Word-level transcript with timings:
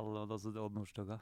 Alle 0.00 0.24
danser 0.24 0.56
Odd 0.56 0.72
Nordstoga. 0.78 1.18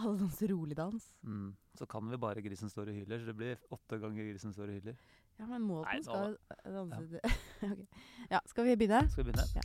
Alle 0.00 0.16
danser 0.16 0.48
rolig 0.54 0.76
dans. 0.76 1.04
Mm. 1.22 1.52
Så 1.76 1.86
kan 1.86 2.10
vi 2.10 2.16
bare 2.16 2.40
'Grisen 2.40 2.70
står 2.70 2.88
og 2.88 2.94
hyler', 2.94 3.18
så 3.20 3.26
det 3.26 3.36
blir 3.36 3.56
åtte 3.70 3.98
ganger 4.00 4.24
'Grisen 4.24 4.52
står 4.52 4.62
og 4.62 4.74
hyler'. 4.78 4.96
Ja, 5.38 5.46
men 5.46 5.62
Måten 5.62 5.92
Nei, 5.92 6.02
skal 6.02 6.36
danse 6.64 7.20
ja. 7.24 7.30
okay. 7.72 7.86
Ja, 8.30 8.38
skal 8.46 8.64
vi 8.64 8.76
begynne? 8.76 9.10
Skal 9.10 9.24
vi 9.24 9.32
begynne? 9.32 9.46
Ja. 9.54 9.60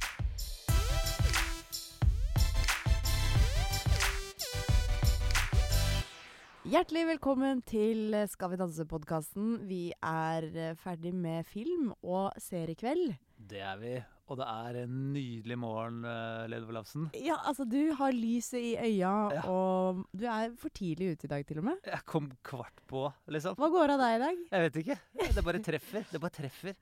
Hjertelig 6.65 7.05
velkommen 7.07 7.61
til 7.61 8.27
Skal 8.27 8.51
vi 8.51 8.55
danse-podkasten. 8.57 9.67
Vi 9.69 9.93
er 10.01 10.49
eh, 10.55 10.75
ferdig 10.75 11.13
med 11.13 11.45
film 11.45 11.93
og 12.01 12.31
seriekveld. 12.37 13.15
Det 13.37 13.61
er 13.61 13.77
vi. 13.77 13.95
Og 14.25 14.39
det 14.39 14.45
er 14.49 14.77
en 14.81 14.93
nydelig 15.13 15.55
morgen, 15.61 15.99
Lede 16.01 16.49
Lene 16.55 16.71
Olafsen. 16.73 17.03
Ja, 17.21 17.35
altså 17.45 17.61
du 17.69 17.91
har 17.93 18.11
lyset 18.15 18.57
i 18.57 18.71
øya, 18.73 19.11
Ja. 19.35 19.43
og 19.45 19.99
du 20.17 20.25
er 20.25 20.55
for 20.57 20.69
tidlig 20.73 21.11
ute 21.13 21.27
i 21.27 21.29
dag 21.29 21.45
til 21.45 21.59
og 21.61 21.67
med. 21.67 21.77
Jeg 21.85 22.01
kom 22.09 22.31
kvart 22.43 22.81
på, 22.89 23.03
liksom. 23.29 23.53
Hva 23.59 23.69
går 23.69 23.93
av 23.93 23.99
deg 24.01 24.15
i 24.15 24.23
dag? 24.23 24.41
Jeg 24.51 24.65
vet 24.65 24.79
ikke. 24.81 24.97
Det 25.35 25.43
bare 25.45 25.61
treffer. 25.61 26.05
Det 26.11 26.21
bare 26.21 26.31
treffer. 26.41 26.75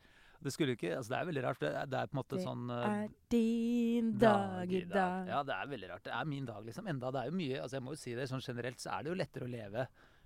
Det 0.43 0.51
skulle 0.51 0.73
ikke 0.75 0.95
Altså, 0.97 1.09
det 1.13 1.19
er 1.19 1.27
veldig 1.31 1.43
rart. 1.43 1.59
Det 1.59 1.69
er, 1.71 1.85
det 1.87 1.99
er 1.99 2.07
på 2.07 2.15
en 2.15 2.19
måte 2.19 2.35
Det 2.35 2.43
sånn 2.43 2.63
Det 2.67 2.79
Er 2.87 3.11
din 3.31 4.09
dag 4.19 4.71
i 4.75 4.81
dag. 4.91 5.27
Ja, 5.27 5.43
det 5.43 5.53
er 5.55 5.67
veldig 5.71 5.89
rart. 5.91 6.03
Det 6.03 6.11
er 6.15 6.25
min 6.25 6.45
dag, 6.45 6.63
liksom. 6.65 6.87
Enda 6.91 7.11
det 7.11 7.21
er 7.21 7.29
jo 7.31 7.35
mye 7.37 7.61
Altså, 7.61 7.75
jeg 7.77 7.83
må 7.83 7.91
jo 7.95 8.01
si 8.01 8.15
det 8.15 8.25
sånn 8.31 8.43
generelt, 8.43 8.79
så 8.83 8.91
er 8.97 9.03
det 9.03 9.09
jo 9.13 9.19
lettere 9.19 9.47
å 9.47 9.51
leve 9.51 9.85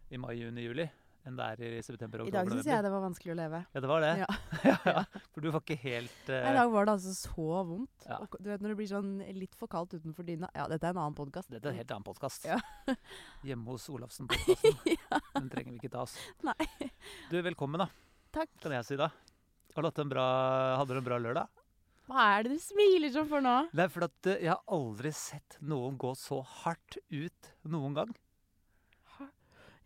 i 0.10 0.18
mai, 0.18 0.34
juni, 0.40 0.64
juli 0.66 0.88
enn 1.28 1.38
det 1.38 1.48
er 1.54 1.62
i 1.68 1.82
september, 1.86 2.22
I 2.22 2.26
oktober, 2.26 2.38
dag 2.38 2.52
syns 2.56 2.70
jeg 2.70 2.86
det 2.86 2.92
var 2.94 3.04
vanskelig 3.04 3.34
å 3.34 3.38
leve. 3.38 3.62
Ja, 3.74 3.84
det 3.84 3.92
var 3.92 4.04
det? 4.06 4.12
Ja. 4.22 4.30
ja. 4.72 5.04
For 5.34 5.44
du 5.44 5.50
var 5.52 5.64
ikke 5.64 5.80
helt 5.84 6.32
uh... 6.32 6.40
I 6.40 6.56
dag 6.58 6.72
var 6.74 6.88
det 6.88 6.96
altså 6.98 7.14
så 7.18 7.62
vondt. 7.68 8.08
Ja. 8.08 8.20
Du 8.38 8.50
vet 8.50 8.64
når 8.64 8.74
det 8.74 8.80
blir 8.80 8.92
sånn 8.92 9.14
litt 9.38 9.60
for 9.60 9.72
kaldt 9.72 9.98
utenfor 9.98 10.28
dyna 10.28 10.50
Ja, 10.56 10.68
dette 10.72 10.88
er 10.88 10.96
en 10.96 11.04
annen 11.04 11.18
podkast. 11.18 11.52
Dette 11.52 11.70
er 11.70 11.76
en 11.76 11.82
helt 11.82 11.94
annen 11.96 12.08
podkast. 12.08 12.48
Ja. 12.48 12.60
Hjemme 13.48 13.76
hos 13.76 13.88
Olafsen-podkasten. 13.92 14.98
Den 15.38 15.54
trenger 15.54 15.76
vi 15.76 15.82
ikke 15.84 15.94
ta 15.98 16.06
oss. 16.08 16.18
Nei. 16.48 16.58
Du, 17.32 17.40
velkommen, 17.44 17.84
da. 17.84 17.92
Takk. 18.36 18.52
Kan 18.64 18.76
jeg 18.78 18.88
si 18.88 19.00
da. 19.00 19.12
Har 19.78 19.86
du 19.86 20.02
en 20.02 20.10
bra, 20.10 20.28
hadde 20.80 20.96
du 20.96 21.02
en 21.04 21.06
bra 21.06 21.20
lørdag? 21.22 21.64
Hva 22.08 22.24
er 22.38 22.46
det 22.46 22.56
du 22.56 22.62
smiler 22.64 23.12
sånn 23.12 23.28
for 23.28 23.44
nå? 23.44 23.56
Det 23.76 23.84
er 23.84 23.92
fordi 23.92 24.08
at 24.08 24.30
eh, 24.32 24.44
jeg 24.46 24.54
har 24.54 24.62
aldri 24.78 25.10
sett 25.12 25.58
noen 25.60 25.98
gå 26.00 26.14
så 26.16 26.40
hardt 26.64 26.96
ut 27.12 27.50
noen 27.68 27.98
gang. 27.98 28.14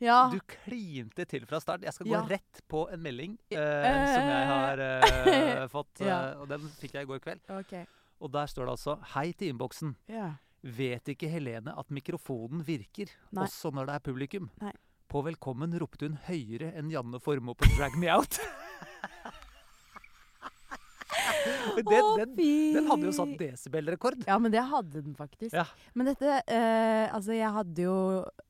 Ja. 0.01 0.29
Du 0.33 0.39
klinte 0.49 1.25
til 1.29 1.45
fra 1.45 1.59
start. 1.61 1.83
Jeg 1.85 1.93
skal 1.93 2.07
gå 2.07 2.15
Ja. 2.17 2.21
rett 2.25 2.61
på 2.67 2.87
en 2.91 3.01
melding 3.03 3.37
eh, 3.51 3.57
Eh. 3.59 4.05
som 4.15 4.27
jeg 4.27 4.47
har 4.47 4.79
eh, 4.79 5.67
fått, 5.75 6.01
Ja. 6.01 6.31
eh, 6.31 6.41
og 6.41 6.47
den 6.49 6.61
fikk 6.81 6.93
jeg 6.97 7.03
i 7.03 7.09
går 7.11 7.19
kveld. 7.21 7.41
OK. 7.49 7.85
Og 8.21 8.31
der 8.31 8.45
står 8.47 8.65
det 8.65 8.71
altså 8.77 8.99
'Hei 9.13 9.31
til 9.33 9.53
innboksen'. 9.53 9.95
Ja. 10.07 10.31
Vet 10.63 11.05
ikke 11.09 11.29
Helene 11.29 11.73
at 11.77 11.89
mikrofonen 11.89 12.63
virker, 12.65 13.09
Nei. 13.31 13.45
også 13.45 13.71
når 13.73 13.85
det 13.87 13.95
er 13.95 13.99
publikum? 13.99 14.49
Nei. 14.61 14.73
På 15.09 15.23
velkommen 15.23 15.73
ropte 15.79 16.07
hun 16.07 16.17
høyere 16.27 16.73
enn 16.77 16.89
Janne 16.91 17.19
Formoe 17.19 17.55
på 17.55 17.65
'Drag 17.77 17.97
Me 17.97 18.07
Out'. 18.07 18.39
den, 21.77 21.85
den, 22.19 22.35
den 22.75 22.87
hadde 22.89 23.07
jo 23.09 23.13
satt 23.15 23.33
desibelrekord. 23.39 24.23
Ja, 24.27 24.37
men 24.41 24.51
det 24.53 24.63
hadde 24.71 25.01
den 25.05 25.15
faktisk. 25.17 25.53
Ja. 25.55 25.65
Men 25.93 26.11
dette 26.11 26.39
eh, 26.47 27.07
Altså, 27.11 27.33
jeg 27.35 27.51
hadde 27.55 27.85
jo 27.85 27.95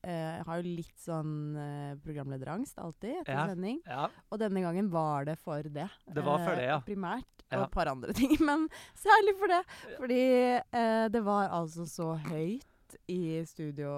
eh, 0.03 0.41
har 0.45 0.61
jo 0.61 0.75
litt 0.81 0.97
sånn 1.01 1.33
eh, 1.57 1.93
programlederangst 2.03 2.79
alltid 2.81 3.21
etter 3.21 3.33
Ja. 3.35 3.45
sending. 3.51 3.79
Ja, 3.87 4.07
Og 4.31 4.39
denne 4.41 4.61
gangen 4.63 4.89
var 4.93 5.25
det 5.29 5.37
for 5.41 5.61
det. 5.63 5.87
Det 6.07 6.23
var 6.25 6.39
for 6.43 6.51
Eh, 6.53 6.59
det, 6.61 6.67
ja. 6.71 6.79
Primært. 6.85 7.27
Ja. 7.51 7.59
Og 7.59 7.65
et 7.67 7.71
par 7.75 7.89
andre 7.91 8.13
ting. 8.21 8.37
Men 8.39 8.67
særlig 8.95 9.35
for 9.39 9.51
det. 9.51 9.61
Fordi 9.97 10.21
eh, 10.61 11.07
det 11.11 11.23
var 11.25 11.49
altså 11.51 11.85
så 11.89 12.13
høyt 12.29 12.65
i 13.07 13.41
studio. 13.45 13.91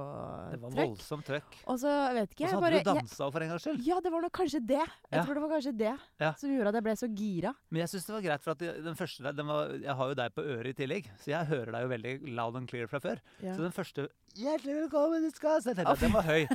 det 0.52 0.60
var 0.62 0.72
voldsomt 0.78 1.26
trøkk. 1.28 1.58
Og 1.68 1.80
så 1.80 1.92
vet 2.14 2.32
ikke 2.34 2.46
jeg 2.46 2.52
hadde 2.54 2.62
bare 2.62 2.72
du 2.72 2.78
jeg, 2.78 2.86
dansa 3.02 3.30
for 3.32 3.42
en 3.46 3.50
gangs 3.54 3.64
skyld. 3.68 3.82
Ja, 3.88 4.00
det 4.04 4.12
var 4.12 4.22
nok 4.22 4.34
kanskje 4.34 4.62
det. 4.66 4.80
Jeg 4.84 5.20
Ja. 5.20 5.24
tror 5.24 5.34
det 5.34 5.44
var 5.44 5.50
kanskje 5.56 5.78
det 5.78 5.94
Ja. 6.20 6.34
som 6.34 6.50
gjorde 6.50 6.68
at 6.68 6.74
jeg 6.76 6.84
ble 6.84 6.96
så 6.96 7.08
gira. 7.16 7.56
Men 7.72 7.80
jeg 7.82 7.90
syns 7.90 8.06
det 8.06 8.14
var 8.16 8.22
greit, 8.22 8.44
for 8.44 8.52
at 8.52 8.60
den 8.60 8.96
første 8.96 9.36
den 9.36 9.48
var, 9.48 9.70
jeg 9.78 9.96
har 9.96 10.08
jo 10.08 10.14
deg 10.14 10.36
på 10.36 10.42
øret 10.44 10.68
i 10.68 10.74
tillegg, 10.74 11.06
så 11.20 11.26
jeg 11.34 11.46
hører 11.48 11.72
deg 11.72 11.82
jo 11.82 11.88
veldig 11.96 12.36
loud 12.36 12.56
and 12.56 12.68
clear 12.70 12.88
fra 12.88 13.00
før. 13.00 13.20
Ja. 13.42 13.54
Så 13.56 13.62
den 13.62 13.72
første 13.72 14.08
'Hjertelig 14.34 14.90
velkommen, 14.90 15.22
du 15.22 15.30
skal 15.30 15.62
se 15.62 15.74
Den 15.76 15.86
den 15.86 16.12
var 16.12 16.24
høy. 16.24 16.48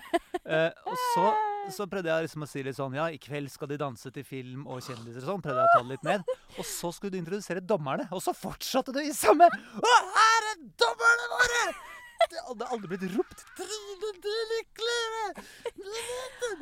uh, 0.50 0.70
og 0.84 0.96
så, 1.14 1.34
så 1.70 1.86
prøvde 1.86 2.06
jeg 2.10 2.24
liksom 2.26 2.42
å 2.42 2.48
si 2.48 2.62
litt 2.62 2.74
sånn 2.74 2.92
Ja, 2.94 3.06
i 3.06 3.18
kveld 3.18 3.48
skal 3.50 3.68
de 3.68 3.76
danse 3.78 4.10
til 4.12 4.24
film 4.24 4.66
og 4.66 4.80
kjendiser 4.82 5.22
og 5.22 5.38
sånn. 5.38 5.42
Prøvde 5.42 5.62
jeg 5.62 5.68
å 5.68 5.74
ta 5.76 5.82
det 5.84 5.90
litt 5.92 6.02
ned. 6.02 6.24
Og 6.58 6.64
så 6.64 6.92
skulle 6.92 7.12
du 7.12 7.18
introdusere 7.18 7.60
dommerne, 7.64 8.08
og 8.10 8.20
så 8.20 8.34
fortsatte 8.34 8.92
du 8.92 8.98
i 8.98 9.12
samme 9.12 9.44
Og 9.46 10.00
her 10.18 10.50
er 10.50 10.58
dommerne 10.76 11.30
våre! 11.30 11.97
Det 12.28 12.40
hadde 12.44 12.66
aldri 12.74 12.88
blitt 12.92 13.06
ropt! 13.16 13.40
Det 13.56 13.64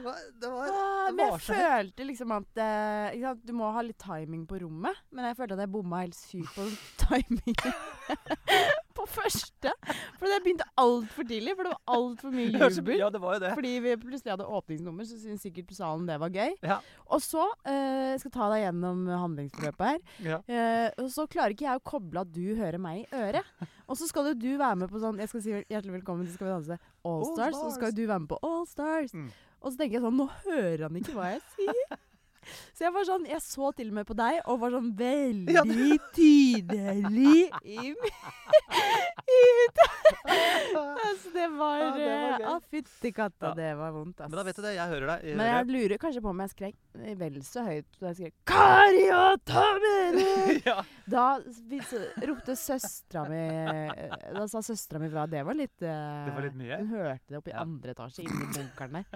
var, 0.05 0.19
det 0.41 0.49
var, 0.53 0.67
Ah, 0.71 1.11
men 1.11 1.23
jeg 1.27 1.41
følte 1.47 2.07
liksom 2.07 2.31
at 2.37 2.51
eh? 2.63 3.27
Du 3.47 3.53
må 3.57 3.65
ha 3.75 3.81
litt 3.85 3.99
timing 4.03 4.43
på 4.49 4.55
rommet. 4.63 4.97
Men 5.11 5.25
jeg 5.31 5.39
følte 5.41 5.55
at 5.59 5.63
jeg 5.65 5.73
bomma 5.75 5.97
helt 6.05 6.19
sykt 6.19 6.53
på 6.55 6.63
timingen 7.03 7.73
på 8.97 9.07
første. 9.11 9.73
For 10.17 10.29
det 10.31 10.41
begynte 10.45 10.67
altfor 10.81 11.27
tidlig, 11.29 11.55
for 11.59 11.69
det 11.69 11.73
var 11.75 11.97
altfor 11.97 12.35
mye 12.35 12.51
jubel. 12.51 12.99
Ja, 13.01 13.11
det 13.13 13.21
var 13.23 13.37
jo 13.37 13.43
det. 13.45 13.53
Fordi 13.59 13.73
vi 13.85 13.95
plutselig 14.03 14.35
hadde 14.35 14.49
åpningsnummer, 14.59 15.09
så 15.09 15.21
syntes 15.21 15.45
sikkert 15.47 15.75
salen 15.77 16.09
det 16.09 16.19
var 16.23 16.33
gøy. 16.35 16.57
Ja. 16.67 16.81
Og 17.07 17.23
så 17.25 17.45
eh, 17.69 18.15
Jeg 18.17 18.23
skal 18.25 18.35
ta 18.35 18.51
deg 18.53 18.65
gjennom 18.65 19.05
handlingsforløpet 19.13 19.87
her. 19.93 20.01
Ja. 20.25 20.41
Eh, 20.49 20.89
og 21.03 21.11
så 21.13 21.27
klarer 21.31 21.55
ikke 21.55 21.69
jeg 21.69 21.81
å 21.81 21.87
koble 21.87 22.25
at 22.25 22.33
du 22.35 22.45
hører 22.59 22.81
meg 22.83 23.05
i 23.05 23.09
øret. 23.21 23.55
Og 23.87 23.99
så 24.01 24.09
skal 24.11 24.33
jo 24.33 24.37
du 24.39 24.51
være 24.59 24.81
med 24.83 24.91
på 24.91 24.99
sånn 25.03 25.21
Jeg 25.23 25.31
skal 25.31 25.43
si 25.45 25.53
hjertelig 25.55 26.01
velkommen 26.01 26.27
til 26.27 26.35
Skal 26.35 26.49
vi 26.49 26.55
danse 26.57 26.79
All 27.07 27.21
All 27.21 27.29
Stars. 27.31 27.55
Og 27.55 27.69
så 27.69 27.77
skal 27.77 27.95
du 27.95 28.03
være 28.07 28.25
med 28.25 28.33
på 28.33 28.41
All 28.47 28.67
Stars. 28.71 29.15
Mm. 29.15 29.31
Og 29.61 29.73
så 29.73 29.81
tenker 29.81 29.99
jeg 29.99 30.07
sånn 30.07 30.19
Nå 30.19 30.29
hører 30.45 30.87
han 30.89 31.01
ikke 31.01 31.17
hva 31.17 31.33
jeg 31.37 31.45
sier. 31.55 31.99
Så 32.77 32.85
jeg 32.87 32.93
var 32.95 33.07
sånn 33.09 33.27
Jeg 33.29 33.41
så 33.45 33.71
til 33.77 33.89
og 33.91 33.95
med 34.01 34.07
på 34.09 34.17
deg 34.19 34.41
og 34.47 34.61
var 34.63 34.71
sånn 34.77 34.91
veldig 34.99 35.55
Ja. 35.57 35.63
tydelig 36.17 37.51
i, 37.65 37.93
i 39.37 39.43
Altså, 40.77 41.31
det 41.35 41.47
var 41.57 41.77
Ja, 41.81 41.91
det 41.97 42.07
var 42.07 42.23
eh, 42.27 42.37
gøy. 42.37 42.47
Å, 42.51 42.55
fytti 42.71 43.11
katta, 43.17 43.53
det 43.57 43.71
var 43.79 43.93
vondt, 43.95 44.21
ass. 44.21 44.31
Men 44.31 44.39
da 44.39 44.45
vet 44.47 44.59
du 44.59 44.63
det. 44.65 44.73
Jeg 44.77 44.91
hører 44.93 45.07
deg. 45.13 45.25
Jeg 45.31 45.39
Men 45.41 45.49
jeg 45.51 45.69
lurer 45.73 46.01
kanskje 46.03 46.23
på 46.25 46.31
om 46.33 46.43
jeg 46.45 46.53
skrek 46.53 46.77
vel 47.21 47.39
så 47.47 47.65
høyt 47.67 47.99
da 48.01 48.11
jeg 48.13 48.17
skrek 48.21 48.35
'Kari 48.51 49.05
og 49.17 49.43
Tommy!' 49.49 50.61
ja. 50.69 50.77
Da 51.07 51.27
ropte 52.27 52.57
søstera 52.59 53.27
mi 53.31 53.43
Da 54.37 54.47
sa 54.51 54.63
søstera 54.65 55.01
mi 55.03 55.11
fra. 55.13 55.27
Det 55.31 55.43
var 55.47 55.55
litt 55.59 55.77
uh, 55.83 56.27
Det 56.27 56.35
var 56.37 56.47
litt 56.49 56.59
mye? 56.59 56.81
Hun 56.83 56.93
hørte 56.95 57.27
det 57.33 57.41
oppe 57.41 57.51
i 57.53 57.57
Ja. 57.57 57.65
andre 57.67 57.95
etasje, 57.97 58.27
inni 58.27 58.47
bunkeren 58.55 59.01
der. 59.01 59.07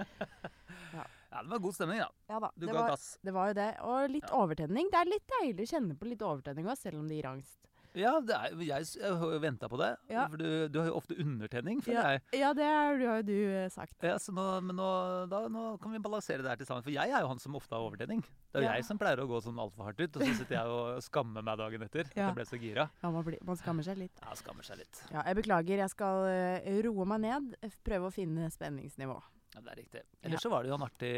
Ja, 1.31 1.41
det 1.43 1.49
var 1.55 1.59
god 1.63 1.75
stemning, 1.77 1.99
da. 2.03 2.09
Ja 2.29 2.39
da. 2.43 2.51
Du 2.55 2.65
det, 2.67 2.73
ga 2.73 2.81
var, 2.81 2.93
gass. 2.95 3.07
det 3.23 3.31
var 3.35 3.51
jo 3.51 3.53
det. 3.61 3.69
Og 3.87 4.09
litt 4.11 4.27
Ja. 4.29 4.35
overtenning. 4.43 4.91
Det 4.91 4.99
er 5.01 5.11
litt 5.15 5.27
deilig 5.39 5.67
å 5.67 5.71
kjenne 5.77 5.97
på 5.97 6.09
litt 6.11 6.21
overtenning 6.21 6.67
òg, 6.67 6.77
selv 6.77 6.99
om 6.99 7.07
det 7.07 7.21
gir 7.21 7.29
angst. 7.31 7.57
Ja, 7.93 8.21
det 8.23 8.31
er, 8.31 8.53
jeg, 8.63 8.85
har 9.03 9.31
jo 9.33 9.39
venta 9.43 9.67
på 9.67 9.75
det. 9.75 9.89
Ja. 10.07 10.21
For 10.31 10.39
du, 10.39 10.69
du 10.71 10.77
har 10.79 10.85
jo 10.87 10.93
ofte 10.95 11.11
undertenning, 11.19 11.81
føler 11.83 11.97
Ja. 11.99 12.11
jeg. 12.15 12.39
Ja, 12.39 12.51
det 12.55 12.63
er, 12.63 12.97
du 12.97 13.03
har 13.09 13.17
jo 13.19 13.25
du 13.27 13.33
eh, 13.51 13.67
sagt. 13.67 13.97
Ja, 14.07 14.13
så 14.15 14.31
nå, 14.31 14.45
men 14.63 14.77
nå, 14.79 14.87
da, 15.27 15.41
nå 15.51 15.77
kan 15.83 15.91
vi 15.91 15.99
balansere 15.99 16.39
det 16.39 16.53
her 16.53 16.55
til 16.61 16.69
sammen. 16.69 16.85
For 16.85 16.93
jeg 16.95 17.11
er 17.11 17.19
jo 17.19 17.27
han 17.27 17.39
som 17.43 17.57
ofte 17.59 17.75
har 17.75 17.83
overtenning. 17.83 18.23
Det 18.53 18.61
er 18.61 18.63
jo 18.63 18.69
jeg 18.77 18.85
som 18.87 18.97
pleier 19.01 19.19
å 19.19 19.27
gå 19.27 19.41
sånn 19.43 19.59
altfor 19.59 19.89
hardt 19.89 19.99
ut, 19.99 20.15
og 20.15 20.23
så 20.23 20.37
sitter 20.39 20.55
jeg 20.55 20.71
og 20.77 21.03
skammer 21.03 21.43
meg 21.43 21.59
dagen 21.59 21.83
etter. 21.83 22.07
At 22.07 22.15
jeg 22.15 22.37
ble 22.39 22.47
så 22.47 22.61
gira. 22.63 22.87
Ja, 23.03 23.11
man, 23.11 23.27
blir, 23.27 23.43
man 23.43 23.59
skammer 23.59 23.83
seg 23.83 23.99
litt. 23.99 24.23
Ja, 24.23 24.39
skammer 24.39 24.63
seg 24.63 24.79
litt. 24.85 25.03
Ja, 25.11 25.25
jeg 25.27 25.41
beklager. 25.43 25.83
Jeg 25.83 25.91
skal 25.91 26.23
eh, 26.31 26.71
roe 26.87 27.05
meg 27.11 27.25
ned. 27.27 27.55
Prøve 27.83 28.07
å 28.07 28.15
finne 28.15 28.47
spenningsnivå. 28.55 29.19
Ja, 29.51 29.59
det 29.65 29.71
er 29.73 29.79
riktig. 29.81 30.01
Ellers 30.23 30.41
så 30.45 30.49
var 30.49 30.63
det 30.63 30.69
jo 30.71 30.75
en 30.77 30.83
artig 30.85 31.09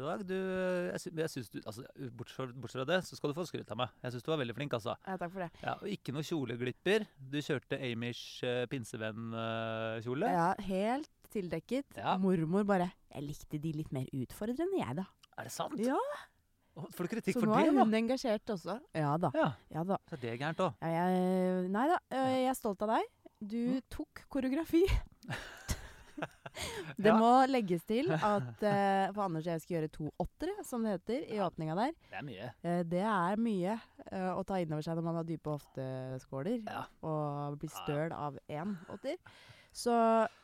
dag. 0.00 0.22
Du, 0.24 0.34
jeg, 0.88 1.00
sy 1.02 1.10
jeg 1.20 1.30
synes 1.34 1.50
du, 1.52 1.58
altså, 1.68 1.82
bortsett, 2.16 2.54
fra, 2.72 2.84
det, 2.88 2.98
så 3.04 3.18
skal 3.18 3.30
du 3.30 3.36
få 3.36 3.44
skryt 3.44 3.70
av 3.74 3.76
meg. 3.82 3.90
Jeg 4.02 4.14
syns 4.14 4.24
du 4.24 4.30
var 4.32 4.40
veldig 4.40 4.54
flink, 4.56 4.72
altså. 4.78 4.94
Ja, 5.04 5.16
takk 5.20 5.32
for 5.34 5.44
det. 5.44 5.50
Ja, 5.60 5.74
og 5.76 5.90
ikke 5.92 6.14
noe 6.16 6.24
kjoleglipper. 6.24 7.04
Du 7.18 7.36
kjørte 7.44 7.76
Amish 7.90 8.40
uh, 8.48 8.62
pinsevenn-kjole. 8.72 10.30
Ja, 10.32 10.46
helt 10.68 11.10
tildekket. 11.34 11.96
Ja. 11.98 12.16
Mormor 12.22 12.64
bare 12.64 12.88
'Jeg 13.10 13.22
likte 13.26 13.58
de 13.60 13.72
litt 13.72 13.92
mer 13.92 14.06
utfordrende, 14.14 14.78
jeg, 14.80 14.96
da'. 14.96 15.06
Er 15.38 15.42
det 15.50 15.52
sant? 15.52 15.78
Ja, 15.82 15.98
Får 16.74 17.06
du 17.06 17.08
kritikk 17.12 17.36
Så 17.36 17.44
nå 17.46 17.54
det, 17.54 17.68
er 17.68 17.72
da? 17.72 17.84
hun 17.84 17.94
engasjert 17.94 18.50
også. 18.50 18.80
Ja 18.98 19.12
da. 19.16 19.30
Ja, 19.34 19.52
Ja 19.70 19.84
da. 19.86 19.96
så 20.10 20.16
er 20.16 20.20
det 20.24 20.40
gærent 20.40 20.58
òg. 20.58 20.72
Ja, 20.82 21.04
nei 21.70 21.84
da, 21.86 21.98
øh, 22.10 22.32
jeg 22.34 22.48
er 22.50 22.54
stolt 22.58 22.82
av 22.82 22.88
deg. 22.96 23.04
Du 23.40 23.56
Mm. 23.76 23.80
tok 23.90 24.24
koreografi. 24.28 24.82
Det 26.96 27.10
Ja. 27.10 27.16
må 27.18 27.30
legges 27.50 27.82
til 27.88 28.12
at 28.14 28.60
uh, 28.62 29.12
for 29.14 29.22
Anders 29.24 29.46
og 29.48 29.52
jeg 29.56 29.62
skal 29.64 29.74
gjøre 29.76 29.88
to 29.96 30.10
åttere, 30.22 30.64
som 30.64 30.84
det 30.86 30.92
heter, 31.00 31.24
i 31.32 31.36
Ja. 31.40 31.48
åpninga 31.48 31.74
der. 31.80 31.96
Det 32.12 32.18
er 32.20 32.22
mye. 32.28 32.50
Uh, 32.62 32.82
det 32.92 33.02
er 33.02 33.42
mye 33.42 33.74
uh, 34.12 34.30
å 34.38 34.44
ta 34.46 34.60
inn 34.62 34.72
over 34.76 34.86
seg 34.86 34.94
når 35.00 35.08
man 35.08 35.18
har 35.18 35.26
dype 35.26 35.50
hofteskåler 35.56 36.62
Ja. 36.68 36.84
og 37.02 37.58
blir 37.58 37.74
støl 37.74 38.14
av 38.14 38.38
én 38.48 38.76
åtter. 38.94 39.18
Så 39.74 39.90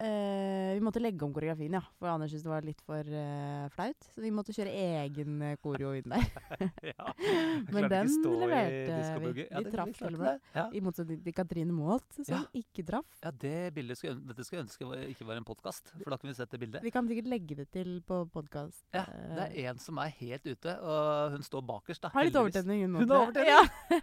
eh, 0.02 0.72
vi 0.74 0.80
måtte 0.82 0.98
legge 0.98 1.22
om 1.22 1.30
koreografien, 1.30 1.76
ja. 1.76 1.80
For 2.00 2.10
Anders 2.10 2.32
syntes 2.32 2.42
det 2.48 2.50
var 2.50 2.64
litt 2.66 2.80
for 2.82 3.06
eh, 3.14 3.68
flaut. 3.76 4.08
Så 4.10 4.24
vi 4.24 4.32
måtte 4.34 4.50
kjøre 4.56 4.72
egen 4.74 5.36
eh, 5.46 5.52
koreo 5.62 5.92
inn 5.94 6.10
der. 6.10 6.24
ja. 6.90 7.12
Men 7.76 7.86
den 7.92 8.10
leverte 8.40 8.96
vi. 9.22 9.30
Vi 9.38 9.44
Ja, 9.52 9.62
traff 9.70 9.92
til 10.00 10.16
og 10.18 10.24
med. 10.24 10.42
Ja. 10.56 10.64
I 10.74 10.82
motsetning 10.82 11.22
til 11.22 11.36
Katrine 11.36 11.76
Maalt, 11.76 12.08
som 12.18 12.26
Ja. 12.34 12.42
ikke 12.58 12.82
traff. 12.90 13.06
ja, 13.22 13.30
det 13.46 13.54
bildet 13.78 14.00
skulle, 14.02 14.18
dette 14.32 14.42
skulle 14.48 14.64
jeg 14.64 14.66
ønske 14.66 14.90
var, 14.90 15.06
ikke 15.14 15.28
var 15.30 15.38
en 15.38 15.46
podkast, 15.46 15.94
for 16.02 16.10
da 16.10 16.18
kunne 16.18 16.34
vi 16.34 16.40
sett 16.42 16.50
det 16.50 16.62
bildet. 16.64 16.82
Vi 16.82 16.90
kan 16.98 17.06
sikkert 17.06 17.30
legge 17.30 17.60
det 17.62 17.70
til 17.70 18.00
på 18.02 18.24
podkast. 18.34 18.82
Ja, 18.96 19.06
Det 19.38 19.46
er 19.46 19.70
en 19.70 19.78
som 19.78 20.02
er 20.02 20.10
helt 20.18 20.42
ute, 20.50 20.74
og 20.82 21.38
hun 21.38 21.46
står 21.46 21.62
bakerst. 21.70 22.02
da. 22.02 22.10
Har 22.18 22.26
litt 22.26 22.34
overtenning, 22.42 22.82
hun 22.88 22.98
Hun 23.04 23.10
har 23.14 23.28
overtenning! 23.28 23.46
Ja. 23.94 24.00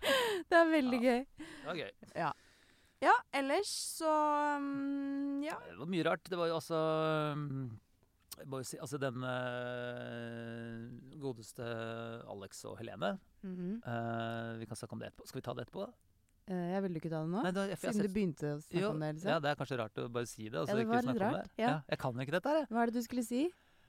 det 0.48 0.58
er 0.64 0.70
veldig 0.72 1.00
gøy. 1.04 1.26
Det 1.38 1.66
var 1.68 1.76
gøy. 1.84 1.92
Ja, 2.16 2.32
ellers 3.34 3.70
så 4.00 4.10
um, 4.58 5.42
Ja. 5.44 5.58
Det 5.70 5.78
var 5.80 5.86
mye 5.92 6.04
rart. 6.08 6.24
Det 6.30 6.38
var 6.40 6.48
jo 6.50 6.56
altså 6.58 6.80
mm, 7.38 7.80
jeg 8.38 8.48
må 8.48 8.60
jo 8.62 8.64
si, 8.70 8.78
Altså 8.78 8.98
den 9.02 9.24
eh, 9.24 10.82
godeste 11.22 11.66
Alex 12.30 12.64
og 12.70 12.78
Helene 12.82 13.18
Mhm. 13.44 13.82
eh, 13.86 14.58
Vi 14.60 14.66
kan 14.66 14.76
snakke 14.76 14.94
om 14.94 15.00
det 15.00 15.12
etterpå. 15.12 15.28
Skal 15.28 15.42
vi 15.42 15.46
ta 15.46 15.54
det 15.54 15.68
etterpå? 15.68 15.88
Eh, 16.50 16.72
jeg 16.74 16.82
ville 16.84 16.96
ikke 17.00 17.10
ta 17.12 17.22
det 17.24 17.30
nå. 17.32 17.44
Nei, 17.44 17.52
da, 17.52 17.66
jeg, 17.68 17.78
siden 17.78 17.88
jeg 17.88 17.94
Siden 17.94 18.08
du 18.08 18.14
begynte 18.16 18.48
å 18.56 18.60
snakke 18.64 18.82
jo, 18.82 18.90
om 18.92 19.00
det. 19.04 19.14
Liksom. 19.16 19.30
Ja, 19.30 19.40
det 19.44 19.50
er 19.52 19.56
kanskje 19.60 19.78
rart 19.82 19.98
å 20.00 20.08
bare 20.10 20.26
si 20.28 20.48
det. 20.50 20.58
Altså, 20.62 20.72
Ja, 20.72 20.76
det 20.80 20.88
var 20.88 21.02
litt 21.04 21.22
rart, 21.22 21.44
det. 21.44 21.64
ja. 21.64 21.82
Jeg 21.90 22.00
kan 22.00 22.14
jo 22.14 22.22
ikke 22.26 22.32
dette 22.38 22.50
her, 22.50 22.60
jeg. 22.62 22.68
Hva 22.72 22.82
er 22.82 22.86
det 22.86 22.94
du 22.94 23.02
skulle 23.04 23.24
si? 23.28 23.42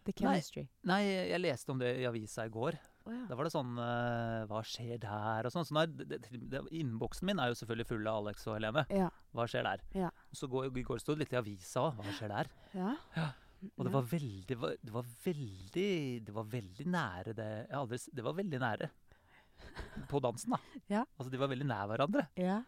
The 0.05 0.13
chemistry. 0.13 0.69
Nei, 0.85 1.03
jeg 1.31 1.41
leste 1.41 1.71
om 1.71 1.79
det 1.79 1.91
i 2.01 2.05
avisa 2.09 2.45
i 2.47 2.49
går. 2.51 2.79
Å 3.09 3.15
ja. 3.17 3.25
Da 3.31 3.39
var 3.39 3.49
det 3.49 3.53
sånn 3.55 3.73
eh, 3.81 4.45
Hva 4.51 4.61
skjer 4.69 5.01
der? 5.03 5.49
og 5.49 5.55
sånn. 5.55 5.65
Så 5.65 6.69
Innboksen 6.77 7.29
min 7.31 7.41
er 7.41 7.51
jo 7.53 7.59
selvfølgelig 7.59 7.89
full 7.89 8.07
av 8.11 8.21
Alex 8.23 8.47
og 8.51 8.59
Helene. 8.59 8.85
Ja. 8.93 9.09
Hva 9.33 9.49
skjer 9.49 9.65
der? 9.67 9.85
Ja. 9.97 10.11
Så 10.37 10.49
går, 10.53 10.69
i 10.77 10.85
går 10.87 11.01
sto 11.03 11.17
det 11.17 11.25
litt 11.25 11.33
i 11.37 11.41
avisa 11.41 11.89
òg. 11.89 11.99
Hva 12.03 12.17
skjer 12.21 12.35
der? 12.37 12.53
ja. 12.77 12.95
Ja. 13.19 13.29
Og 13.75 13.89
det 13.89 13.91
var 13.91 14.05
veldig 14.07 14.45
Det 14.47 14.93
var, 14.95 15.07
veldig 15.25 15.87
Det 16.23 16.35
var 16.37 16.45
veldig 16.47 16.85
nære 16.95 17.33
det 17.35 17.47
jeg 17.65 17.75
aldri, 17.75 17.99
Det 18.15 18.23
var 18.23 18.37
veldig 18.39 18.61
nære 18.63 18.87
på 20.09 20.21
dansen, 20.25 20.55
da. 20.55 20.59
Ja. 20.89 21.03
Altså, 21.19 21.29
de 21.33 21.41
var 21.41 21.51
veldig 21.51 21.67
nær 21.69 21.89
hverandre. 21.91 22.25
Ja. 22.39 22.61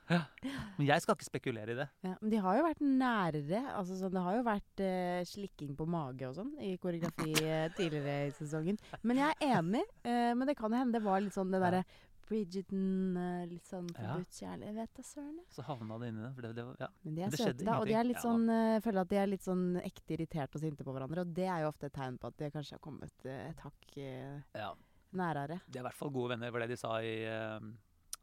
Men 0.76 0.86
jeg 0.88 1.00
skal 1.04 1.16
ikke 1.16 1.28
spekulere 1.28 1.72
i 1.72 1.78
det. 1.78 1.88
ja. 2.04 2.16
Men 2.20 2.34
de 2.34 2.42
har 2.44 2.58
jo 2.58 2.66
vært 2.66 2.82
nærere. 2.84 3.62
Altså, 3.76 3.96
sånn, 4.00 4.12
det 4.16 4.24
har 4.26 4.36
jo 4.36 4.44
vært 4.50 4.82
uh, 4.84 5.22
slikking 5.30 5.72
på 5.78 5.86
mage 5.88 6.28
og 6.28 6.36
sånn 6.36 6.52
i 6.60 6.74
koreografi 6.82 7.32
uh, 7.40 7.70
tidligere 7.78 8.28
i 8.28 8.36
sesongen. 8.36 8.78
Men 9.02 9.22
jeg 9.22 9.36
er 9.38 9.56
enig. 9.60 9.84
Uh, 10.04 10.32
men 10.36 10.46
det 10.50 10.58
kan 10.58 10.74
hende 10.76 10.98
det 10.98 11.04
var 11.06 11.22
litt 11.24 11.36
sånn 11.36 11.52
det 11.54 11.60
Ja. 11.62 11.66
derre 11.70 11.84
Bridgerton, 12.30 13.16
litt 13.50 13.66
sånn 13.66 13.88
Ja. 13.90 14.12
forbudt 14.12 14.36
kjærlighet. 14.38 14.74
Vet 14.76 14.92
da 14.94 15.02
søren. 15.02 15.40
Så 15.50 15.64
havna 15.66 15.96
det 15.98 16.12
inni 16.12 16.22
det. 16.22 16.28
For 16.36 16.42
det, 16.46 16.52
det 16.54 16.66
var, 16.68 16.76
ja. 16.78 16.88
Men 17.02 17.16
de 17.16 17.22
er 17.26 17.32
det 17.32 17.40
søte, 17.40 17.64
da. 17.66 17.78
Og 17.80 17.88
de 17.90 17.96
er 17.98 18.06
litt 18.06 18.22
sånn 18.22 18.44
Jeg 18.46 18.84
føler 18.84 19.00
at 19.00 19.10
de 19.10 19.18
er 19.18 19.26
litt 19.32 19.42
sånn 19.42 19.64
ekte 19.80 20.14
irritert 20.14 20.54
og 20.54 20.62
sinte 20.62 20.86
på 20.86 20.94
hverandre. 20.94 21.24
Og 21.24 21.32
det 21.34 21.48
er 21.50 21.64
jo 21.64 21.72
ofte 21.72 21.88
et 21.90 21.96
tegn 21.96 22.20
på 22.22 22.30
at 22.30 22.36
de 22.38 22.50
kanskje 22.54 22.76
har 22.78 22.84
kommet 22.84 23.26
et 23.26 23.64
hakk 23.66 23.98
ja. 23.98 24.70
Nærere. 25.16 25.60
De 25.66 25.78
er 25.78 25.84
i 25.84 25.88
hvert 25.88 25.98
fall 25.98 26.12
gode 26.14 26.34
venner, 26.34 26.52
var 26.54 26.64
det 26.64 26.72
de 26.74 26.80
sa 26.80 26.96
i 27.04 27.14
eh, 27.26 27.70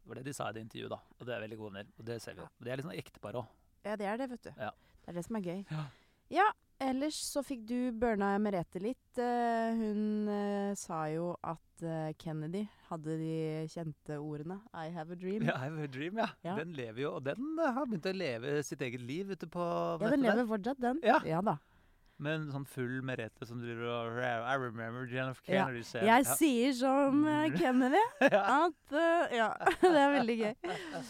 var 0.08 0.20
det 0.20 0.28
de 0.30 0.34
sa 0.36 0.48
i 0.48 0.56
det 0.56 0.64
intervjuet. 0.64 0.90
da. 0.94 1.00
Og 1.18 1.26
det 1.28 1.34
er 1.34 1.42
veldig 1.44 1.58
gode 1.60 1.74
venner. 1.74 1.90
Og 1.98 2.06
det 2.08 2.20
ser 2.24 2.36
vi 2.36 2.44
jo. 2.44 2.48
Ja. 2.48 2.64
det 2.64 2.72
er 2.72 2.80
litt 2.80 2.88
sånn 2.88 3.00
ektepar 3.00 3.40
òg. 3.42 3.56
Ja, 3.84 3.96
det 3.96 4.06
er 4.08 4.20
det, 4.20 4.30
vet 4.32 4.46
du. 4.48 4.52
Ja. 4.56 4.70
Det 5.02 5.12
er 5.12 5.18
det 5.18 5.24
som 5.26 5.38
er 5.38 5.44
gøy. 5.44 5.60
Ja. 5.70 5.84
Ja, 6.28 6.44
ellers 6.84 7.16
så 7.24 7.40
fikk 7.46 7.62
du 7.68 7.76
burna 7.96 8.34
Merete 8.42 8.80
litt. 8.82 9.20
Eh, 9.20 9.78
hun 9.78 10.28
eh, 10.32 10.74
sa 10.76 11.06
jo 11.08 11.30
at 11.40 11.84
eh, 11.84 12.10
Kennedy 12.20 12.66
hadde 12.90 13.16
de 13.20 13.38
kjente 13.72 14.18
ordene 14.20 14.58
'I 14.72 14.92
have 14.92 15.12
a 15.12 15.16
dream'. 15.16 15.46
Ja, 15.48 15.56
I 15.56 15.70
have 15.70 15.84
a 15.84 15.92
dream, 15.92 16.20
ja. 16.20 16.28
Ja. 16.44 16.56
Den 16.60 16.74
lever 16.76 17.02
jo, 17.06 17.14
og 17.16 17.24
den 17.24 17.56
har 17.58 17.88
begynt 17.88 18.10
å 18.10 18.12
leve 18.16 18.58
sitt 18.62 18.84
eget 18.84 19.00
liv 19.00 19.32
ute 19.32 19.48
på 19.48 19.64
Ja, 20.02 20.12
den 20.12 20.26
lever 20.26 20.44
fortsatt, 20.52 20.80
den. 20.84 21.00
Ja. 21.02 21.20
ja 21.24 21.40
da. 21.40 21.56
Med 22.18 22.34
en 22.34 22.46
sånn 22.50 22.66
full 22.66 22.98
Merete 23.06 23.46
som 23.46 23.60
driver 23.62 23.90
og 23.92 24.16
I 24.18 24.54
remember 24.58 25.06
Jennifer 25.06 25.44
Kennedy 25.46 25.84
Ja. 25.86 26.16
Jeg 26.16 26.24
ja. 26.26 26.38
sier 26.38 26.72
som 26.74 27.20
eh, 27.30 27.52
Kennedy 27.54 28.00
at 28.28 28.94
uh, 28.96 29.34
Ja, 29.34 29.52
det 29.84 30.00
er 30.02 30.16
veldig 30.16 30.36
gøy. 30.40 30.56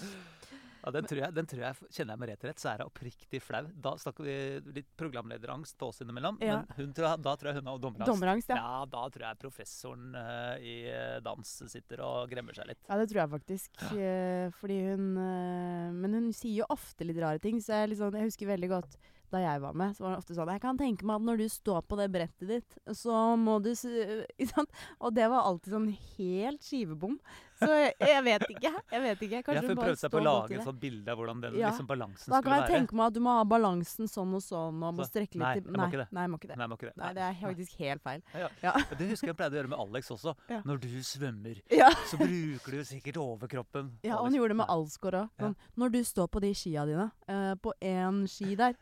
ja, 0.82 0.92
den 0.92 1.08
tror 1.08 1.22
jeg, 1.22 1.34
den 1.38 1.48
tror 1.48 1.64
jeg 1.64 1.88
Kjenner 1.96 2.12
jeg 2.12 2.22
Merete 2.26 2.50
rett, 2.50 2.60
så 2.60 2.74
er 2.74 2.82
jeg 2.82 2.92
oppriktig 2.92 3.40
flau. 3.40 3.62
Da 3.88 3.94
snakker 4.04 4.28
vi 4.28 4.36
litt 4.76 4.92
programlederangst 5.00 5.78
på 5.80 5.88
oss 5.88 6.04
innimellom. 6.04 6.42
Ja. 6.44 6.60
Men 6.76 6.92
tror 6.92 7.08
jeg, 7.08 7.24
da 7.24 7.36
tror 7.40 7.52
jeg 7.52 7.62
hun 7.62 7.72
har 7.72 7.82
dommerangst. 7.86 8.12
Dommerangst, 8.12 8.52
ja. 8.52 8.60
Ja, 8.60 8.86
da 8.92 9.08
tror 9.14 9.28
jeg 9.30 9.42
professoren 9.48 10.08
uh, 10.12 10.56
i 10.60 10.78
dans 11.24 11.58
sitter 11.72 12.04
og 12.04 12.28
gremmer 12.28 12.56
seg 12.58 12.68
litt. 12.74 12.82
Ja, 12.84 13.00
det 13.00 13.08
tror 13.08 13.24
jeg 13.24 13.32
faktisk. 13.38 13.86
Ja. 13.96 14.50
fordi 14.60 14.82
hun 14.90 15.14
uh, 15.16 15.88
Men 15.96 16.20
hun 16.20 16.34
sier 16.36 16.66
jo 16.66 16.68
ofte 16.76 17.08
litt 17.08 17.24
rare 17.24 17.40
ting, 17.40 17.64
så 17.64 17.80
jeg, 17.80 17.94
liksom, 17.94 18.12
jeg 18.12 18.28
husker 18.28 18.52
veldig 18.52 18.76
godt 18.76 19.00
da 19.30 19.40
jeg 19.42 19.60
var 19.60 19.74
med, 19.76 19.96
så 19.96 20.04
var 20.04 20.14
det 20.14 20.18
ofte 20.22 20.34
sånn 20.36 20.48
Jeg 20.54 20.60
kan 20.62 20.78
tenke 20.78 21.04
meg 21.08 21.16
at 21.20 21.26
når 21.28 21.38
du 21.42 21.48
står 21.52 21.82
på 21.88 21.96
det 22.00 22.08
brettet 22.14 22.48
ditt, 22.48 22.78
så 22.96 23.36
må 23.36 23.58
du? 23.62 23.72
Og 25.04 25.12
det 25.14 25.28
var 25.30 25.44
alltid 25.48 25.74
sånn 25.74 25.90
helt 26.16 26.64
skivebom. 26.64 27.18
Så 27.58 27.66
jeg, 27.74 27.94
jeg 27.98 28.22
vet 28.22 28.44
ikke. 28.54 28.70
Jeg 28.92 29.02
vet 29.02 29.22
ikke. 29.26 29.38
Kanskje 29.48 29.62
Ja, 29.64 29.68
hun 29.72 29.78
bare 29.80 29.94
seg 29.98 30.12
på 30.12 30.20
å 30.20 30.22
lage 30.22 30.54
et 30.54 30.62
sånt 30.62 30.78
bilde 30.78 31.10
av 31.10 31.18
hvordan 31.18 31.40
den 31.42 31.56
Ja. 31.58 31.72
liksom, 31.72 31.88
balansen 31.90 32.30
Da 32.30 32.38
kan 32.44 32.54
jeg 32.54 32.62
være. 32.62 32.74
tenke 32.76 32.94
meg 32.94 33.06
at 33.10 33.16
du 33.16 33.20
må 33.24 33.32
ha 33.34 33.42
balansen 33.50 34.06
sånn 34.06 34.34
og 34.38 34.44
sånn, 34.44 34.78
og 34.78 34.94
må 34.94 35.02
Så, 35.02 35.08
strekke 35.10 35.34
litt 35.34 35.42
nei, 35.42 35.88
det. 35.90 36.06
Nei, 36.14 36.22
jeg 36.22 36.30
må 36.30 36.38
ikke 36.38 36.50
det. 36.52 36.56
Nei, 36.60 36.66
må 36.70 36.78
ikke 36.78 36.90
det. 36.92 36.96
Nei, 37.02 37.10
det 37.18 37.24
er 37.26 37.34
faktisk 37.42 37.82
helt 37.82 38.04
feil. 38.06 38.22
Ja. 38.38 38.48
Ja. 38.62 38.74
Det 38.94 39.08
husker 39.10 39.32
jeg 39.32 39.36
pleide 39.40 39.58
å 39.58 39.58
gjøre 39.58 39.72
med 39.74 39.82
Alex 39.82 40.12
også. 40.14 40.36
Når 40.70 40.80
du 40.86 40.88
svømmer, 41.02 41.62
så 42.06 42.20
bruker 42.22 42.78
du 42.78 42.84
sikkert 42.86 43.18
overkroppen. 43.24 43.90
Ja, 44.06 44.20
og 44.20 44.28
han 44.30 44.38
gjorde 44.38 44.54
det 44.54 44.60
med. 44.62 44.70
Alsgaard 44.78 45.18
òg. 45.24 45.28
Sånn, 45.42 45.56
når 45.82 45.92
du 45.96 46.00
står 46.04 46.28
på 46.30 46.40
de 46.44 46.52
skia 46.54 46.86
dine, 46.86 47.10
eh, 47.26 47.54
på 47.58 47.72
én 47.82 48.22
ski 48.30 48.54
der, 48.54 48.76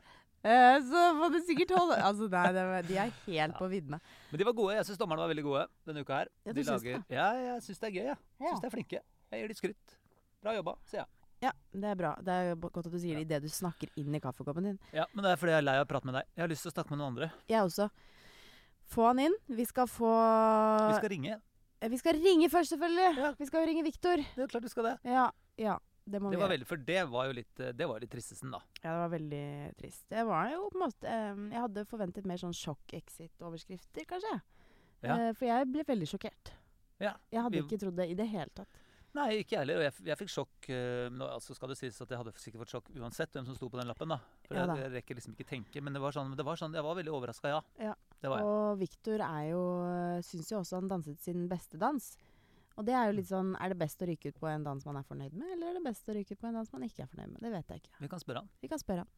eh, 0.46 0.78
så 0.86 1.02
må 1.18 1.28
du 1.34 1.40
sikkert 1.46 1.72
holde 1.76 1.96
Altså, 1.98 2.28
nei, 2.30 2.46
det, 2.54 2.64
var- 2.70 2.86
de 2.86 2.96
er 3.02 3.10
helt 3.26 3.58
på 3.58 3.68
viddene. 3.72 3.98
Men 4.30 4.38
de 4.42 4.46
var 4.48 4.56
gode. 4.62 4.76
Jeg 4.78 4.86
syns 4.88 4.98
dommerne 5.02 5.24
var 5.26 5.32
veldig 5.34 5.44
gode 5.48 5.66
denne 5.88 6.04
uka 6.06 6.20
her. 6.22 6.30
Ja, 6.46 6.52
du 6.56 6.62
syns 6.62 6.86
det? 6.86 6.96
Ja, 7.10 7.28
jeg 7.50 7.62
syns 7.66 7.82
det 7.82 7.90
er 7.90 7.94
gøy. 7.98 8.06
Jeg 8.06 8.16
Ja. 8.40 8.48
syns 8.54 8.62
de 8.64 8.66
er 8.70 8.74
flinke. 8.78 9.02
Jeg 9.32 9.42
gir 9.42 9.48
de 9.52 9.58
skryt. 9.60 9.96
Bra 10.46 10.54
jobba, 10.54 10.76
sier 10.86 11.02
jeg. 11.02 11.08
Ja, 11.42 11.50
det 11.76 11.88
er 11.90 11.96
bra. 12.00 12.14
Det 12.24 12.32
er 12.32 12.54
godt 12.56 12.86
at 12.86 12.92
du 12.92 12.98
sier 12.98 13.18
det 13.18 13.26
idet 13.26 13.42
du 13.44 13.48
snakker 13.52 13.90
inn 14.00 14.14
i 14.16 14.20
kaffekoppen 14.24 14.64
din. 14.70 14.78
Ja, 14.96 15.04
Men 15.12 15.24
det 15.26 15.32
er 15.34 15.36
fordi 15.42 15.52
jeg 15.52 15.60
er 15.60 15.66
lei 15.66 15.74
av 15.80 15.84
å 15.84 15.90
prate 15.90 16.06
med 16.08 16.14
deg. 16.16 16.24
Jeg 16.36 16.42
har 16.46 16.48
lyst 16.48 16.62
til 16.64 16.70
å 16.72 16.74
snakke 16.78 16.90
med 16.94 16.98
noen 17.02 17.10
andre. 17.12 17.28
Jeg 17.50 17.60
også. 17.60 17.90
Få 18.88 19.08
han 19.10 19.18
inn. 19.26 19.34
Vi 19.50 19.64
skal 19.68 19.86
få 19.90 20.08
Vi 20.88 20.96
skal 21.00 21.10
ringe. 21.12 21.36
Eh, 21.82 21.88
Vi 21.92 21.98
skal 22.00 22.14
ringe 22.16 22.48
først, 22.48 22.72
selvfølgelig. 22.72 23.10
Ja. 23.20 23.32
Vi 23.38 23.46
skal 23.50 23.60
jo 23.60 23.66
ringe 23.68 23.84
Viktor. 23.84 24.16
Det 24.16 24.46
er 24.46 24.48
klart 24.54 24.62
vi 24.64 24.72
skal 24.72 24.84
det. 24.88 24.94
Ja, 25.04 25.26
ja. 25.60 25.76
Det 26.06 26.20
Det 26.22 26.38
var 26.38 26.48
veldig, 26.52 26.66
for 26.70 26.76
det 26.86 27.00
var 27.10 27.26
jo 27.26 27.32
litt 27.34 27.60
eh, 27.60 27.72
Det 27.74 27.86
var 27.90 27.98
litt 28.00 28.10
tristesten, 28.12 28.52
da. 28.54 28.60
Ja, 28.82 28.92
det 28.92 28.98
var 29.02 29.08
veldig 29.18 29.76
trist. 29.80 30.04
Det 30.08 30.22
var 30.28 30.50
jo 30.52 30.68
på 30.70 30.78
en 30.78 30.84
måte 30.86 31.10
eh, 31.10 31.40
Jeg 31.50 31.60
hadde 31.64 31.84
forventet 31.90 32.24
mer 32.30 32.38
sånn 32.38 32.54
sjokk-exit-overskrifter, 32.54 34.06
kanskje. 34.08 34.40
Ja. 35.02 35.16
Eh, 35.18 35.32
for 35.36 35.46
jeg 35.50 35.68
ble 35.72 35.84
veldig 35.88 36.08
sjokkert. 36.14 36.52
Ja, 37.02 37.14
Jeg 37.30 37.42
hadde 37.42 37.52
vi- 37.58 37.62
ikke 37.66 37.78
trodd 37.82 37.96
det 37.96 38.08
i 38.10 38.14
det 38.14 38.26
hele 38.30 38.50
tatt. 38.54 38.68
Nei, 39.16 39.40
ikke 39.40 39.56
jeg 39.56 39.58
heller. 39.64 39.76
Og 39.80 39.82
jeg, 39.86 39.94
jeg 40.04 40.16
fikk 40.18 40.28
sjokk 40.28 40.66
nå, 41.16 41.24
altså 41.32 41.54
skal 41.56 41.68
det 41.72 41.78
sies 41.78 42.00
at 42.02 42.08
jeg 42.10 42.18
hadde 42.20 42.32
sikkert 42.36 42.60
fått 42.66 42.72
sjokk 42.74 42.88
uansett 43.00 43.32
hvem 43.32 43.46
som 43.46 43.54
sto 43.56 43.68
på 43.72 43.78
den 43.80 43.88
lappen. 43.88 44.08
da. 44.12 44.18
For 44.46 44.54
Ja 44.58 44.66
da. 44.66 44.74
jeg, 44.76 44.84
jeg 44.84 44.92
rekker 45.02 45.14
liksom 45.16 45.32
ikke 45.34 45.48
tenke. 45.48 45.80
Men 45.82 45.94
det 45.96 46.02
var 46.02 46.12
sånn, 46.12 46.34
det 46.36 46.44
var 46.44 46.56
sånn 46.60 46.74
jeg 46.76 46.84
var 46.84 46.94
veldig 46.98 47.14
overraska, 47.16 47.48
ja. 47.48 47.60
Ja. 47.80 47.94
Og 48.42 48.78
Viktor 48.78 49.20
er 49.24 49.50
jo 49.50 49.62
Syns 50.22 50.50
jo 50.52 50.58
også 50.60 50.76
han 50.80 50.88
danset 50.88 51.18
sin 51.20 51.48
beste 51.48 51.78
dans. 51.80 52.16
Og 52.76 52.84
det 52.84 52.92
er 52.92 53.08
jo 53.08 53.16
litt 53.16 53.28
sånn 53.30 53.54
Er 53.56 53.72
det 53.72 53.78
best 53.80 54.02
å 54.04 54.08
ryke 54.08 54.28
ut 54.32 54.40
på 54.40 54.48
en 54.50 54.64
dans 54.66 54.84
man 54.88 54.98
er 55.00 55.06
fornøyd 55.08 55.32
med, 55.32 55.48
eller 55.54 55.70
er 55.70 55.78
det 55.78 55.84
best 55.86 56.08
å 56.08 56.16
ryke 56.16 56.36
ut 56.36 56.40
på 56.42 56.50
en 56.50 56.58
dans 56.58 56.72
man 56.74 56.84
ikke 56.84 57.06
er 57.06 57.08
fornøyd 57.12 57.30
med? 57.32 57.40
Det 57.44 57.52
vet 57.54 57.72
jeg 57.72 57.82
ikke. 57.82 57.94
Vi 58.04 58.10
kan 58.12 58.20
spørre 58.22 58.42
han. 58.42 58.50
Vi 58.60 58.68
kan 58.72 58.82
spørre 58.82 59.06
han. 59.06 59.12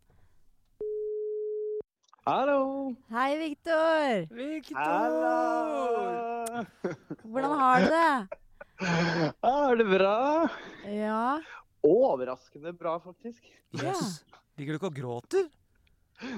Hallo! 2.29 2.61
Hei, 3.09 3.31
Viktor! 3.41 4.29
Hallo! 4.77 6.65
Hvordan 7.25 7.55
har 7.63 7.81
du 7.81 7.89
det? 7.95 8.39
Er 9.49 9.79
det 9.81 9.87
bra? 9.89 10.17
Ja. 10.93 11.23
Overraskende 11.89 12.75
bra, 12.77 12.99
faktisk. 13.01 13.49
Ja. 13.73 13.89
Jøss. 13.89 14.21
Ligger 14.61 14.77
du 14.77 14.79
ikke 14.79 14.91
og 14.93 14.99
gråter? 14.99 15.49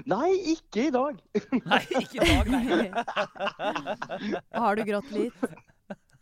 Nei, 0.09 0.31
ikke 0.55 0.87
i 0.87 0.95
dag. 0.95 1.19
Nei, 1.65 1.83
ikke 2.01 2.21
i 2.21 2.29
dag, 2.29 2.51
nei. 2.55 2.91
Har 4.63 4.77
du 4.79 4.85
grått 4.89 5.11
litt? 5.17 5.45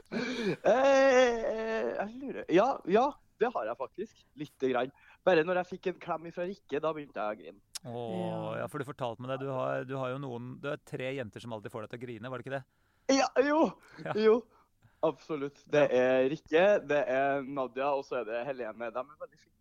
Eh, 0.09 1.88
jeg 1.93 2.12
lurer 2.17 2.45
Ja, 2.53 2.69
ja, 2.88 3.07
det 3.41 3.50
har 3.55 3.67
jeg 3.69 3.79
faktisk. 3.79 4.21
Lite 4.41 4.71
grann. 4.73 4.93
Bare 5.27 5.45
når 5.45 5.61
jeg 5.62 5.71
fikk 5.75 5.88
en 5.91 5.99
klem 6.03 6.29
fra 6.33 6.47
Rikke, 6.49 6.81
da 6.81 6.93
begynte 6.97 7.21
jeg 7.21 7.37
å 7.37 7.41
grine. 7.43 7.61
Åh, 7.87 8.53
ja, 8.59 8.67
for 8.71 8.81
du 8.83 8.88
fortalte 8.88 9.23
meg 9.23 9.35
det. 9.35 9.47
Du 9.47 9.53
har, 9.53 9.85
du 9.87 9.95
har 10.00 10.11
jo 10.15 10.21
noen 10.23 10.55
Du 10.62 10.67
har 10.73 10.81
tre 10.88 11.12
jenter 11.15 11.45
som 11.45 11.53
alltid 11.55 11.71
får 11.71 11.85
deg 11.85 11.93
til 11.93 12.00
å 12.00 12.05
grine, 12.07 12.31
var 12.33 12.41
det 12.41 12.47
ikke 12.49 12.57
det? 12.57 12.65
Ja, 13.19 13.29
jo! 13.45 13.61
Ja. 14.05 14.15
Jo. 14.19 14.38
Absolutt. 15.07 15.61
Det 15.71 15.85
er 15.95 16.25
Rikke, 16.33 16.65
det 16.91 17.05
er 17.07 17.45
Nadia, 17.47 17.93
og 17.95 18.03
så 18.09 18.19
er 18.19 18.25
det 18.27 18.41
Helene. 18.49 18.88
De 18.91 18.99
er 19.05 19.21
veldig 19.23 19.38
flinke 19.38 19.58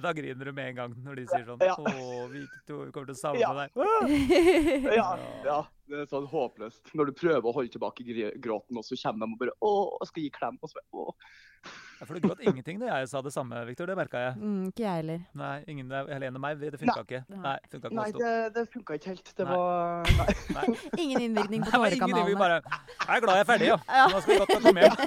Da 0.00 0.12
griner 0.16 0.44
du 0.48 0.52
med 0.56 0.68
en 0.70 0.76
gang 0.78 0.94
når 1.04 1.18
de 1.20 1.24
sier 1.28 1.44
sånn 1.44 1.60
Ja. 1.60 1.74
Å, 1.76 2.28
vi 2.32 2.46
kommer 2.66 3.10
til 3.10 3.14
å 3.14 3.18
savne 3.18 3.42
Ja. 3.42 3.52
deg. 3.52 3.70
Ja, 4.96 5.08
ja, 5.44 5.58
det 5.88 5.98
er 6.00 6.06
sånn 6.08 6.26
håpløst. 6.30 6.94
Når 6.96 7.10
du 7.10 7.12
prøver 7.12 7.44
å 7.44 7.52
holde 7.52 7.72
tilbake 7.74 8.06
gråten, 8.40 8.78
og 8.80 8.84
så 8.88 8.96
kommer 9.02 9.26
de 9.26 9.32
og 9.36 9.38
bare 9.42 9.56
Å, 9.60 9.72
jeg 10.00 10.08
skal 10.12 10.22
gi 10.24 10.30
klem. 10.38 10.58
Og 10.62 10.70
så 10.72 10.80
bare 10.80 11.04
Å. 11.04 11.14
Ja, 12.02 12.06
for 12.08 12.18
du 12.18 12.24
gråt 12.24 12.40
ingenting 12.42 12.80
da 12.80 12.88
jeg 12.88 13.08
sa 13.12 13.20
det 13.22 13.30
samme, 13.30 13.60
Victor. 13.68 13.86
Det 13.86 13.94
merka 13.94 14.18
jeg. 14.18 14.38
Mm, 14.40 14.62
ikke 14.72 14.82
jeg 14.82 14.96
heller. 14.98 15.20
Nei, 15.38 15.52
ingen 15.70 15.92
Helene 16.10 16.34
og 16.34 16.42
meg. 16.42 16.58
Det 16.58 16.80
funka 16.80 17.04
ikke. 17.04 17.20
Nei, 17.30 17.52
funka 17.70 17.90
ikke 17.92 17.98
Nei, 17.98 18.06
det, 18.16 18.32
det 18.56 18.64
funka 18.72 18.96
ikke 18.98 19.12
helt. 19.12 19.30
Det 19.38 19.46
Nei. 19.46 19.58
var 19.60 20.10
Nei. 20.18 20.26
Nei. 20.56 20.64
Ingen 21.04 21.26
innvirkning 21.28 21.62
på 21.62 21.70
tårekanalene. 21.76 22.24
Vi 22.26 22.34
bare 22.40 22.58
Jeg 22.64 23.14
er 23.14 23.22
glad 23.22 23.38
jeg 23.38 23.44
er 23.44 23.50
ferdig, 23.52 23.70
ja. 23.70 23.78
Nå 24.10 24.24
skal 24.24 24.32
vi 24.34 24.40
godt 24.42 24.54
komme 24.56 24.82
hjem. 24.82 24.98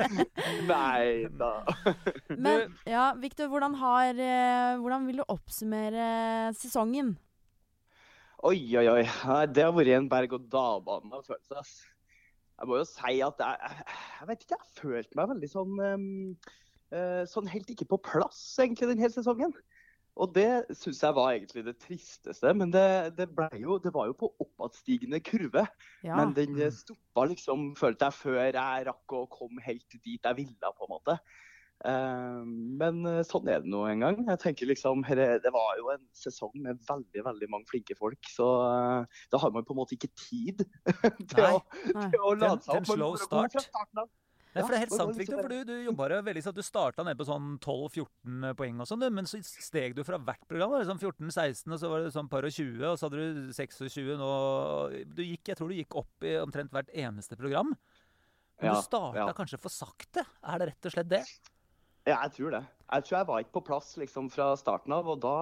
Nei 0.72 1.06
da. 1.38 1.52
Men 2.34 2.66
ja, 2.96 3.06
Victor, 3.22 3.52
hvordan, 3.54 3.78
har, 3.78 4.10
eh, 4.26 4.74
hvordan 4.82 5.06
vil 5.06 5.22
du 5.22 5.26
oppsummere 5.28 6.10
sesongen? 6.58 7.14
Oi, 8.44 8.58
oi, 8.76 8.88
oi. 8.90 9.02
Det 9.54 9.62
har 9.64 9.72
vært 9.78 9.94
en 10.00 10.10
berg-og-dal-bane 10.10 11.14
av 11.14 11.22
følelser. 11.30 11.93
Jeg 12.54 12.70
må 12.70 12.78
jo 12.78 12.86
si 12.86 13.20
at 13.26 13.40
jeg, 13.42 13.70
jeg, 14.20 14.26
vet 14.30 14.44
ikke, 14.44 14.58
jeg 14.58 14.74
følte 14.78 15.18
meg 15.18 15.30
veldig 15.32 15.50
sånn 15.50 15.80
um, 15.82 16.10
eh, 16.94 17.22
Sånn 17.30 17.50
helt 17.50 17.72
ikke 17.72 17.88
på 17.90 17.98
plass, 18.12 18.42
egentlig, 18.62 18.92
denne 18.92 19.10
sesongen. 19.10 19.54
Og 20.14 20.30
det 20.30 20.46
syns 20.78 21.00
jeg 21.02 21.14
var 21.16 21.32
egentlig 21.32 21.64
det 21.66 21.74
tristeste. 21.82 22.52
Men 22.54 22.70
det, 22.74 23.16
det, 23.18 23.26
jo, 23.58 23.80
det 23.82 23.90
var 23.94 24.06
jo 24.06 24.14
på 24.20 24.30
oppadstigende 24.44 25.18
kurve. 25.26 25.64
Ja. 26.06 26.14
Men 26.20 26.36
den 26.36 26.54
eh, 26.60 26.70
stoppa 26.74 27.26
liksom, 27.32 27.72
følte 27.78 28.10
jeg, 28.10 28.18
før 28.20 28.38
jeg 28.44 28.86
rakk 28.90 29.16
å 29.18 29.24
komme 29.32 29.64
helt 29.66 29.98
dit 29.98 30.22
jeg 30.22 30.38
ville, 30.38 30.74
på 30.78 30.86
en 30.86 30.94
måte. 30.94 31.18
Eh, 31.84 32.40
men 32.80 33.02
eh, 33.10 33.20
sånn 33.28 33.48
er 33.50 33.64
det 33.64 33.70
nå 33.72 33.82
en 33.90 34.04
gang. 34.04 34.20
Jeg 34.30 34.40
tenker 34.40 34.70
liksom, 34.70 35.04
Det 35.04 35.52
var 35.52 35.78
jo 35.80 35.90
en 35.92 36.02
sesong 36.16 36.54
med 36.64 36.80
veldig 36.88 37.24
veldig 37.26 37.48
mange 37.52 37.68
flinke 37.70 37.96
folk, 37.98 38.20
så 38.30 38.50
eh, 38.70 39.22
da 39.32 39.40
har 39.42 39.54
man 39.54 39.66
på 39.66 39.74
en 39.76 39.82
måte 39.82 39.98
ikke 39.98 40.12
tid 40.16 40.64
til, 41.34 41.40
Nei, 41.40 41.54
å, 41.54 41.64
nei. 41.92 42.10
til 42.14 42.20
å 42.20 42.36
lade 42.36 42.60
seg 42.64 42.78
opp. 42.78 42.92
Slow 42.94 43.18
start. 43.20 43.58
av. 43.98 44.12
Nei, 44.54 44.62
for 44.62 44.70
det 44.70 44.76
er 44.76 44.82
helt 44.84 44.94
sant, 44.94 45.16
Victor. 45.18 45.40
For 45.42 45.50
liksom 45.50 45.66
du, 45.66 45.72
du 45.72 45.86
jobba 45.88 46.06
jo 46.12 46.18
veldig 46.28 46.42
sånn 46.44 46.54
at 46.54 46.58
Du 46.60 46.64
starta 46.64 47.04
ned 47.06 47.18
på 47.18 47.26
sånn 47.26 47.56
12-14 47.58 48.52
poeng 48.60 48.82
og 48.84 48.86
sånn, 48.86 49.02
men 49.16 49.26
så 49.26 49.40
steg 49.42 49.96
du 49.98 50.04
fra 50.06 50.20
hvert 50.22 50.44
program. 50.46 50.70
Var 50.70 50.84
det 50.84 50.90
sånn 50.92 51.02
14-16, 51.02 51.74
og 51.74 51.80
så 51.82 51.90
var 51.90 52.04
det 52.04 52.12
sånn 52.14 52.30
par 52.30 52.46
og 52.46 52.54
20, 52.54 52.84
og 52.86 53.00
så 53.00 53.08
hadde 53.08 53.24
du 53.24 53.50
26 53.56 54.12
nå. 54.20 54.30
Du 55.10 55.24
gikk, 55.26 55.50
jeg 55.50 55.58
tror 55.58 55.72
du 55.74 55.80
gikk 55.80 55.98
opp 56.04 56.28
i 56.28 56.36
omtrent 56.38 56.70
hvert 56.74 56.94
eneste 56.94 57.38
program. 57.40 57.74
Men 58.62 58.70
Ja, 58.70 58.78
du 58.78 58.86
starta 58.86 59.24
ja. 59.24 59.34
kanskje 59.34 59.58
for 59.58 59.74
sakte? 59.74 60.22
Er 60.46 60.62
det 60.62 60.70
rett 60.70 60.86
og 60.86 60.94
slett 60.94 61.10
det? 61.10 61.24
Ja, 62.04 62.18
jeg 62.26 62.34
tror 62.36 62.52
det. 62.52 62.62
Jeg 62.92 63.04
tror 63.06 63.16
jeg 63.16 63.28
var 63.30 63.42
ikke 63.42 63.56
på 63.56 63.64
plass 63.70 63.94
liksom 63.96 64.28
fra 64.32 64.50
starten 64.60 64.92
av, 64.92 65.08
og 65.08 65.22
da, 65.24 65.36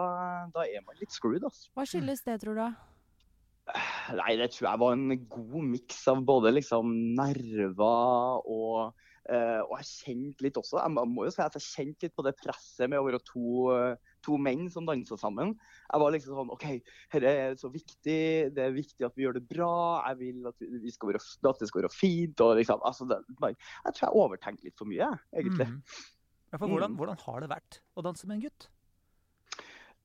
da 0.55 0.65
er 0.65 0.85
man 0.87 0.99
litt 1.01 1.15
screwed, 1.15 1.43
altså. 1.43 1.69
Hva 1.75 1.87
skyldes 1.91 2.23
det, 2.27 2.39
tror 2.45 2.59
du? 2.61 2.67
Nei, 4.19 4.35
det 4.39 4.51
tror 4.55 4.69
jeg 4.69 4.83
var 4.83 4.95
en 4.97 5.17
god 5.31 5.67
miks 5.71 6.01
av 6.11 6.23
både 6.27 6.55
liksom 6.59 6.95
nerver 7.19 8.47
og 8.51 8.93
Uh, 9.23 9.63
Og 9.71 9.77
jeg 9.79 9.87
kjente 9.87 10.43
litt 10.43 10.57
også 10.59 10.81
Jeg 10.83 11.07
må 11.13 11.29
jo 11.29 11.31
si 11.31 11.39
at 11.45 11.55
jeg 11.55 11.63
kjente 11.63 12.09
litt 12.09 12.15
på 12.19 12.25
det 12.27 12.33
presset 12.41 12.91
med 12.91 12.99
å 12.99 13.05
være 13.07 13.21
to, 13.23 13.69
to 14.27 14.35
menn 14.35 14.65
som 14.73 14.89
dansa 14.89 15.15
sammen. 15.21 15.53
Jeg 15.87 16.03
var 16.03 16.11
liksom 16.11 16.41
sånn 16.41 16.51
OK, 16.51 16.65
dette 17.15 17.31
er 17.31 17.55
så 17.61 17.71
viktig. 17.71 18.19
Det 18.51 18.65
er 18.65 18.75
viktig 18.75 19.07
at 19.07 19.15
vi 19.15 19.23
gjør 19.23 19.39
det 19.39 19.45
bra. 19.47 19.71
Jeg 20.09 20.19
vil 20.25 20.51
at, 20.51 20.59
vi 20.59 20.83
vi 20.83 20.95
skal 20.95 21.13
være, 21.13 21.23
at 21.23 21.63
det 21.63 21.71
skal 21.71 21.85
være 21.85 21.93
fint. 21.95 22.43
og 22.43 22.57
liksom, 22.59 22.83
altså 22.83 23.07
det, 23.13 23.21
Jeg 23.31 23.95
tror 23.95 24.03
jeg 24.09 24.25
overtenkte 24.25 24.67
litt 24.67 24.83
for 24.83 24.91
mye, 24.91 25.13
egentlig. 25.39 25.69
Mhm. 25.71 26.19
Ja, 26.53 26.59
for 26.61 26.69
hvordan, 26.69 26.93
Mm. 26.93 26.97
hvordan 27.01 27.19
har 27.25 27.41
det 27.41 27.49
vært 27.51 27.81
å 27.97 28.03
danse 28.05 28.27
med 28.29 28.37
en 28.37 28.43
gutt? 28.45 28.69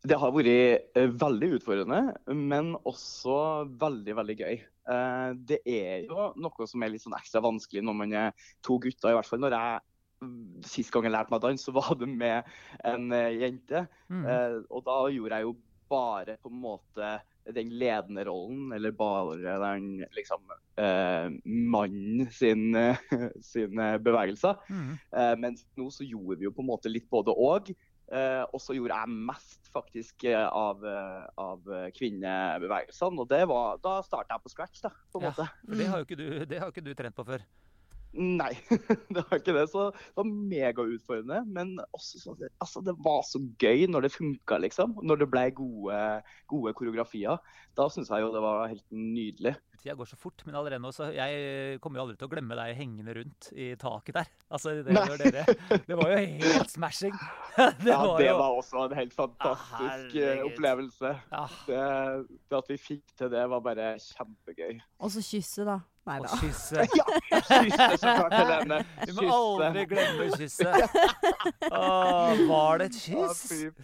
Det 0.07 0.15
har 0.21 0.31
vært 0.31 0.47
eh, 0.95 1.07
veldig 1.09 1.49
utfordrende, 1.57 1.99
men 2.31 2.75
også 2.85 3.67
veldig, 3.81 4.13
veldig 4.15 4.35
gøy. 4.39 4.61
Eh, 4.87 5.33
det 5.49 5.59
er 5.65 6.05
jo 6.05 6.29
noe 6.37 6.67
som 6.69 6.83
er 6.83 6.93
litt 6.93 7.03
sånn 7.03 7.17
ekstra 7.17 7.41
vanskelig 7.43 7.83
når 7.83 7.97
man 7.97 8.13
er 8.13 8.31
to 8.63 8.77
gutter, 8.79 9.09
i 9.11 9.17
hvert 9.17 9.27
fall. 9.27 9.41
Når 9.43 9.55
jeg 9.57 9.81
mm, 10.21 10.63
sist 10.63 10.93
gang 10.93 11.03
jeg 11.03 11.11
lærte 11.17 11.33
meg 11.33 11.41
dans, 11.41 11.65
så 11.65 11.73
var 11.75 11.95
det 11.99 12.07
med 12.07 12.45
en 12.85 13.11
eh, 13.11 13.33
jente. 13.41 13.87
Eh, 14.09 14.59
og 14.69 14.85
da 14.85 14.99
gjorde 15.11 15.41
jeg 15.41 15.49
jo 15.49 15.57
bare 15.89 16.37
på 16.43 16.51
en 16.53 16.61
måte 16.61 17.11
den 17.55 17.69
ledende 17.79 18.23
rollen, 18.27 18.71
eller 18.75 18.91
bare 18.91 19.37
den 19.61 20.03
liksom 20.15 20.41
eh, 20.77 21.27
mannen 21.45 22.25
sin, 22.31 22.75
eh, 22.75 22.97
sine 23.41 23.93
bevegelser. 24.03 24.57
Mm. 24.69 24.95
Eh, 25.11 25.35
mens 25.39 25.63
nå 25.79 25.89
så 25.93 26.03
gjorde 26.07 26.39
vi 26.41 26.47
jo 26.49 26.51
på 26.55 26.65
en 26.65 26.71
måte 26.73 26.91
litt 26.91 27.07
både 27.09 27.31
og. 27.35 27.71
Eh, 28.07 28.43
og 28.55 28.61
så 28.63 28.71
gjorde 28.75 28.95
jeg 28.95 29.15
mest 29.27 29.67
faktisk 29.73 30.23
eh, 30.31 30.45
av, 30.47 30.83
eh, 30.87 31.25
av 31.43 31.71
eh, 31.75 31.89
kvinnebevegelsene. 31.97 33.19
Og 33.19 33.27
det 33.31 33.41
var, 33.51 33.79
da 33.83 33.97
starta 34.05 34.37
jeg 34.37 34.45
på 34.45 34.53
scratch, 34.53 34.83
da, 34.85 34.91
på 35.11 35.19
en 35.19 35.27
Ja. 35.27 35.31
måte. 35.35 35.47
Det 35.77 35.87
har 35.91 35.99
jo 36.03 36.07
ikke 36.07 36.19
du, 36.19 36.27
det 36.47 36.59
har 36.61 36.71
ikke 36.71 36.85
du 36.85 36.93
trent 36.95 37.15
på 37.17 37.25
før. 37.27 37.43
Nei, 38.17 38.53
det 39.13 39.23
var 39.23 39.39
ikke 39.39 39.55
det. 39.55 39.67
Så 39.71 39.89
det 39.93 40.17
var 40.17 40.31
megautfordrende. 40.33 41.43
Men 41.53 41.75
også 41.91 42.21
så, 42.23 42.35
altså, 42.57 42.81
det 42.85 42.97
var 43.05 43.23
så 43.27 43.41
gøy 43.61 43.85
når 43.91 44.07
det 44.07 44.13
funka, 44.15 44.59
liksom. 44.65 44.97
Når 45.05 45.23
det 45.23 45.29
ble 45.33 45.45
gode, 45.57 46.01
gode 46.49 46.75
koreografier. 46.77 47.39
Da 47.77 47.87
syns 47.93 48.09
jeg 48.09 48.25
jo 48.25 48.33
det 48.33 48.43
var 48.43 48.67
helt 48.71 48.85
nydelig. 48.91 49.53
Tida 49.77 49.93
går 49.93 50.09
så 50.09 50.17
fort, 50.17 50.41
men 50.47 50.55
allerede 50.57 50.81
nå 50.81 50.89
så 50.95 51.11
Jeg 51.13 51.77
kommer 51.83 51.99
jo 51.99 52.07
aldri 52.07 52.15
til 52.17 52.25
å 52.25 52.31
glemme 52.31 52.55
deg 52.57 52.79
hengende 52.79 53.13
rundt 53.19 53.49
i 53.53 53.67
taket 53.77 54.17
der. 54.17 54.31
Altså, 54.49 54.73
det, 54.81 54.95
dere, 55.21 55.43
det 55.85 55.97
var 55.99 56.13
jo 56.13 56.23
helt 56.23 56.73
smashing. 56.73 57.13
Det 57.83 57.91
ja, 57.91 57.99
var 58.01 58.17
det 58.21 58.27
jo 58.27 58.37
var 58.37 58.57
også 58.57 58.81
en 58.85 58.95
helt 58.97 59.13
fantastisk 59.17 60.17
ah, 60.21 60.41
opplevelse. 60.47 61.13
Ah. 61.33 61.53
Det, 61.67 61.83
det 62.49 62.57
at 62.57 62.73
vi 62.73 62.79
fikk 62.81 63.13
til 63.17 63.31
det, 63.33 63.45
var 63.53 63.61
bare 63.65 63.93
kjempegøy. 64.01 64.81
Og 65.01 65.13
så 65.13 65.23
kysse, 65.25 65.65
da. 65.67 65.79
Nei 66.07 66.17
Og 66.23 66.27
kysse. 66.39 66.85
Ja, 66.97 67.05
kysse 67.49 67.87
så 67.99 68.11
klart, 68.15 68.33
Helene. 68.39 68.77
Vi 69.09 69.15
må 69.17 69.25
aldri 69.35 69.83
glemme 69.91 70.27
kysset. 70.37 70.99
Åh, 71.71 72.43
var 72.49 72.79
det 72.81 72.89
et 72.91 72.99
kyss? 73.03 73.41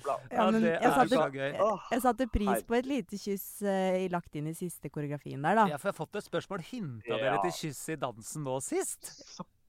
Ja, 0.08 0.18
Ja, 0.32 0.46
men 0.52 0.62
det 0.64 0.72
jeg 0.74 0.80
er 0.88 0.96
satte- 0.98 1.20
så 1.20 1.28
gøy. 1.34 1.50
Jeg 1.92 2.02
satte 2.06 2.28
pris 2.32 2.64
på 2.70 2.78
et 2.80 2.88
lite 2.90 3.20
kyss 3.20 3.48
uh, 3.68 4.00
lagt 4.14 4.36
inn 4.40 4.48
i 4.48 4.56
siste 4.58 4.90
koreografien 4.94 5.44
der, 5.44 5.60
da. 5.60 5.68
Ja, 5.74 5.78
for 5.82 5.92
jeg 5.92 5.98
har 5.98 6.00
fått 6.06 6.22
et 6.22 6.30
spørsmål. 6.30 6.64
Hinta 6.72 7.12
Ja. 7.12 7.20
dere 7.26 7.42
til 7.50 7.56
kyss 7.60 7.84
i 7.94 8.00
dansen 8.00 8.48
nå 8.48 8.56
sist? 8.64 9.12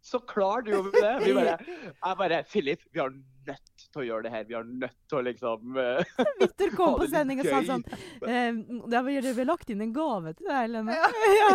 Så, 0.05 0.19
klart 0.19 0.69
gjorde 0.69 0.91
vi 0.93 1.01
det. 1.01 1.15
Vi 1.25 1.35
bare, 1.35 1.59
jeg 2.05 2.19
bare 2.19 2.43
Philip, 2.45 2.83
vi 2.93 3.01
har 3.01 3.15
nødt 3.49 3.85
til 3.93 4.01
å 4.03 4.05
gjøre 4.05 4.27
det 4.27 4.33
her. 4.35 4.45
Vi 4.49 4.57
har 4.57 4.67
nødt 4.69 4.97
til 5.09 5.19
å 5.19 5.23
liksom 5.25 5.79
uh, 5.79 6.21
Victor 6.41 6.75
kom 6.77 6.97
på 7.01 7.09
sending 7.13 7.41
og 7.43 7.49
sa 7.49 7.61
sånn 7.67 7.85
eh, 7.89 8.53
Det 8.89 8.97
har 8.97 9.05
vi 9.07 9.47
lagt 9.47 9.73
inn 9.73 9.85
en 9.85 9.95
gave 9.97 10.35
til 10.37 10.49
deg, 10.49 10.57
Helene. 10.65 10.97
Ja. 10.97 11.51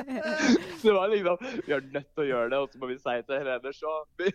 Det 0.80 0.92
var 0.96 1.12
liksom 1.12 1.36
Vi 1.66 1.72
har 1.72 1.84
nødt 1.84 2.10
til 2.14 2.24
å 2.24 2.28
gjøre 2.28 2.52
det, 2.52 2.60
og 2.60 2.72
så 2.72 2.80
må 2.80 2.90
vi 2.90 2.98
si 3.00 3.16
til 3.28 3.40
Helene 3.40 3.72
så 3.76 3.96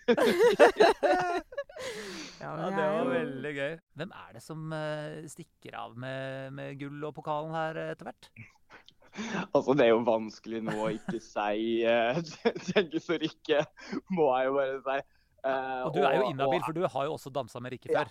Ja, 2.41 2.51
Ja, 2.55 2.67
det 2.69 2.85
var 2.89 3.09
veldig 3.09 3.53
gøy. 3.55 3.73
Hvem 3.99 4.11
er 4.15 4.35
det 4.35 4.43
som 4.43 4.73
eh, 4.75 5.25
stikker 5.31 5.77
av 5.79 5.95
med, 5.99 6.53
med 6.55 6.77
gull 6.79 7.07
og 7.07 7.15
pokalen 7.17 7.55
her 7.55 7.81
eh, 7.81 7.93
etter 7.95 8.09
hvert? 8.09 8.29
Altså, 9.53 9.73
det 9.77 9.87
er 9.87 9.93
jo 9.93 10.01
vanskelig 10.07 10.61
nå 10.65 10.75
å 10.85 10.91
ikke 10.95 11.21
si 11.23 11.79
uh, 11.87 12.19
tenke 12.71 12.99
og 12.99 13.21
Rikke, 13.23 13.63
må 14.15 14.29
jeg 14.35 14.49
jo 14.49 14.59
bare 14.59 14.77
si. 14.83 14.99
Uh, 15.45 15.81
Og 15.85 15.95
du 15.95 16.03
er 16.03 16.19
jo 16.19 16.29
inhabil, 16.33 16.61
for 16.65 16.75
du 16.75 16.85
har 16.89 17.09
jo 17.09 17.17
også 17.17 17.29
dansa 17.33 17.61
med 17.61 17.75
Rikke 17.75 17.93
Ja. 17.93 18.05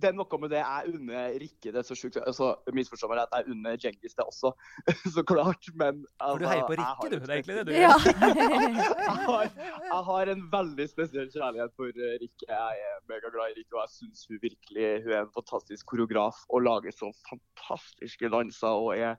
det 0.00 0.08
er 0.08 0.14
noe 0.16 0.38
med 0.42 0.50
det 0.50 0.58
jeg 0.58 0.92
unner 0.94 1.34
Rikke 1.38 1.72
det 1.74 1.80
er 1.80 1.86
så 1.86 1.94
sjukt. 1.98 2.16
Altså, 2.22 2.50
Misforstå 2.74 3.08
meg 3.10 3.20
rett, 3.20 3.34
jeg 3.36 3.54
unner 3.54 3.78
Djengis 3.78 4.16
det 4.18 4.26
også, 4.26 4.52
så 5.14 5.24
klart. 5.28 5.70
Men 5.80 6.02
For 6.18 6.40
du 6.40 6.46
altså, 6.46 6.52
heier 6.52 6.66
på 6.66 6.78
Rikke, 6.80 7.10
du. 7.12 7.16
Det 7.18 7.30
er 7.30 7.36
egentlig 7.38 7.58
det 7.58 7.66
du 7.68 7.74
Ja. 7.78 7.94
jeg 9.06 9.18
har, 9.28 9.50
jeg 9.86 10.02
har 10.10 10.32
en 10.34 10.46
veldig 10.54 10.88
spesiell 10.92 11.28
kjærlighet 11.34 11.76
for 11.78 11.90
eh, 11.94 12.16
Rikke. 12.22 12.48
Jeg 12.48 12.86
er 12.90 13.02
megaglad 13.12 13.54
i 13.54 13.60
Rikke, 13.60 13.76
og 13.76 13.84
jeg 13.84 13.94
syns 13.98 14.24
hun 14.30 14.40
virkelig 14.46 14.88
hun 15.04 15.12
er 15.14 15.20
en 15.26 15.36
fantastisk 15.36 15.92
koreograf 15.94 16.42
og 16.48 16.66
lager 16.66 16.96
så 16.96 17.12
fantastiske 17.30 18.32
danser. 18.34 18.82
og 18.82 18.96
er 18.98 19.14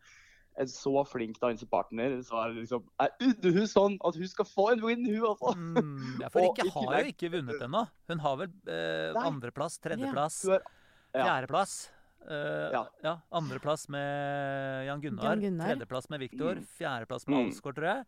en 0.59 0.67
så 0.67 1.05
flink 1.07 1.39
dansepartner. 1.39 2.17
Så 2.23 2.35
jeg, 2.43 2.55
liksom, 2.65 2.83
er 2.99 3.11
hun 3.55 3.67
sånn 3.67 3.97
at 4.03 4.15
hun 4.19 4.27
skal 4.27 4.45
få 4.45 4.71
en 4.73 4.81
win, 4.83 5.05
hun 5.05 5.29
også. 5.31 5.53
Mm, 5.55 6.19
ja, 6.21 6.29
for 6.29 6.41
Rikke 6.43 6.67
har 6.75 6.99
jo 7.01 7.13
ikke 7.13 7.31
vunnet 7.37 7.61
ennå. 7.61 7.85
Hun 8.11 8.19
har 8.19 8.35
vel 8.43 8.51
eh, 8.67 9.21
andreplass, 9.21 9.79
tredjeplass, 9.79 10.43
er, 10.51 10.61
ja. 11.15 11.23
fjerdeplass. 11.25 11.75
Uh, 12.21 12.69
ja. 12.69 12.81
Ja. 13.01 13.15
Andreplass 13.33 13.87
med 13.89 14.85
Jan 14.85 15.01
Gunnar, 15.01 15.31
Jan 15.31 15.39
Gunnar. 15.41 15.71
tredjeplass 15.71 16.09
med 16.13 16.19
Viktor, 16.21 16.59
Mm. 16.59 16.67
fjerdeplass 16.77 17.25
med 17.27 17.37
Mm. 17.39 17.47
Alsgaard, 17.47 17.75
tror 17.79 17.87
jeg. 17.89 18.05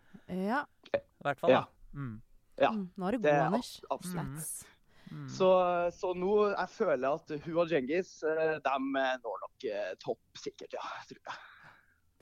ja. 0.49 0.59
I 0.93 1.23
hvert 1.25 1.39
fall, 1.39 1.49
Ja. 1.49 1.61
da. 1.63 1.97
Mm. 1.97 2.21
Ja, 2.61 2.69
Mm, 2.69 2.89
Nå 2.95 3.07
er 3.07 3.11
du 3.11 3.17
god, 3.17 3.25
er 3.31 3.41
Anders. 3.47 3.81
absolutt. 3.89 4.65
Mm. 5.11 5.27
Så, 5.29 5.47
så 5.93 6.13
nå 6.15 6.55
jeg 6.55 6.69
føler 6.69 7.01
jeg 7.01 7.13
at 7.39 7.45
hun 7.45 7.57
og 7.57 7.67
Djengis 7.69 8.23
eh, 8.23 8.59
de 8.59 8.77
når 8.93 9.41
nok 9.41 9.65
eh, 9.65 9.95
topp, 9.99 10.19
sikkert. 10.37 10.73
ja, 10.73 10.85
tror 11.09 11.19
jeg. 11.25 11.35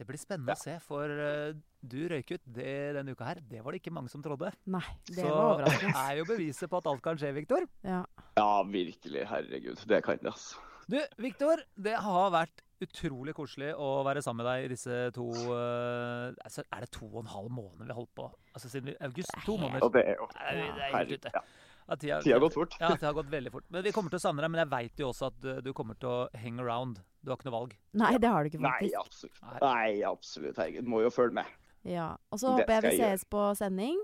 Det 0.02 0.08
blir 0.10 0.18
spennende 0.18 0.56
å 0.56 0.58
se, 0.58 0.74
for 0.82 1.12
uh, 1.14 1.52
du 1.86 2.00
røyk 2.10 2.32
ut 2.34 2.46
det, 2.56 2.72
denne 2.98 3.14
uka 3.14 3.28
her. 3.28 3.42
Det 3.46 3.60
var 3.62 3.76
det 3.76 3.84
ikke 3.84 3.92
mange 3.94 4.10
som 4.10 4.24
trodde. 4.26 4.50
Nei, 4.74 4.82
det 5.12 5.20
Så 5.20 5.28
var 5.30 5.60
overraskende. 5.60 5.92
er 6.08 6.16
jo 6.18 6.26
beviset 6.26 6.72
på 6.72 6.80
at 6.82 6.90
alt 6.90 7.04
kan 7.06 7.20
skje, 7.22 7.30
Viktor. 7.38 7.68
Ja. 7.86 8.00
Ja, 8.40 8.48
virkelig. 8.66 9.28
Herregud. 9.30 9.84
Det 9.86 10.00
kan 10.08 10.18
det, 10.18 10.34
altså. 10.34 10.64
Du, 10.90 10.98
Viktor, 11.22 11.62
det 11.78 11.94
har 12.02 12.34
vært 12.34 12.64
utrolig 12.82 13.36
koselig 13.38 13.76
å 13.78 13.92
være 14.08 14.24
sammen 14.26 14.42
med 14.42 14.50
deg 14.50 14.66
i 14.66 14.72
disse 14.74 14.98
to 15.14 15.28
uh, 15.54 16.34
altså, 16.42 16.66
Er 16.66 16.88
det 16.88 16.90
to 16.98 17.06
og 17.12 17.20
en 17.22 17.30
halv 17.36 17.54
måned 17.54 17.86
vi 17.86 17.92
har 17.94 18.00
holdt 18.02 18.16
på? 18.18 18.26
Altså 18.56 18.74
siden 18.74 18.90
vi, 18.90 18.98
august? 19.06 19.38
To 19.46 19.60
måneder. 19.62 19.86
Og 19.86 19.94
det 19.94 20.08
er 20.08 20.18
jo 20.18 20.32
er 20.34 20.64
herregud, 20.88 21.22
ute. 21.22 21.36
ja. 21.38 21.46
Tida, 21.92 22.18
Tida 22.24 22.40
har 22.40 22.42
gått 22.48 22.58
fort. 22.58 22.82
Ja, 22.82 22.90
det 22.96 23.06
har 23.06 23.14
gått 23.14 23.30
veldig 23.30 23.54
fort. 23.54 23.70
Men 23.70 23.86
vi 23.86 23.94
kommer 23.94 24.10
til 24.10 24.18
å 24.18 24.26
savne 24.26 24.42
deg. 24.42 24.50
Men 24.54 24.64
jeg 24.64 24.74
veit 24.74 25.02
jo 25.06 25.14
også 25.14 25.30
at 25.30 25.48
du 25.62 25.74
kommer 25.78 25.98
til 26.02 26.10
å 26.10 26.20
hang 26.42 26.62
around. 26.64 27.02
Du 27.22 27.30
har 27.32 27.38
ikke 27.38 27.50
noe 27.50 27.58
valg. 27.60 27.74
Nei, 28.02 28.14
det 28.18 28.30
har 28.34 28.44
du 28.44 28.50
ikke, 28.50 28.62
Nei, 28.66 28.92
absolutt. 28.98 29.42
Nei. 29.62 30.02
Absolutt. 30.10 30.58
Herregud, 30.58 30.88
må 30.90 31.04
jo 31.04 31.12
følge 31.14 31.38
med. 31.42 31.46
Ja. 31.86 32.12
Og 32.34 32.42
så 32.42 32.56
håper 32.58 32.80
jeg 32.80 32.84
vi 32.88 32.98
sees 32.98 33.24
gjøre. 33.26 33.32
på 33.34 33.48
sending. 33.62 33.98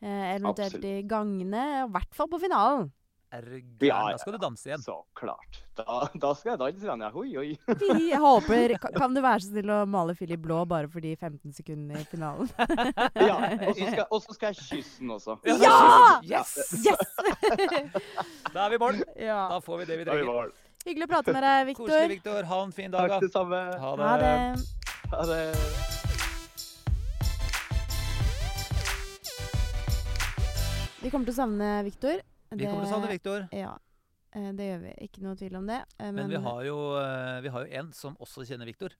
Eh, 0.00 0.24
eventuelt 0.36 0.74
Absolutt. 0.76 0.88
i 0.88 1.02
gangene. 1.08 1.66
I 1.84 1.92
hvert 1.92 2.16
fall 2.16 2.28
på 2.32 2.40
finalen. 2.40 2.90
Er 3.30 3.44
du 3.46 3.52
gæren? 3.60 3.86
Ja, 3.86 3.98
ja, 4.10 4.14
Da 4.16 4.18
skal 4.18 4.34
du 4.34 4.38
danse 4.42 4.66
igjen. 4.66 4.82
Så 4.82 4.94
klart. 5.14 5.60
Da, 5.78 5.84
da 6.18 6.30
skal 6.34 6.50
jeg 6.56 6.58
danse 6.58 6.82
igjen, 6.82 7.04
ja. 7.04 7.10
Oi, 7.14 7.28
oi. 7.38 7.50
Jeg 8.10 8.18
håper 8.18 8.74
Kan 8.96 9.14
du 9.14 9.20
være 9.22 9.44
så 9.44 9.52
snill 9.52 9.70
å 9.70 9.76
male 9.86 10.16
Philip 10.18 10.40
blå 10.42 10.64
bare 10.68 10.90
for 10.90 11.04
de 11.04 11.12
15 11.14 11.52
sekundene 11.60 12.00
i 12.02 12.08
finalen? 12.10 12.50
Ja, 13.28 13.36
og 13.68 13.76
så 13.76 13.86
skal, 13.86 14.34
skal 14.34 14.50
jeg 14.50 14.58
kysse 14.64 14.98
den 15.04 15.14
også. 15.14 15.36
Ja! 15.46 16.18
Yes! 16.26 16.56
Yes! 16.82 17.14
Da 18.50 18.66
er 18.66 18.74
vi 18.74 18.80
i 18.80 18.82
mål. 18.82 19.00
ja. 19.14 19.44
Da 19.52 19.60
får 19.62 19.84
vi 19.84 19.88
det 19.92 20.00
vi 20.00 20.08
Da 20.08 20.16
er 20.16 20.24
vi 20.24 20.26
trenger. 20.26 20.52
Hyggelig 20.86 21.06
å 21.06 21.10
prate 21.10 21.32
med 21.36 21.42
deg, 21.44 21.70
Koselig, 21.76 22.08
Viktor. 22.08 22.12
Viktor. 22.14 22.48
Ha 22.50 22.60
en 22.64 22.72
fin 22.72 22.90
dag, 22.94 23.00
Takk 23.04 23.10
da. 23.10 23.20
det 23.26 23.32
samme. 23.34 23.60
Ha 23.84 23.90
Ha 23.96 24.16
det. 24.16 24.30
det. 24.56 25.10
Ha 25.12 25.24
det. 25.26 25.40
Vi 31.00 31.08
kommer 31.10 31.24
til 31.28 31.32
å 31.32 31.38
savne 31.38 31.68
Viktor. 31.86 32.18
Vi 32.52 32.66
kommer 32.66 32.82
til 32.84 32.88
å 32.88 32.92
savne 32.92 33.10
Viktor. 33.12 33.46
Ja, 33.56 33.72
eh, 34.36 34.50
det 34.56 34.66
gjør 34.68 34.80
vi. 34.84 34.94
Ikke 35.06 35.22
noe 35.24 35.36
tvil 35.38 35.56
om 35.60 35.68
det. 35.70 35.78
Men, 36.00 36.14
Men 36.18 36.28
vi 36.34 36.40
har 36.44 36.64
jo, 36.66 36.78
eh, 37.00 37.38
vi 37.46 37.52
har 37.54 37.64
jo 37.66 37.78
en 37.80 37.92
som 37.96 38.16
også 38.20 38.44
kjenner 38.48 38.68
Viktor, 38.68 38.92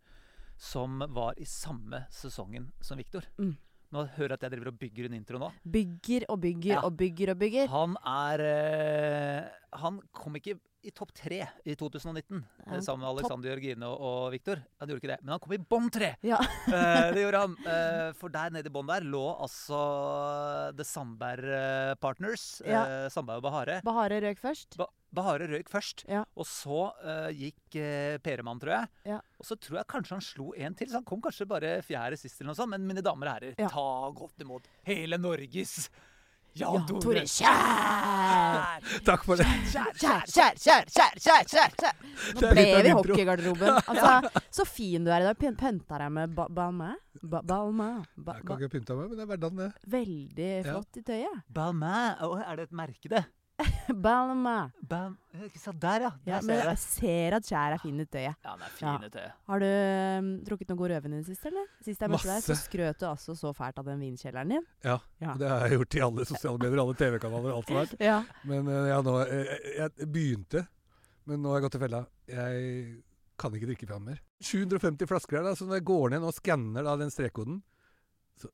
som 0.57 1.03
var 1.13 1.35
i 1.41 1.45
samme 1.45 2.07
sesongen 2.15 2.71
som 2.81 2.97
Viktor. 3.01 3.27
Mm. 3.39 3.57
Nå 3.93 4.05
hører 4.17 4.37
jeg 4.37 4.39
at 4.39 4.43
jeg 4.47 4.51
driver 4.55 4.69
og 4.71 4.79
bygger 4.79 5.09
en 5.09 5.15
intro 5.19 5.39
nå. 5.43 5.49
bygger 5.67 6.25
og 6.31 6.41
bygger 6.41 6.75
Ja. 6.77 6.81
og 6.87 6.97
bygger 6.97 7.31
og 7.35 7.39
bygger. 7.41 7.67
Han 7.69 7.97
er 8.07 8.41
eh, 8.41 9.49
Han 9.83 10.01
kom 10.13 10.35
ikke 10.37 10.59
i 10.83 10.91
topp 10.97 11.11
tre 11.17 11.43
i 11.69 11.75
2019 11.77 12.39
Ja, 12.67 12.75
eh, 12.77 12.81
sammen 12.85 13.03
med 13.05 13.11
Alexander 13.13 13.51
Jørgine 13.53 13.89
og, 13.91 14.01
og 14.01 14.31
Viktor. 14.35 14.63
Han 14.81 14.89
gjorde 14.89 15.03
ikke 15.03 15.11
det, 15.13 15.19
men 15.25 15.35
han 15.35 15.43
kom 15.45 15.53
i 15.57 15.61
bånn 15.73 15.91
tre! 15.93 16.15
Ja. 16.27 16.39
Eh, 16.71 17.11
det 17.15 17.25
gjorde 17.25 17.41
han. 17.43 17.55
Eh, 17.67 18.13
for 18.17 18.31
der 18.33 18.53
nede 18.55 18.71
i 18.71 18.73
bånn 18.73 18.89
der 18.89 19.05
lå 19.05 19.23
altså 19.43 19.79
The 20.79 20.85
Sandberg 20.87 21.45
eh, 21.57 21.95
Partners. 22.01 22.45
Ja. 22.65 22.85
eh, 22.87 23.09
Sandberg 23.13 23.43
og 23.43 23.47
Bahare. 23.49 23.81
Bahare 23.87 24.21
røyk 24.25 24.41
først. 24.43 24.79
Ba 24.81 24.89
Bahare 25.11 25.49
røyk 25.51 25.67
først, 25.67 26.05
Ja. 26.07 26.21
og 26.39 26.47
så 26.47 26.85
eh, 27.03 27.33
gikk 27.35 27.75
uh, 27.83 28.15
Peremann, 28.23 28.61
tror 28.63 28.77
jeg. 28.77 28.91
Ja. 29.11 29.17
Og 29.43 29.49
så 29.49 29.57
tror 29.59 29.81
jeg 29.81 29.89
kanskje 29.91 30.15
han 30.15 30.23
slo 30.23 30.53
en 30.55 30.77
til, 30.79 30.87
så 30.87 31.01
han 31.01 31.09
kom 31.09 31.19
kanskje 31.25 31.49
bare 31.51 31.73
fjerde 31.83 32.15
sist, 32.21 32.37
eller 32.39 32.53
noe 32.53 32.59
sånt. 32.61 32.71
Men 32.77 32.87
mine 32.87 33.03
damer 33.03 33.27
og 33.27 33.35
herrer, 33.41 33.57
ta 33.75 33.87
godt 34.15 34.45
imot 34.47 34.69
hele 34.87 35.19
Norges 35.19 35.89
Jan, 36.59 36.75
Jan 36.75 36.87
Tore 36.89 37.01
Tore 37.05 37.21
Kjær! 37.31 38.87
Takk 39.07 39.23
for 39.25 39.39
det. 39.39 39.47
Kjær, 39.71 39.93
kjær, 40.01 40.25
kjær, 40.27 40.57
kjær, 40.59 40.89
kjær, 40.91 41.15
kjær, 41.23 41.45
kjær, 41.53 41.75
kjær. 41.79 42.01
Nå 42.35 42.41
ble 42.43 42.51
vi 42.57 42.65
i 42.67 42.75
en 42.81 42.97
hockeygarderoben. 42.99 43.79
Altså, 43.91 44.43
så 44.59 44.67
fin 44.67 45.07
du 45.07 45.13
er 45.15 45.23
i 45.23 45.29
dag. 45.29 45.39
Pyn- 45.41 45.57
Pynta 45.61 46.01
deg 46.03 46.11
med 46.17 46.35
ba 46.37 46.49
balmain. 46.51 46.99
Ba. 47.23 47.41
Ba 47.47 47.61
Jeg 48.39 48.47
kan 48.49 48.59
ikke 48.59 48.73
pynte 48.75 48.97
meg, 48.99 49.11
men 49.13 49.19
det 49.21 49.25
er 49.27 49.31
hverdagen, 49.31 49.61
det. 49.63 49.71
veldig 49.95 50.49
Ja. 50.51 50.63
flott 50.73 50.99
i 51.01 51.03
tøyet. 51.07 51.43
Balmain. 51.55 52.19
Å, 52.27 52.33
er 52.43 52.57
det 52.61 52.69
et 52.71 52.77
merke, 52.83 53.09
det? 53.15 53.23
Balmain. 54.05 54.71
Bam. 54.91 55.17
eh, 55.35 55.45
Ikke 55.49 55.61
sant, 55.63 55.79
der, 55.83 56.05
ja. 56.07 56.11
Der 56.25 56.33
Ja, 56.33 56.39
ser 56.41 56.47
men 56.49 56.61
jeg 56.71 56.79
ser 56.83 57.37
at 57.39 57.47
Kjær 57.49 57.75
er 57.77 57.81
fin 57.83 58.01
i 58.01 58.07
tøyet. 58.07 58.37
Ja, 58.45 58.55
den 58.57 58.63
er 58.67 58.71
Ja. 58.81 58.93
fin 58.99 59.07
i 59.07 59.11
tøyet. 59.15 59.33
Har 59.51 59.63
du 59.63 59.67
um, 59.71 60.31
drukket 60.49 60.69
noe 60.73 60.81
god 60.81 60.91
rødvin 60.95 61.15
i 61.15 61.21
det 61.21 61.27
siste, 61.31 61.51
eller? 61.53 61.67
Sist 61.85 62.01
jeg 62.05 62.11
møtte 62.15 62.31
deg, 62.31 62.43
så 62.47 62.57
skrøt 62.61 62.99
du 63.03 63.07
altså 63.11 63.37
så 63.39 63.53
fælt 63.57 63.79
av 63.83 63.91
den 63.91 64.01
vinkjelleren 64.07 64.55
din. 64.57 64.67
Ja, 64.87 64.99
Ja. 65.21 65.35
Det 65.41 65.49
har 65.53 65.67
jeg 65.69 65.79
gjort 65.79 65.95
i 66.01 66.05
alle 66.09 66.27
sosiale 66.31 66.59
medier, 66.65 66.81
alle 66.85 66.97
TV-kanaler, 67.03 67.55
alt 67.55 67.69
som 67.73 67.77
er. 67.83 67.95
Ja. 68.01 68.19
Men 68.45 68.69
uh, 68.69 68.81
ja, 68.91 69.01
nå, 69.07 69.17
jeg, 69.29 69.61
jeg 69.79 70.11
begynte, 70.17 70.67
men 71.27 71.43
nå 71.43 71.53
har 71.53 71.61
jeg 71.61 71.69
gått 71.69 71.77
til 71.79 71.85
fella. 71.87 72.05
Jeg 72.31 73.03
kan 73.41 73.55
ikke 73.57 73.71
drikke 73.71 73.87
fram 73.89 74.05
mer. 74.11 74.19
750 74.45 75.09
flasker 75.09 75.39
her, 75.41 75.47
da, 75.51 75.55
så 75.57 75.65
når 75.69 75.79
jeg 75.81 75.87
går 75.89 76.11
ned 76.17 76.25
og 76.29 76.35
skanner 76.37 76.85
da, 76.85 76.97
den 77.01 77.11
strekkoden, 77.13 77.63
så 78.41 78.49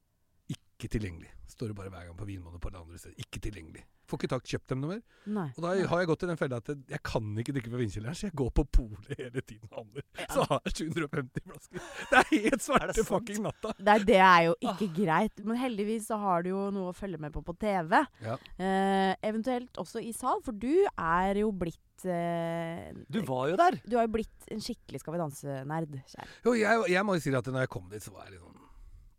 ikke 0.52 0.88
tilgjengelig. 0.92 1.30
Står 1.50 1.70
det 1.72 1.76
bare 1.78 1.90
hver 1.90 2.06
gang 2.08 2.16
på 2.18 2.26
Vinmonopolet 2.28 2.78
andre 2.82 2.98
steder. 3.00 3.16
Ikke 3.22 3.40
tilgjengelig. 3.42 3.82
Får 4.06 4.20
ikke 4.20 4.30
tak, 4.30 4.44
kjøpt 4.46 4.72
dem 4.72 4.82
noe 4.82 4.90
mer. 4.94 5.00
Nei. 5.36 5.46
Og 5.56 5.64
da 5.64 5.72
har 5.90 6.02
jeg 6.02 6.08
gått 6.12 6.24
i 6.26 6.28
den 6.30 6.38
fella 6.38 6.60
at 6.62 6.68
jeg 6.70 7.00
kan 7.06 7.30
ikke 7.42 7.54
drikke 7.56 7.72
fra 7.72 7.80
vinkjelleren, 7.80 8.18
så 8.18 8.28
jeg 8.28 8.36
går 8.38 8.52
på 8.54 8.64
polet 8.78 9.08
hele 9.18 9.42
tiden 9.42 9.66
og 9.70 9.80
handler. 9.80 10.04
Så 10.34 10.44
har 10.46 10.60
jeg 10.68 10.74
750 10.92 11.46
flasker. 11.46 11.88
Det 12.10 12.20
er 12.20 12.28
helt 12.46 12.66
svarte 12.66 13.06
fucking 13.08 13.42
natta. 13.46 13.72
Nei, 13.88 13.96
det 14.06 14.20
er 14.22 14.44
jo 14.48 14.54
ikke 14.70 14.88
greit. 15.00 15.42
Men 15.46 15.58
heldigvis 15.60 16.06
så 16.10 16.20
har 16.22 16.46
du 16.46 16.52
jo 16.52 16.66
noe 16.74 16.92
å 16.92 16.96
følge 16.96 17.20
med 17.22 17.34
på 17.34 17.42
på 17.46 17.56
TV. 17.62 17.98
Ja. 18.24 18.36
Eh, 18.62 19.12
eventuelt 19.26 19.80
også 19.82 20.02
i 20.02 20.12
sal, 20.16 20.38
for 20.46 20.54
du 20.56 20.86
er 20.86 21.42
jo 21.42 21.50
blitt 21.56 22.06
eh, 22.06 22.92
Du 23.10 23.20
var 23.26 23.50
jo 23.50 23.58
der! 23.58 23.80
Du 23.86 23.98
har 23.98 24.06
jo 24.06 24.14
blitt 24.18 24.50
en 24.52 24.62
skikkelig 24.62 25.02
Skal 25.02 25.16
vi 25.16 25.20
danse-nerd. 25.22 25.98
Jo, 26.46 26.54
jeg, 26.54 26.86
jeg 26.92 27.06
må 27.06 27.16
jo 27.16 27.24
si 27.24 27.34
at 27.34 27.50
når 27.50 27.66
jeg 27.66 27.74
kom 27.74 27.90
dit, 27.90 28.04
så 28.04 28.14
var 28.14 28.28
jeg 28.28 28.36
litt 28.36 28.44
sånn 28.44 28.62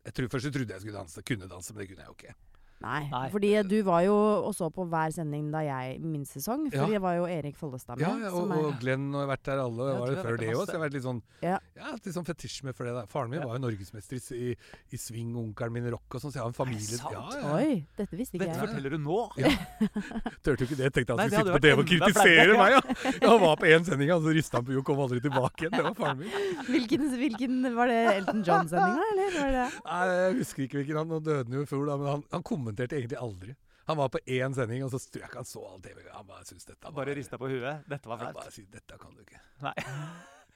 jeg 0.07 0.15
tror 0.15 0.29
Først 0.31 0.47
så 0.47 0.51
trodde 0.55 0.71
jeg 0.71 0.83
skulle 0.83 0.99
danse, 1.01 1.23
kunne 1.27 1.49
danse, 1.51 1.73
men 1.73 1.83
det 1.83 1.89
kunne 1.89 2.05
jeg 2.05 2.11
jo 2.13 2.15
ikke. 2.15 2.35
Nei, 2.79 3.07
Nei. 3.09 3.29
fordi 3.33 3.49
du 3.67 3.81
var 3.83 4.03
jo 4.05 4.13
og 4.15 4.51
så 4.53 4.67
på 4.69 4.83
hver 4.87 5.09
sending 5.15 5.47
da 5.51 5.63
jeg 5.65 5.99
min 5.99 6.23
sesong. 6.29 6.67
For 6.69 6.77
Ja. 6.77 6.85
det 6.85 6.99
var 7.01 7.15
jo 7.17 7.23
Erik 7.25 7.55
Follestad 7.57 7.97
med. 7.97 8.05
Ja, 8.05 8.11
ja 8.21 8.29
og, 8.29 8.43
som 8.43 8.51
er- 8.51 8.65
og 8.67 8.79
Glenn 8.79 9.07
og 9.15 9.21
jeg 9.21 9.27
har 9.27 9.31
vært 9.35 9.43
der 9.49 9.59
alle. 9.63 9.83
Ja, 9.87 9.93
Jeg 9.93 9.99
var 9.99 10.07
har 10.07 10.23
før 10.27 10.37
det 10.37 10.47
òg, 10.53 10.61
så 10.61 10.71
jeg 10.71 10.79
har 10.79 10.85
vært 10.89 10.93
litt 10.93 11.03
sånn 11.07 11.21
Ja. 11.41 11.57
Litt 12.05 12.13
sånn 12.13 12.25
fetisj 12.27 12.63
med 12.63 12.75
for 12.75 12.83
det 12.85 12.93
der. 12.93 13.05
Faren 13.07 13.29
min 13.31 13.39
Ja. 13.41 13.47
var 13.47 13.57
jo 13.57 13.61
norgesmester 13.65 14.15
i, 14.15 14.51
i, 14.51 14.55
i 14.93 14.97
swing, 14.97 15.33
onkelen 15.35 15.71
min 15.73 15.89
rock 15.91 16.15
og 16.15 16.21
sånn, 16.21 16.31
så 16.31 16.37
jeg 16.37 16.43
har 16.43 16.51
en 16.53 16.53
familie 16.53 16.97
sant? 17.01 17.13
Ja, 17.13 17.29
ja. 17.33 17.55
Oi, 17.55 17.85
dette 17.97 18.13
visste 18.15 18.37
ikke 18.37 18.45
Dette 18.45 18.59
jeg. 18.59 18.67
forteller 18.69 18.89
du 18.89 18.97
nå. 18.99 19.19
Ja. 19.37 19.49
Tørte 20.45 20.59
jo 20.61 20.67
ikke 20.69 20.77
det. 20.77 20.93
Tenkte 20.93 21.17
han 21.17 21.29
skulle 21.29 21.41
sitte 21.41 21.57
på 21.57 21.61
TV 21.65 21.81
og 21.81 21.87
kritisere 21.89 22.53
meg, 22.61 22.71
ja. 22.77 22.81
Han 23.27 23.41
var 23.47 23.55
på 23.57 23.65
én 23.73 23.83
sending, 23.85 24.11
og 24.13 24.21
så 24.21 24.33
rista 24.37 24.57
han 24.61 24.65
på 24.65 24.73
jorda 24.77 24.85
og 24.85 24.85
kom 24.85 25.01
aldri 25.07 25.19
tilbake 25.25 25.65
igjen. 25.65 25.75
Det 25.77 25.83
var 25.83 25.97
faren 25.97 26.19
min. 26.21 26.29
Hvilken, 26.69 27.09
hvilken 27.17 27.57
Var 27.77 27.87
det 27.87 27.99
Elton 28.21 28.43
John-sendinga, 28.45 29.03
eller? 29.11 29.31
Var 29.41 29.51
det? 29.57 29.65
Nei, 29.85 30.05
jeg 30.13 30.37
husker 30.43 30.63
ikke 30.67 30.77
hvilken 30.83 30.97
han, 31.01 31.23
døde 31.23 31.57
jo 31.57 31.61
i 31.65 31.65
fjor, 31.65 31.85
da, 31.89 31.97
men 31.97 32.07
han, 32.13 32.23
han 32.31 32.43
kommenterte 32.67 32.99
egentlig 32.99 33.17
aldri. 33.23 33.55
Han 33.87 33.95
var 33.97 34.09
på 34.11 34.19
én 34.27 34.51
sending, 34.55 34.83
og 34.83 34.91
så 34.91 34.99
strøk 34.99 35.23
jeg 35.23 35.31
ikke 35.31 35.39
han 35.39 35.47
så 35.47 35.61
all 35.63 35.79
TV. 35.81 36.01
Han 36.11 36.25
bare 36.27 36.43
syntes 36.43 36.67
dette 36.67 36.83
var 36.83 36.95
Bare 36.99 37.13
rista 37.15 37.37
på 37.39 37.47
huet. 37.47 37.85
Dette 37.87 38.09
var 38.11 38.17
Han 38.19 38.27
flaut. 38.33 38.41
bare 38.43 38.51
sier 38.51 38.67
'dette 38.67 38.97
kan 38.99 39.13
du 39.15 39.21
ikke'. 39.23 39.39
Nei. 39.63 39.73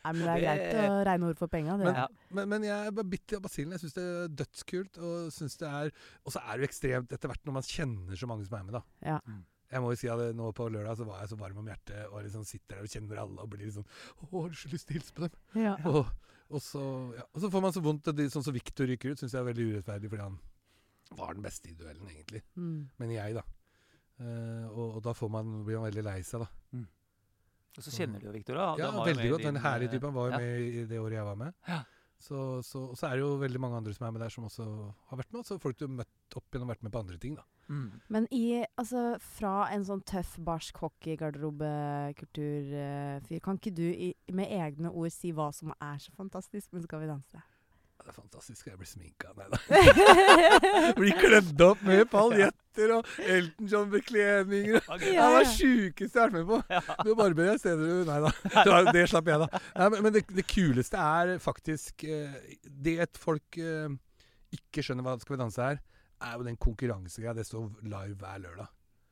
Nei, 0.03 0.11
men 0.17 0.21
det 0.25 0.33
er 0.33 0.41
greit 0.43 0.89
å 0.91 0.97
regne 1.07 1.29
ord 1.29 1.37
for 1.39 1.47
penga. 1.47 1.77
det. 1.77 1.85
Men, 1.85 1.95
Ja. 1.95 2.07
men, 2.29 2.49
men 2.49 2.63
jeg 2.67 2.87
er 2.87 2.91
bare 2.91 3.07
bitt 3.07 3.31
i 3.31 3.39
basillen. 3.39 3.71
Jeg 3.71 3.79
syns 3.85 3.93
det 3.95 4.03
er 4.03 4.27
dødskult. 4.41 4.97
Og 4.99 5.31
synes 5.31 5.55
det 5.57 5.69
er 5.69 5.91
Og 6.25 6.33
så 6.35 6.39
er 6.43 6.57
det 6.57 6.65
jo 6.65 6.69
ekstremt 6.73 7.13
etter 7.15 7.31
hvert 7.31 7.45
når 7.47 7.53
man 7.53 7.63
kjenner 7.63 8.19
så 8.19 8.27
mange 8.27 8.45
som 8.45 8.57
er 8.59 8.63
med, 8.67 8.73
da. 8.73 8.83
Ja. 9.01 9.19
Mm. 9.25 9.45
Jeg 9.71 9.79
må 9.81 9.91
jo 9.93 9.95
si 9.95 10.07
at 10.11 10.35
nå 10.35 10.51
på 10.51 10.67
lørdag 10.67 10.97
så 10.99 11.05
var 11.07 11.21
jeg 11.23 11.29
så 11.31 11.37
varm 11.39 11.57
om 11.63 11.67
hjertet 11.71 12.07
og 12.11 12.23
liksom 12.25 12.43
sitter 12.43 12.75
der 12.75 12.83
og 12.83 12.91
kjenner 12.91 13.15
alle 13.23 13.39
og 13.39 13.49
blir 13.53 13.63
liksom 13.63 13.85
sånn 13.87 14.27
Å, 14.27 14.41
har 14.41 14.49
du 14.51 14.55
så 14.59 14.67
lyst 14.73 14.87
til 14.89 14.97
å 14.97 14.99
hilse 14.99 15.13
på 15.15 15.21
dem? 15.23 15.31
Ja. 15.63 15.77
Og, 15.87 16.05
og, 16.51 16.59
så, 16.61 16.81
ja. 17.15 17.23
og 17.31 17.39
så 17.39 17.47
får 17.49 17.61
man 17.63 17.71
så 17.71 17.79
vondt 17.85 18.07
at 18.11 18.17
de, 18.17 18.27
sånn 18.29 18.43
som 18.43 18.51
Victor 18.53 18.83
ryker 18.91 19.13
ut, 19.15 19.19
syns 19.23 19.31
jeg 19.31 19.39
er 19.39 19.47
veldig 19.47 19.69
urettferdig, 19.71 20.09
fordi 20.11 20.25
han 20.27 20.35
var 21.17 21.35
den 21.35 21.43
beste 21.45 21.71
i 21.71 21.75
duellen, 21.77 22.07
egentlig. 22.11 22.41
Mm. 22.55 22.89
Men 23.01 23.13
jeg, 23.15 23.29
da. 23.37 23.43
Uh, 24.21 24.65
og, 24.69 24.97
og 24.97 25.01
da 25.05 25.11
får 25.17 25.29
man, 25.33 25.61
blir 25.65 25.79
man 25.79 25.89
veldig 25.89 26.03
lei 26.05 26.19
seg, 26.25 26.39
da. 26.45 26.49
Og 27.77 27.83
så 27.85 27.91
kjenner 27.95 28.19
du 28.19 28.25
jo 28.27 28.33
Victor. 28.35 28.55
da. 28.59 28.65
Ja, 28.79 28.87
veldig 28.91 29.29
godt. 29.31 29.43
Den 29.45 29.55
din, 29.55 29.63
typen 29.63 29.89
type. 29.95 30.07
Var 30.17 30.25
jo 30.27 30.31
ja. 30.33 30.37
med 30.39 30.47
i 30.61 30.85
det 30.89 30.97
året 30.99 31.15
jeg 31.15 31.25
var 31.25 31.35
med. 31.39 31.51
Ja. 31.67 31.81
Så, 32.21 32.61
så, 32.61 32.79
og 32.91 32.97
så 32.99 33.07
er 33.07 33.13
det 33.17 33.23
jo 33.23 33.41
veldig 33.41 33.59
mange 33.63 33.77
andre 33.79 33.93
som 33.97 34.05
er 34.05 34.11
med 34.13 34.21
der, 34.21 34.29
som 34.29 34.43
også 34.45 34.63
har 35.09 35.17
vært 35.17 35.33
med. 35.33 35.43
Så 35.47 35.61
folk 35.61 35.77
du 35.79 35.85
har 35.87 35.95
møtt 36.03 36.35
opp 36.37 36.47
igjen 36.51 36.65
og 36.67 36.71
vært 36.73 36.83
med 36.85 36.93
på 36.93 37.01
andre 37.01 37.17
ting, 37.21 37.33
da. 37.39 37.43
Mm. 37.71 37.91
Men 38.11 38.23
i, 38.35 38.65
altså, 38.81 39.01
fra 39.23 39.55
en 39.71 39.85
sånn 39.87 40.03
tøff, 40.05 40.31
barsk 40.43 40.75
hockeygarderobekulturfyr, 40.83 43.39
kan 43.41 43.57
ikke 43.57 43.77
du 43.79 43.87
i, 43.89 44.15
med 44.35 44.47
egne 44.51 44.89
ord 44.91 45.11
si 45.15 45.31
hva 45.33 45.51
som 45.55 45.73
er 45.79 45.97
så 46.03 46.11
fantastisk 46.17 46.73
med 46.75 46.83
Skal 46.85 46.99
vi 47.01 47.07
danse? 47.09 47.37
Ja, 48.01 48.05
det 48.07 48.09
er 48.09 48.17
fantastisk. 48.17 48.65
Jeg 48.65 48.79
blir 48.79 48.89
sminka. 48.89 49.29
Nei 49.37 49.45
da. 49.51 49.59
blir 50.97 51.13
kledd 51.21 51.61
opp 51.61 51.81
med 51.85 52.07
paljetter 52.09 52.93
og 52.95 53.09
Elton 53.21 53.67
John-bekledninger. 53.69 54.79
Ok. 54.89 55.03
Det 55.03 55.11
Ja, 55.13 55.27
var 55.29 55.43
ja. 55.43 55.43
det 55.45 55.51
sjukeste 55.53 56.17
jeg 56.17 56.23
har 56.23 56.31
vært 56.31 56.37
med 56.39 56.47
på. 56.49 56.57
Ja. 56.73 56.81
Du 57.05 57.11
barberer 57.19 57.51
deg 57.53 57.61
steder 57.61 57.91
du 57.91 58.09
Nei 58.09 58.17
da. 58.25 58.31
Det, 58.95 59.05
slapp 59.11 59.29
jeg, 59.29 59.43
da. 59.43 59.61
Nei, 59.77 60.01
men 60.01 60.15
det, 60.17 60.23
det 60.33 60.47
kuleste 60.49 60.97
er 60.97 61.35
faktisk 61.43 62.05
eh, 62.07 62.35
Det 62.65 62.97
at 63.05 63.21
folk 63.21 63.61
eh, 63.61 63.93
ikke 64.57 64.81
skjønner 64.83 65.05
hva 65.05 65.17
Skal 65.21 65.37
vi 65.37 65.41
danse 65.43 65.69
er, 65.75 65.81
er 66.25 66.37
jo 66.39 66.45
den 66.49 66.57
konkurransegreia. 66.61 67.37
Det 67.37 67.45
står 67.47 67.69
live 67.85 68.17
hver 68.21 68.41
lørdag. 68.47 68.71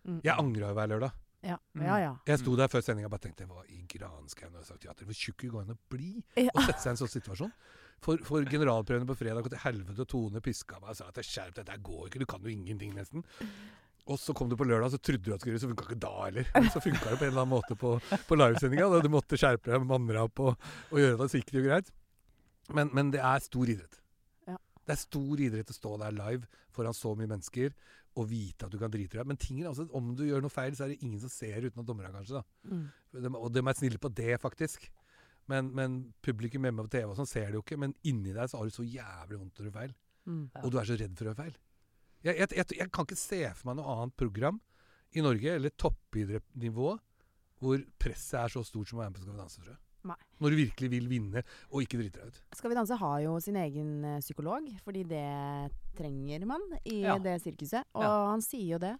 Mm. 0.10 0.21
Jeg 0.25 0.34
angra 0.39 0.71
jo 0.73 0.80
hver 0.82 0.93
lørdag. 0.95 1.17
Ja, 1.45 1.56
Mm. 1.71 1.86
ja. 1.86 1.97
ja. 2.04 2.10
Jeg 2.28 2.39
sto 2.41 2.52
der 2.60 2.67
før 2.67 2.82
sendinga 2.84 3.08
og 3.08 3.13
bare 3.13 3.21
tenkte 3.23 3.45
Hva 3.47 3.62
i 3.71 3.78
granskauen 3.88 4.52
har 4.58 4.60
jeg 4.65 4.67
sagt 4.73 4.82
teater? 4.84 5.06
Hvor 5.08 5.15
tjukk 5.15 5.45
går 5.54 5.62
det 5.62 5.69
an 5.69 5.78
å 5.78 5.93
bli? 5.93 6.10
Og 6.41 6.58
Å 6.60 6.63
sette 6.65 6.82
seg 6.82 6.89
i 6.89 6.91
en 6.91 6.99
sånn 6.99 7.12
situasjon. 7.13 7.54
For, 8.03 8.21
for 8.23 8.47
generalprøvene 8.47 9.07
på 9.09 9.17
fredag 9.19 9.43
gått 9.45 9.55
til 9.57 9.65
helvete, 9.65 10.05
og 10.05 10.09
Tone 10.12 10.41
piska 10.43 10.79
meg 10.79 10.93
og 10.93 10.99
sa 10.99 11.09
at 11.12 11.19
skjerp 11.25 11.57
deg, 11.57 11.65
dette 11.65 11.83
går 11.83 12.07
ikke, 12.07 12.21
du 12.23 12.27
kan 12.29 12.45
jo 12.45 12.53
ingenting, 12.53 12.93
nesten. 12.95 13.25
Og 14.09 14.17
så 14.17 14.33
kom 14.33 14.49
du 14.49 14.55
på 14.57 14.65
lørdag, 14.65 14.89
så 14.93 14.97
trodde 14.97 15.27
du 15.27 15.33
at 15.35 15.43
det 15.45 15.59
funka 15.62 15.85
ikke 15.85 15.99
da 16.01 16.13
heller. 16.23 16.47
Så 16.73 16.81
funka 16.81 17.12
det 17.12 17.19
på 17.19 17.27
en 17.27 17.33
eller 17.33 17.43
annen 17.43 17.51
måte 17.51 17.75
på, 17.77 17.91
på 18.25 18.38
livesendinga. 18.39 19.01
Du 19.05 19.12
måtte 19.13 19.38
skjerpe 19.38 19.69
deg, 19.69 19.85
manne 19.85 20.23
opp 20.23 20.41
og, 20.41 20.69
og 20.89 21.01
gjøre 21.01 21.19
det, 21.19 21.27
så 21.29 21.41
gikk 21.41 21.51
det 21.53 21.59
jo 21.59 21.65
greit. 21.67 21.91
Men, 22.73 22.89
men 22.95 23.12
det 23.13 23.21
er 23.21 23.43
stor 23.45 23.69
idrett. 23.69 23.99
Ja. 24.49 24.57
Det 24.57 24.95
er 24.95 25.01
stor 25.03 25.43
idrett 25.45 25.73
å 25.73 25.77
stå 25.77 25.93
der 26.01 26.15
live 26.17 26.49
foran 26.73 26.97
så 26.97 27.13
mye 27.17 27.29
mennesker 27.29 27.73
og 28.17 28.25
vite 28.31 28.65
at 28.65 28.73
du 28.73 28.79
kan 28.81 28.91
drite 28.91 29.19
deg 29.19 29.27
Men 29.29 29.38
tingen 29.39 29.65
er 29.67 29.71
altså, 29.71 29.85
om 29.95 30.13
du 30.17 30.25
gjør 30.25 30.41
noe 30.43 30.53
feil, 30.53 30.73
så 30.75 30.85
er 30.85 30.93
det 30.93 31.03
ingen 31.05 31.21
som 31.21 31.31
ser 31.31 31.67
utenom 31.67 31.85
dommerne, 31.85 32.12
kanskje. 32.15 32.41
Mm. 32.65 32.88
Og 33.38 33.51
de 33.53 33.62
er 33.62 33.77
snille 33.77 34.01
på 34.01 34.12
det, 34.17 34.33
faktisk. 34.41 34.89
Men, 35.49 35.71
men 35.73 35.97
publikum 36.25 36.63
hjemme 36.67 36.85
på 36.85 36.91
TV 36.93 37.07
og 37.09 37.17
sånn 37.17 37.27
ser 37.29 37.47
det 37.49 37.57
jo 37.57 37.63
ikke. 37.65 37.79
Men 37.81 37.95
inni 38.05 38.31
deg 38.35 38.51
så 38.51 38.59
har 38.62 38.69
du 38.69 38.75
så 38.75 38.85
jævlig 38.85 39.39
vondt 39.41 39.57
når 39.57 39.65
du 39.65 39.69
gjør 39.71 39.77
feil. 39.79 39.93
Mm. 40.29 40.43
Ja. 40.53 40.62
Og 40.63 40.71
du 40.71 40.77
er 40.79 40.89
så 40.89 40.97
redd 40.99 41.15
for 41.17 41.25
å 41.25 41.31
gjøre 41.31 41.41
feil. 41.43 41.55
Jeg, 42.27 42.35
jeg, 42.38 42.49
jeg, 42.59 42.65
jeg 42.83 42.91
kan 42.93 43.07
ikke 43.07 43.17
se 43.17 43.39
for 43.57 43.69
meg 43.71 43.77
noe 43.79 43.93
annet 43.95 44.15
program 44.19 44.57
i 45.17 45.23
Norge, 45.25 45.53
eller 45.57 45.71
toppidrettsnivå, 45.79 46.89
hvor 47.63 47.81
presset 47.99 48.39
er 48.43 48.51
så 48.53 48.62
stort 48.67 48.91
som 48.91 48.99
å 48.99 49.01
være 49.03 49.13
med 49.13 49.17
på 49.19 49.23
Skal 49.25 49.33
vi 49.35 49.41
danse, 49.41 49.62
tror 49.63 49.73
jeg. 49.73 49.81
Nei. 50.09 50.15
Når 50.39 50.53
du 50.53 50.57
virkelig 50.62 50.89
vil 50.93 51.07
vinne 51.12 51.41
og 51.73 51.81
ikke 51.83 51.97
drite 51.99 52.21
deg 52.21 52.29
ut. 52.31 52.38
Skal 52.55 52.71
vi 52.71 52.77
danse 52.77 52.95
har 53.01 53.17
jo 53.25 53.33
sin 53.43 53.57
egen 53.59 53.89
eh, 54.07 54.19
psykolog, 54.23 54.69
fordi 54.85 55.01
det 55.09 55.25
trenger 55.97 56.45
man 56.47 56.63
i 56.88 57.01
Ja. 57.03 57.17
det 57.19 57.39
sirkuset. 57.43 57.83
Og 57.97 58.05
Ja. 58.05 58.13
han 58.31 58.41
sier 58.45 58.77
jo 58.77 58.79
det. 58.85 58.93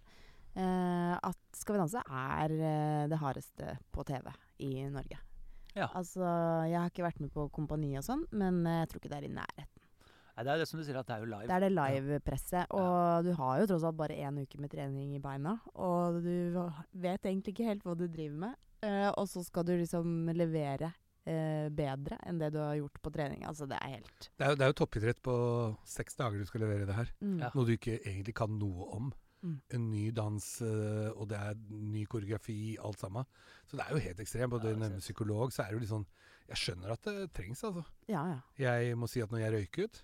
eh, 0.56 1.14
at 1.22 1.38
Skal 1.56 1.76
vi 1.76 1.80
danse 1.80 2.02
er 2.04 2.50
eh, 2.52 3.06
det 3.08 3.18
hardeste 3.22 3.78
på 3.94 4.04
TV 4.04 4.28
i 4.58 4.72
Norge. 4.90 5.16
Ja. 5.76 5.90
Altså, 5.94 6.24
jeg 6.66 6.78
har 6.78 6.90
ikke 6.90 7.06
vært 7.06 7.20
med 7.22 7.32
på 7.34 7.46
Kompani 7.54 7.92
og 8.00 8.06
sånn, 8.06 8.24
men 8.32 8.64
eh, 8.66 8.82
jeg 8.82 8.90
tror 8.90 9.02
ikke 9.02 9.12
det 9.12 9.20
er 9.20 9.28
i 9.28 9.34
nærheten. 9.36 9.86
Nei, 10.40 10.44
det 10.46 10.50
er 10.50 10.56
jo 10.56 10.62
det 10.62 10.70
som 10.70 10.80
du 10.80 10.86
sier, 10.86 10.96
at 10.96 11.08
det 11.08 11.14
er 11.16 11.20
jo 11.20 11.28
live. 11.28 11.46
Det 11.50 11.56
er 11.56 11.64
det 11.66 11.70
live-presset, 11.74 12.70
og 12.72 13.26
du 13.26 13.34
har 13.36 13.60
jo 13.60 13.68
tross 13.68 13.84
alt 13.84 13.98
bare 13.98 14.16
én 14.16 14.38
uke 14.40 14.60
med 14.62 14.72
trening 14.72 15.10
i 15.12 15.20
beina. 15.20 15.58
Og 15.76 16.20
du 16.24 16.56
vet 16.96 17.28
egentlig 17.28 17.52
ikke 17.52 17.66
helt 17.66 17.84
hva 17.84 17.96
du 17.98 18.06
driver 18.06 18.38
med. 18.46 18.58
Uh, 18.80 19.10
og 19.20 19.26
så 19.28 19.42
skal 19.44 19.66
du 19.68 19.74
liksom 19.76 20.30
levere 20.32 20.88
uh, 21.28 21.66
bedre 21.76 22.16
enn 22.24 22.38
det 22.40 22.48
du 22.54 22.60
har 22.62 22.78
gjort 22.78 23.02
på 23.04 23.12
trening. 23.12 23.44
Altså, 23.44 23.68
det 23.68 23.76
er 23.76 23.98
helt 23.98 24.30
Det 24.30 24.46
er, 24.46 24.54
jo, 24.54 24.56
det 24.56 24.64
er 24.64 24.72
jo 24.72 24.78
toppidrett 24.80 25.20
på 25.28 25.34
seks 25.98 26.16
dager 26.16 26.40
du 26.40 26.48
skal 26.48 26.64
levere 26.64 26.88
det 26.88 26.96
her. 26.96 27.12
mm. 27.20 27.36
Ja. 27.44 27.50
Noe 27.52 27.68
du 27.68 27.74
ikke 27.76 27.98
egentlig 28.00 28.38
kan 28.40 28.56
noe 28.56 28.88
om. 28.96 29.12
Mm. 29.40 29.56
En 29.76 29.84
ny 29.88 30.02
dans, 30.12 30.46
eh, 30.66 31.10
og 31.14 31.28
det 31.30 31.38
er 31.38 31.60
ny 31.70 32.04
koreografi, 32.10 32.76
alt 32.76 33.00
sammen. 33.00 33.28
Så 33.70 33.78
det 33.78 33.86
er 33.86 33.94
jo 33.94 34.02
helt 34.04 34.20
ekstremt. 34.20 34.56
Og 34.56 34.60
du 34.62 34.68
nevner 34.74 35.00
psykolog, 35.00 35.52
så 35.54 35.64
er 35.64 35.70
det 35.70 35.78
jo 35.78 35.84
litt 35.84 35.94
sånn 35.94 36.08
Jeg 36.50 36.58
skjønner 36.58 36.92
at 36.92 37.06
det 37.06 37.28
trengs, 37.36 37.62
altså. 37.64 37.84
Ja, 38.10 38.24
ja. 38.32 38.38
Jeg 38.58 38.96
må 38.98 39.08
si 39.08 39.22
at 39.22 39.30
når 39.30 39.44
jeg 39.44 39.54
røyket 39.54 40.00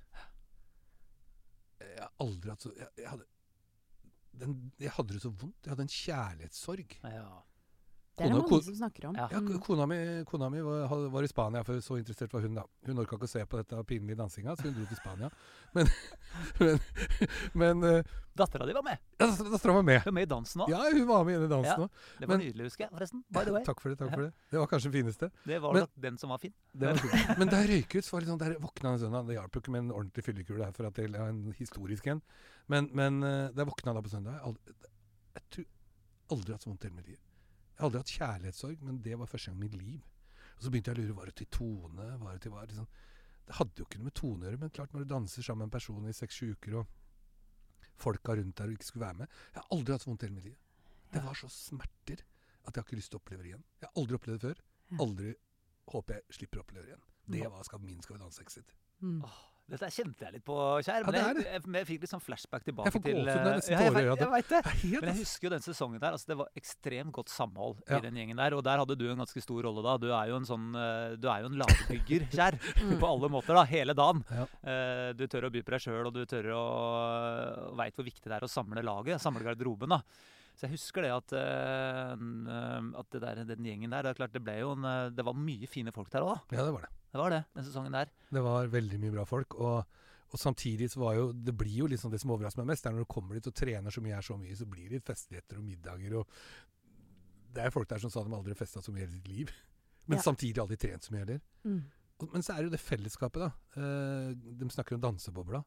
Jeg 1.83 1.99
har 1.99 2.12
aldri 2.22 2.53
hatt 2.53 2.62
så 2.62 2.70
Jeg, 2.77 2.88
jeg, 3.01 3.09
hadde, 3.11 3.27
den, 4.44 4.55
jeg 4.79 4.94
hadde 4.94 5.16
det 5.16 5.22
så 5.25 5.33
vondt. 5.33 5.59
Jeg 5.64 5.75
hadde 5.75 5.87
en 5.88 5.96
kjærlighetssorg. 5.96 6.96
Ja. 7.03 7.29
Det 8.16 8.24
er 8.24 8.33
det 8.33 8.38
mange 8.48 8.62
som 8.64 8.76
snakker 8.79 9.07
om. 9.11 9.16
Ja. 9.18 9.26
Ja, 9.31 9.59
kona 9.61 9.87
mi, 9.87 9.96
kona 10.24 10.48
mi 10.48 10.61
var, 10.64 10.87
var 11.12 11.22
i 11.26 11.29
Spania, 11.29 11.61
for 11.68 11.81
så 11.85 11.98
interessert 12.00 12.33
var 12.33 12.40
hun 12.46 12.55
da. 12.57 12.62
Hun 12.88 13.02
orka 13.02 13.18
ikke 13.18 13.29
å 13.29 13.33
se 13.35 13.42
på 13.44 13.59
dette 13.61 13.83
pinlige 13.85 14.16
dansinga, 14.16 14.55
så 14.57 14.64
hun 14.70 14.76
dro 14.79 14.87
til 14.88 14.96
Spania. 14.96 15.29
Men, 15.76 15.88
men, 16.61 16.79
men 17.52 17.85
eh, 17.85 18.14
Dattera 18.37 18.66
di 18.68 18.72
var 18.72 18.83
med. 18.85 18.98
ja, 19.18 19.26
dattera 19.26 19.72
var 19.76 19.83
med. 19.85 19.98
Hun 20.05 20.09
var 20.11 20.14
med 20.16 20.24
i 20.26 20.29
dansen 20.31 20.62
òg. 20.64 20.70
Ja, 20.72 20.79
hun 20.92 21.07
var 21.09 21.24
med 21.29 21.44
i 21.44 21.48
dansen 21.50 21.85
òg. 21.85 21.90
det 22.18 22.29
var 22.29 22.37
men- 22.37 22.44
nydelig, 22.46 22.66
husker 22.70 22.85
jeg. 22.87 22.92
forresten. 22.96 23.22
By 23.33 23.44
the 23.44 23.52
way. 23.52 23.64
Takk 23.68 23.81
for 23.81 23.92
det. 23.92 23.98
takk 24.00 24.12
for 24.14 24.24
Det 24.26 24.33
Det 24.52 24.61
var 24.61 24.66
kanskje 24.72 24.90
den 24.90 24.96
fineste. 24.96 25.31
Det 25.44 25.61
var 25.64 25.74
Men- 25.76 25.88
den 26.07 26.18
som 26.20 26.33
var 26.33 26.38
fin. 26.38 26.52
Det 26.72 26.87
var 26.92 27.00
fin. 27.00 27.24
Men 27.40 27.48
da 27.52 27.61
jeg 27.61 27.70
røyk 27.74 27.96
ut, 27.98 28.05
så 28.09 28.16
var 28.16 28.24
det 28.24 28.31
sånn, 28.33 28.40
der 28.40 28.57
våkna 28.61 28.92
en 28.92 29.00
søndag. 29.05 29.26
Det 29.29 29.37
hjalp 29.38 29.57
jo 29.57 29.61
ikke 29.64 29.72
med 29.76 29.85
en 29.85 29.92
ordentlig 29.92 30.24
fyllekule 30.24 30.64
her, 30.64 30.72
for 30.76 30.88
at 30.88 31.00
jeg 31.00 31.12
har 31.16 31.29
en 31.33 31.44
historisk 31.61 32.07
en. 32.12 32.22
Men, 32.72 32.88
men 32.96 33.20
eh, 33.24 33.48
da 33.52 33.64
jeg 33.64 33.70
våkna 33.72 33.96
da 33.96 34.05
på 34.05 34.12
søndag 34.12 34.37
Jeg, 34.37 34.44
aldri, 34.48 34.76
jeg 35.37 35.48
tror 35.57 35.66
aldri 36.37 36.57
hatt 36.57 36.64
så 36.64 36.72
vondt 36.72 36.85
i 36.85 36.88
hele 36.88 36.96
mitt 37.00 37.12
liv. 37.12 37.20
Jeg 37.76 37.82
har 37.82 37.90
aldri 37.90 38.00
hatt 38.00 38.12
kjærlighetssorg, 38.16 38.84
men 38.88 39.00
det 39.04 39.16
var 39.20 39.28
første 39.28 39.50
gang 39.52 39.58
i 39.60 39.66
mitt 39.66 39.74
liv. 39.76 40.04
Og 40.56 40.62
så 40.64 40.70
begynte 40.72 40.92
jeg 40.92 40.96
å 40.96 41.02
lure. 41.02 41.16
Var 41.18 41.30
det 41.30 41.34
til 41.42 41.48
tone? 41.52 42.06
Var 42.22 42.36
det 42.38 42.42
til 42.46 42.54
hva? 42.54 42.62
Liksom. 42.64 42.86
Det 43.46 43.56
hadde 43.58 43.82
jo 43.82 43.86
ikke 43.86 44.00
noe 44.00 44.08
med 44.08 44.16
tone 44.16 44.46
å 44.46 44.48
gjøre, 44.48 44.60
men 44.62 44.72
klart 44.78 44.94
når 44.94 45.04
du 45.04 45.10
danser 45.10 45.44
sammen 45.44 45.66
med 45.66 45.68
en 45.68 45.74
person 45.76 46.08
i 46.08 46.14
seks-sju 46.16 46.54
uker, 46.56 46.78
og 46.80 47.92
folka 48.00 48.36
rundt 48.36 48.56
der 48.58 48.72
og 48.72 48.76
ikke 48.76 48.84
skulle 48.84 49.06
være 49.06 49.18
med 49.22 49.28
Jeg 49.28 49.60
har 49.60 49.68
aldri 49.76 49.94
hatt 49.94 50.04
så 50.04 50.10
vondt 50.10 50.24
i 50.24 50.26
hele 50.26 50.36
mitt 50.36 50.48
liv. 50.50 50.56
Det 51.12 51.22
var 51.24 51.38
så 51.38 51.48
smerter 51.52 52.24
at 52.66 52.72
jeg 52.72 52.80
har 52.80 52.88
ikke 52.88 52.98
lyst 52.98 53.12
til 53.12 53.20
å 53.20 53.22
oppleve 53.22 53.44
det 53.44 53.52
igjen. 53.52 53.66
Jeg 53.80 53.88
har 53.88 54.00
aldri 54.02 54.18
opplevd 54.18 54.40
det 54.40 54.48
før. 54.48 54.64
Aldri 55.04 55.34
håper 55.92 56.18
jeg 56.18 56.38
slipper 56.40 56.60
å 56.60 56.64
oppleve 56.64 56.82
det 56.86 56.92
igjen. 56.94 57.04
Det 57.36 57.52
var 57.52 57.68
skal 57.68 57.82
min 57.82 58.02
Skal 58.02 58.16
vi 58.16 58.22
danse-exit. 58.24 58.74
Mm. 59.04 59.20
Dette 59.66 59.88
kjente 59.90 60.22
jeg 60.22 60.35
litt 60.37 60.44
på, 60.46 60.57
kjær. 60.87 61.00
Ja, 61.00 61.07
Men 61.07 61.14
det 61.16 61.20
er 61.20 61.38
jeg, 61.40 61.46
jeg, 61.50 61.62
jeg 61.74 61.87
fikk 61.88 62.05
litt 62.05 62.11
sånn 62.12 62.22
flashback 62.22 62.66
tilbake 62.68 62.87
Jeg 62.87 62.94
får 62.94 63.02
til 63.02 63.16
gåsehud 63.16 63.31
jeg 63.31 63.40
eh, 63.40 63.57
nesten 63.57 63.72
ja, 63.72 63.79
jeg 63.81 63.90
tårer 63.90 63.98
i 63.98 64.07
øynene. 64.07 64.26
Jeg 64.37 64.44
det. 64.46 64.46
Det 64.46 64.59
er 64.61 64.76
helt 64.83 65.02
Men 65.02 65.11
jeg 65.11 65.18
husker 65.24 65.46
jo 65.48 65.52
den 65.57 65.64
sesongen 65.64 66.02
der. 66.05 66.14
altså 66.14 66.31
Det 66.31 66.37
var 66.38 66.61
ekstremt 66.61 67.14
godt 67.16 67.33
samhold 67.35 67.81
Ja. 67.90 67.98
i 67.98 68.05
den 68.05 68.20
gjengen 68.20 68.42
der. 68.42 68.55
Og 68.55 68.62
der 68.68 68.83
hadde 68.83 68.98
du 69.00 69.05
en 69.11 69.22
ganske 69.24 69.42
stor 69.42 69.66
rolle 69.66 69.83
da. 69.83 69.96
Du 69.98 70.07
er 70.12 70.31
jo 70.31 70.38
en 70.38 70.46
sånn 70.46 70.68
eh, 70.79 71.16
Du 71.18 71.26
er 71.33 71.42
jo 71.42 71.50
en 71.50 71.59
lagbygger, 71.64 72.29
Kjær. 72.37 72.59
Mm. 72.79 72.94
På 73.02 73.11
alle 73.11 73.33
måter, 73.35 73.59
da. 73.59 73.66
Hele 73.72 73.96
dagen. 73.98 74.22
Ja. 74.31 74.46
Uh, 74.62 75.11
du 75.18 75.26
tør 75.31 75.48
å 75.48 75.52
by 75.52 75.64
på 75.66 75.74
deg 75.74 75.83
sjøl, 75.83 76.07
og 76.07 76.14
du 76.14 76.22
tør 76.31 76.52
å 76.55 76.62
veit 77.79 77.98
hvor 77.98 78.07
viktig 78.07 78.31
det 78.31 78.38
er 78.38 78.46
å 78.46 78.50
samle 78.50 78.87
laget. 78.87 79.18
Samle 79.22 79.42
garderoben, 79.46 79.96
da. 79.96 80.00
Så 80.57 80.64
jeg 80.64 80.73
husker 80.73 81.05
det 81.05 81.11
at, 81.12 81.33
eh, 81.37 82.12
at 82.97 83.11
det 83.12 83.21
der, 83.21 83.42
den 83.45 83.66
gjengen 83.69 83.92
der 83.92 84.07
Det 84.07 84.14
er 84.14 84.19
klart 84.23 84.33
det 84.33 84.40
ble 84.45 84.55
jo 84.62 84.71
en, 84.73 84.85
eh, 84.88 85.11
Det 85.12 85.25
var 85.27 85.37
mye 85.37 85.69
fine 85.69 85.92
folk 85.92 86.09
der 86.14 86.25
òg, 86.25 86.33
da. 86.49 86.57
Ja, 86.57 86.64
det 86.64 86.73
var 86.73 86.87
det. 86.87 86.92
Det 87.12 87.21
var 87.21 87.31
det, 87.35 87.40
den 87.55 87.64
sesongen 87.66 87.92
der. 87.92 88.11
Det 88.33 88.42
var 88.45 88.66
veldig 88.73 88.99
mye 89.03 89.12
bra 89.12 89.25
folk. 89.29 89.55
Og, 89.61 89.85
og 90.33 90.40
samtidig 90.40 90.88
så 90.92 91.01
var 91.05 91.14
jo 91.19 91.27
Det 91.33 91.53
blir 91.57 91.77
jo 91.83 91.87
liksom 91.92 92.11
det 92.11 92.21
som 92.23 92.33
overrasker 92.33 92.62
meg 92.64 92.73
mest, 92.73 92.85
det 92.85 92.90
er 92.90 92.97
når 92.97 93.05
du 93.07 93.12
kommer 93.14 93.35
dit 93.38 93.47
og 93.53 93.55
trener 93.55 93.90
så 93.92 94.01
mye, 94.05 94.14
her 94.16 94.25
så 94.25 94.37
mye, 94.40 94.57
så 94.57 94.66
blir 94.66 94.88
det 94.97 95.03
festligheter 95.05 95.61
og 95.61 95.64
middager 95.69 96.16
og 96.23 96.27
Det 97.57 97.64
er 97.64 97.71
folk 97.73 97.88
der 97.88 97.99
som 98.03 98.11
sa 98.12 98.25
de 98.25 98.35
aldri 98.37 98.55
festa 98.57 98.81
så 98.85 98.92
mye 98.92 99.05
i 99.05 99.07
hele 99.07 99.16
sitt 99.21 99.29
liv. 99.29 99.53
Men 100.09 100.19
Ja. 100.19 100.23
samtidig 100.23 100.61
aldri 100.61 100.77
trent 100.77 101.03
så 101.05 101.12
mye 101.12 101.25
heller. 101.25 101.40
Mm. 101.64 101.83
Men 102.33 102.42
så 102.45 102.53
er 102.53 102.57
det 102.62 102.69
jo 102.71 102.75
det 102.77 102.81
fellesskapet, 102.81 103.40
da. 103.45 103.51
Eh, 103.77 104.33
de 104.61 104.69
snakker 104.73 104.95
om 104.97 105.01
dansebobla. 105.05 105.62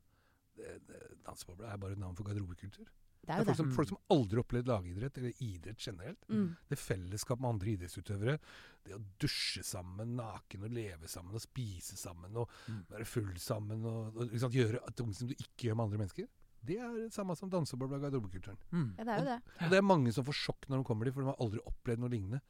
Dansebobla 1.25 1.73
er 1.73 1.77
bare 1.81 1.91
et 1.97 1.99
navn 2.01 2.15
for 2.17 2.23
garderobekultur. 2.25 2.87
Det 3.29 3.35
Det 3.35 3.35
er 3.35 3.43
jo 3.43 3.45
folk 3.53 3.57
som, 3.59 3.71
folk 3.77 3.89
som 3.91 3.97
aldri 4.09 4.37
har 4.39 4.43
opplevd 4.43 4.69
lagidrett, 4.71 5.17
eller 5.21 5.41
idrett 5.45 5.77
generelt. 5.85 6.23
Mm. 6.33 6.47
Det 6.71 6.77
fellesskap 6.81 7.39
med 7.43 7.49
andre 7.51 7.73
idrettsutøvere. 7.75 8.39
Det 8.87 8.95
å 8.95 9.01
dusje 9.21 9.61
sammen 9.63 10.15
naken 10.17 10.63
og 10.65 10.71
leve 10.73 11.05
sammen 11.11 11.35
og 11.37 11.41
spise 11.43 11.95
sammen 11.99 12.35
og 12.41 12.49
Mm. 12.67 12.79
være 12.89 13.05
full 13.05 13.35
sammen 13.37 13.85
og, 13.85 14.15
og 14.17 14.25
ikke 14.31 14.39
sant, 14.39 14.53
gjøre 14.57 14.81
ting 14.95 15.13
som 15.13 15.27
du 15.29 15.35
ikke 15.35 15.67
gjør 15.69 15.75
med 15.77 15.85
andre 15.85 15.97
mennesker. 16.01 16.27
Det 16.65 16.79
er 16.79 16.89
det 17.05 17.13
samme 17.13 17.35
som 17.37 17.49
dansebobla 17.53 17.99
og 17.99 18.01
garderobekulturen. 18.07 18.57
Mm. 18.73 18.95
Ja, 18.97 19.03
det 19.03 19.13
er 19.13 19.19
jo 19.19 19.25
det. 19.29 19.41
Og 19.61 19.69
det 19.69 19.77
er 19.77 19.85
mange 19.85 20.11
som 20.11 20.25
får 20.25 20.33
sjokk 20.41 20.65
når 20.67 20.77
de 20.81 20.83
kommer 20.89 21.05
dit, 21.05 21.13
for 21.13 21.21
de 21.21 21.27
har 21.29 21.37
aldri 21.39 21.59
opplevd 21.69 21.99
noe 22.01 22.09
lignende 22.09 22.41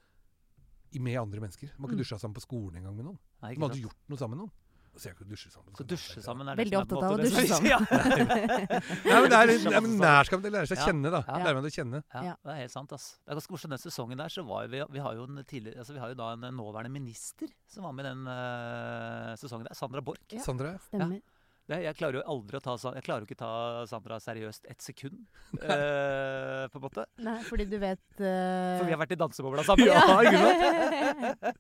med 1.00 1.20
andre 1.20 1.40
mennesker. 1.44 1.68
De 1.68 1.76
har 1.76 1.88
ikke 1.90 2.00
Mm. 2.00 2.04
dusja 2.06 2.18
sammen 2.18 2.34
på 2.34 2.42
skolen 2.48 2.78
engang 2.80 2.96
med 2.96 3.06
noen. 3.06 3.20
Nei, 3.44 3.54
De 3.54 3.60
har 3.62 3.70
aldri 3.70 3.84
gjort 3.84 4.00
noe 4.10 4.18
sammen 4.18 4.38
med 4.38 4.48
noen. 4.48 4.52
Så 5.00 5.08
jeg 5.10 5.16
å 5.16 5.28
dusje 5.30 5.50
sammen. 5.54 5.76
Så 5.78 5.86
dusje 5.88 6.22
sammen 6.24 6.50
er 6.52 6.58
det 6.58 6.64
Veldig 6.66 6.78
opptatt 6.82 7.06
av 7.08 7.14
å 7.16 7.20
dusje 7.22 7.46
sammen. 7.48 7.70
Ja. 7.70 7.80
Nei, 7.80 9.20
men 9.24 9.30
det 9.32 9.40
er, 9.40 9.76
man 9.80 9.96
lære 10.04 10.68
seg 10.68 10.76
å 10.76 10.88
kjenne, 10.90 11.12
da. 11.14 11.22
Ja. 11.28 11.40
Lære 11.46 11.56
man 11.60 11.70
å 11.70 11.74
kjenne. 11.74 12.04
Ja, 12.14 12.24
Ja. 12.30 12.36
det 12.44 12.54
er 12.54 12.62
helt 12.66 12.76
sant. 12.76 12.94
ass. 12.98 13.08
Det 13.24 13.32
er 13.32 13.40
ganske 13.40 13.56
morsomt. 13.56 13.76
Den 13.76 13.84
sesongen 13.86 14.20
der 14.20 14.34
så 14.34 14.44
var 14.48 14.68
vi, 14.72 14.84
vi 14.92 15.04
har 15.06 15.16
jo 15.16 15.28
en 15.30 15.44
tidligere, 15.46 15.80
altså 15.80 15.96
vi 15.96 16.04
har 16.04 16.12
jo 16.12 16.20
da 16.20 16.32
en 16.36 16.48
nåværende 16.60 16.92
minister 16.94 17.52
som 17.70 17.88
var 17.88 17.96
med 17.96 18.10
den 18.10 18.28
uh, 18.28 19.36
sesongen 19.40 19.70
der. 19.70 19.78
Sandra 19.80 20.04
Borch. 20.04 20.26
Ja. 20.36 20.44
Sandra? 20.44 20.76
Stemmer. 20.90 21.22
Det, 21.70 21.78
jeg 21.84 21.98
klarer 22.00 22.18
jo 22.18 22.22
aldri 22.34 22.58
å 22.58 22.62
ta 22.66 22.74
Jeg 22.96 23.04
klarer 23.06 23.22
jo 23.22 23.28
ikke 23.30 23.38
ta 23.38 23.86
Sandra 23.90 24.18
seriøst 24.24 24.66
ett 24.72 24.82
sekund, 24.82 25.20
eh, 25.62 26.66
på 26.72 26.80
en 26.80 26.84
måte. 26.84 27.06
Nei, 27.22 27.36
fordi 27.46 27.68
du 27.70 27.76
vet 27.82 28.02
uh... 28.18 28.80
For 28.80 28.88
vi 28.88 28.96
har 28.96 29.02
vært 29.04 29.14
i 29.14 29.20
dansebobla 29.20 29.66
sammen. 29.68 29.86
Ja, 29.86 30.02
ikke 30.26 30.40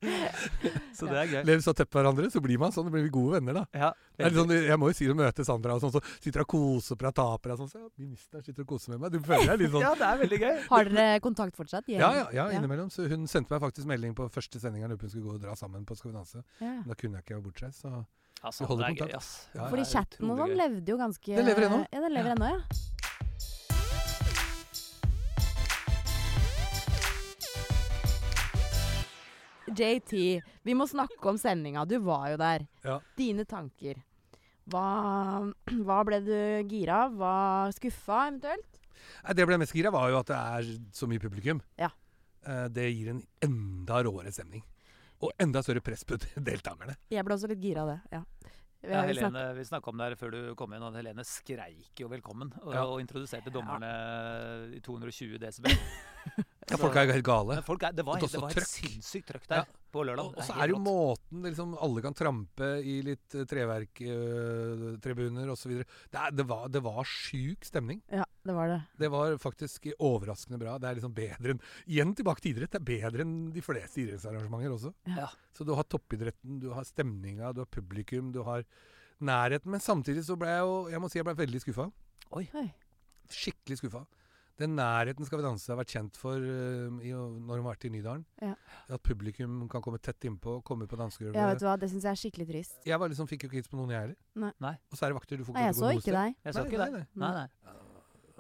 Så 0.98 1.06
det 1.10 1.20
er 1.22 1.30
gøy. 1.30 1.42
Lev 1.52 1.62
så 1.62 1.76
tett 1.78 1.92
på 1.92 2.02
hverandre, 2.02 2.30
så 2.34 2.42
blir 2.42 2.58
man 2.62 2.74
sånn. 2.74 2.88
Da 2.90 2.96
blir 2.96 3.06
vi 3.06 3.14
gode 3.14 3.38
venner, 3.38 3.62
da. 3.62 3.64
Ja, 3.86 3.92
Det 4.18 4.26
er 4.26 4.34
litt 4.34 4.42
sånn, 4.42 4.56
jeg 4.58 4.82
må 4.82 4.90
jo 4.90 4.98
si 4.98 5.06
det 5.06 5.14
å 5.14 5.20
møte 5.22 5.46
Sandra, 5.46 5.78
og 5.78 5.86
sånn, 5.86 5.94
så 5.94 6.02
sitter 6.18 6.42
hun 6.42 6.48
og 6.48 6.52
koser 6.56 7.00
på 7.00 7.06
deg, 7.06 7.22
på 7.22 7.54
deg 7.54 7.62
sånn. 7.62 7.72
Så, 7.72 7.84
ja, 7.84 7.90
ministeren 8.02 8.46
sitter 8.50 8.66
og 8.66 8.74
koser 8.74 8.96
med 8.96 9.06
meg. 9.06 9.14
Du 9.14 9.22
føler 9.30 9.54
deg 9.54 9.64
litt 9.64 9.76
sånn 9.78 9.86
ja, 9.86 9.96
det 10.00 10.08
er 10.10 10.22
veldig 10.26 10.40
gøy. 10.42 10.56
Har 10.74 10.90
dere 10.90 11.24
kontakt 11.24 11.60
fortsatt? 11.60 11.92
Ja, 11.94 12.10
ja, 12.18 12.30
ja, 12.36 12.50
innimellom. 12.58 12.90
Så 12.94 13.06
hun 13.12 13.30
sendte 13.30 13.54
meg 13.54 13.62
faktisk 13.68 13.90
melding 13.90 14.18
på 14.18 14.26
første 14.34 14.62
sending 14.62 14.88
her, 14.88 14.98
hun 14.98 15.06
skulle 15.06 15.28
gå 15.28 15.38
og 15.38 15.44
dra 15.46 15.54
sammen 15.60 15.86
på 15.86 16.00
Skal 16.00 16.12
vi 16.12 16.18
danse. 16.18 16.42
Ja. 16.64 16.80
Da 16.88 16.98
kunne 16.98 17.20
jeg 17.20 17.28
ikke, 17.28 17.38
være 17.38 17.46
bortreist. 17.52 17.86
Så 17.86 17.94
Ja, 18.44 18.52
Vi 18.56 18.66
holder 18.66 18.86
Sandra 18.86 18.88
er 18.88 18.96
kontakt. 18.96 19.12
gøy, 19.12 19.16
ass. 19.18 19.48
Ja, 19.56 19.66
Fordi 19.70 19.82
er 19.82 19.90
chatten 19.90 20.30
og 20.32 20.38
sånn 20.40 20.56
levde 20.56 20.88
jo 20.94 20.98
ganske 20.98 21.36
Den 21.36 21.46
lever 21.46 21.66
ennå. 21.68 21.80
Ja, 21.92 22.00
den 22.06 22.14
lever 22.14 22.30
Ja. 22.30 22.36
ennå, 22.36 22.50
ja. 22.50 22.60
JT, 29.70 30.14
vi 30.66 30.74
må 30.74 30.88
snakke 30.90 31.30
om 31.30 31.38
sendinga. 31.38 31.84
Du 31.88 32.00
var 32.02 32.32
jo 32.32 32.38
der. 32.42 32.64
Ja. 32.86 32.98
Dine 33.20 33.46
tanker. 33.46 34.00
Hva, 34.70 34.86
hva 35.86 36.00
ble 36.06 36.20
du 36.26 36.36
gira 36.70 37.04
av? 37.06 37.14
Hva 37.20 37.34
skuffa 37.76 38.24
eventuelt? 38.30 38.80
Nei, 39.24 39.34
Det 39.34 39.44
jeg 39.44 39.50
ble 39.50 39.60
mest 39.62 39.74
gira, 39.78 39.92
var 39.94 40.10
jo 40.12 40.20
at 40.20 40.30
det 40.30 40.40
er 40.40 40.72
så 40.96 41.08
mye 41.10 41.22
publikum. 41.22 41.62
Ja. 41.80 41.90
Eh, 42.46 42.68
Det 42.70 42.88
gir 42.96 43.12
en 43.14 43.22
enda 43.46 44.02
råere 44.06 44.34
stemning. 44.34 44.64
Og 45.22 45.34
enda 45.42 45.62
større 45.66 45.82
press 45.84 46.06
på 46.08 46.18
deltakerne. 46.50 46.96
Jeg 47.12 47.26
ble 47.28 47.36
også 47.36 47.50
litt 47.52 47.62
gira 47.64 47.84
av 47.84 47.94
det. 47.94 48.00
Ja. 48.16 48.24
Vi 48.80 48.88
Ja, 48.94 49.02
Helene, 49.04 49.42
vi 49.58 49.64
snakka 49.68 49.92
om 49.92 49.98
det 50.00 50.06
her 50.08 50.14
før 50.16 50.32
du 50.32 50.38
kom 50.56 50.72
inn, 50.74 50.84
og 50.88 50.96
Helene 50.96 51.26
skreik 51.28 52.00
jo 52.00 52.08
'velkommen' 52.08 52.54
og, 52.64 52.74
Ja. 52.74 52.86
og 52.86 53.02
introduserte 53.04 53.52
dommerne 53.52 53.90
i 54.72 54.80
220 54.80 55.38
desibel. 55.38 55.76
Ja, 56.70 56.78
folk 56.78 56.96
er 56.96 57.08
jo 57.10 57.14
helt 57.18 57.26
gale. 57.26 57.56
Folk 57.66 57.84
er, 57.88 57.94
det 57.98 58.04
var, 58.06 58.20
det 58.22 58.30
var 58.42 58.54
helt 58.54 58.68
sinnssykt 58.70 59.28
trøkk 59.32 59.46
Ja. 59.50 59.62
der 59.64 59.70
på 59.90 60.04
lørdag. 60.06 60.28
Og 60.38 60.44
så 60.46 60.54
er 60.54 60.68
det 60.70 60.76
jo 60.76 60.82
måten 60.86 61.42
liksom, 61.48 61.72
alle 61.82 62.02
kan 62.06 62.14
trampe 62.14 62.68
i 62.86 63.00
litt 63.08 63.26
treverktribuner 63.50 65.00
treverktribuner 65.02 65.50
osv. 65.54 65.72
Det, 66.14 66.26
det, 66.38 66.46
var- 66.50 66.68
det 66.70 66.82
var 66.86 67.04
sjuk 67.10 67.66
stemning. 67.66 68.02
Ja, 68.14 68.26
det 68.46 68.54
var 68.54 68.68
det. 68.70 68.80
Det 69.02 69.10
var 69.12 69.38
faktisk 69.42 69.88
overraskende 69.98 70.60
bra. 70.62 70.78
Det 70.78 70.90
er 70.92 71.00
liksom 71.00 71.16
bedre 71.18 71.56
enn 71.56 71.64
Igjen 71.88 72.14
tilbake 72.16 72.42
til 72.46 72.54
idrett. 72.54 72.72
Det 72.76 72.82
er 72.84 72.88
bedre 72.92 73.26
enn 73.26 73.36
de 73.56 73.62
fleste 73.66 74.04
idrettsarrangementer 74.04 74.76
også. 74.78 74.94
Ja. 75.16 75.28
Så 75.58 75.66
du 75.66 75.74
har 75.76 75.84
toppidretten, 75.90 76.60
du 76.62 76.70
har 76.76 76.86
stemninga, 76.88 77.52
du 77.54 77.64
har 77.66 77.72
publikum, 77.74 78.32
du 78.36 78.44
har 78.46 78.64
nærheten. 79.20 79.72
Men 79.74 79.82
samtidig 79.84 80.24
så 80.28 80.38
ble 80.40 80.48
jeg 80.54 80.62
jo 80.64 80.78
Jeg 80.94 81.02
må 81.02 81.10
si 81.10 81.20
jeg 81.20 81.26
ble 81.28 81.36
veldig 81.42 81.62
skuffa. 81.66 81.90
Oi. 82.38 82.46
Skikkelig 83.30 83.82
skuffa. 83.82 84.06
Den 84.60 84.76
nærheten 84.76 85.28
Skal 85.28 85.40
vi 85.40 85.46
danse 85.46 85.72
har 85.72 85.78
vært 85.80 85.94
kjent 85.94 86.18
for 86.20 86.36
uh, 86.36 87.00
i, 87.00 87.14
når 87.14 87.60
hun 87.60 87.64
har 87.64 87.68
vært 87.70 87.86
i 87.88 87.92
Nydalen. 87.94 88.26
Ja. 88.44 88.54
At 88.92 89.04
publikum 89.06 89.62
kan 89.72 89.84
komme 89.86 90.02
tett 90.04 90.28
innpå, 90.28 90.60
komme 90.68 90.88
på 90.90 91.00
dansegulvet. 91.00 91.38
Ja, 91.40 91.50
vet 91.54 91.62
du 91.64 91.68
hva, 91.70 91.78
det 91.80 91.92
syns 91.94 92.08
jeg 92.08 92.12
er 92.12 92.22
skikkelig 92.24 92.50
trist. 92.50 92.80
Jeg 92.90 93.00
var 93.00 93.12
liksom, 93.12 93.30
fikk 93.30 93.46
jo 93.46 93.52
ikke 93.52 93.62
hits 93.62 93.72
på 93.72 93.80
noen, 93.80 93.94
jeg 93.96 94.08
heller. 94.08 94.52
Nei. 94.60 94.76
Og 94.92 95.00
så 95.00 95.08
er 95.08 95.14
det 95.14 95.20
vakter. 95.20 95.40
Du 95.40 95.48
får 95.48 95.56
Nei, 95.56 95.68
jeg 95.70 95.78
ikke 95.78 95.86
så 95.86 95.94
ikke 95.96 96.18
deg. 96.18 96.36
Jeg 96.44 96.58
så 96.58 96.66
Nei, 96.66 96.68
ikke 96.72 96.84
nei, 96.84 96.92
nei. 96.98 97.06
Nei, 97.24 97.32
nei. 97.40 97.78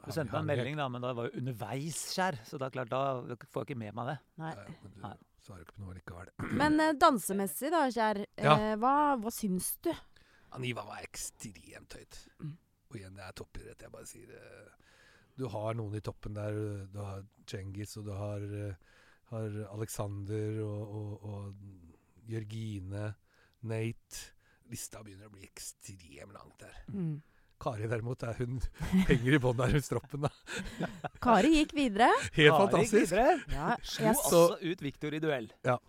Du 0.05 0.13
sendte 0.15 0.33
meg 0.33 0.41
en 0.41 0.47
melding, 0.49 0.77
da, 0.79 0.85
men 0.91 1.03
det 1.03 1.15
var 1.17 1.27
jo 1.27 1.41
underveis, 1.41 1.97
skjær. 2.15 2.37
Så 2.47 2.59
er 2.59 2.71
klart, 2.73 2.91
da 2.91 3.37
får 3.51 3.65
jeg 3.65 3.67
ikke 3.69 3.79
med 3.81 3.97
meg 3.99 4.13
det. 4.13 4.15
Nei. 4.41 4.53
Nei, 4.57 4.77
men 4.83 4.93
du 4.95 5.03
Nei. 5.03 5.15
svarer 5.45 5.65
ikke 5.65 5.75
på 5.75 5.83
noe 5.83 5.97
likevel. 5.97 6.31
Men 6.61 6.79
uh, 6.81 6.93
dansemessig, 6.99 7.71
da, 7.75 7.83
kjær. 7.93 8.21
Ja. 8.39 8.55
Uh, 8.55 8.71
hva, 8.81 8.93
hva 9.21 9.33
syns 9.35 9.73
du? 9.85 9.91
Aniva 10.57 10.85
var 10.87 11.03
ekstremt 11.03 11.97
høyt. 11.99 12.19
Mm. 12.41 12.55
Og 12.89 12.97
igjen, 12.97 13.17
det 13.19 13.25
er 13.27 13.35
toppidrett. 13.37 13.83
Jeg 13.85 13.93
bare 13.93 14.07
sier 14.09 14.31
eh, 14.33 14.88
Du 15.39 15.45
har 15.47 15.77
noen 15.79 15.95
i 15.95 16.01
toppen 16.03 16.35
der. 16.35 16.57
Du 16.91 16.99
har 16.99 17.21
Cengiz, 17.47 17.95
og 17.99 18.09
du 18.09 18.11
har, 18.17 18.43
eh, 18.43 18.75
har 19.31 19.55
Alexander 19.71 20.59
og, 20.65 20.97
og, 20.99 21.23
og 21.23 22.29
Jørgine, 22.29 23.13
Nate. 23.69 24.25
Lista 24.69 25.01
begynner 25.01 25.29
å 25.29 25.33
bli 25.33 25.47
ekstremt 25.47 26.35
langt 26.35 26.59
der. 26.61 26.75
Mm. 26.93 27.15
Kari 27.59 27.87
derimot, 27.91 28.21
er 28.23 28.37
hun 28.39 28.59
henger 29.09 29.35
i 29.35 29.39
bånn 29.43 29.57
der 29.59 29.73
rundt 29.73 29.87
stroppen. 29.87 30.27
da. 30.27 30.29
Kari 31.25 31.55
gikk 31.57 31.73
videre. 31.75 32.11
Helt 32.35 32.53
Kari 32.53 32.59
fantastisk. 32.67 33.15
videre. 33.15 33.39
Ja, 33.55 33.71
Slo 33.83 34.43
jeg, 34.59 34.75
ut 34.75 34.83
Victor 34.85 35.17
i 35.17 35.23
duell. 35.23 35.49
Ja. 35.67 35.79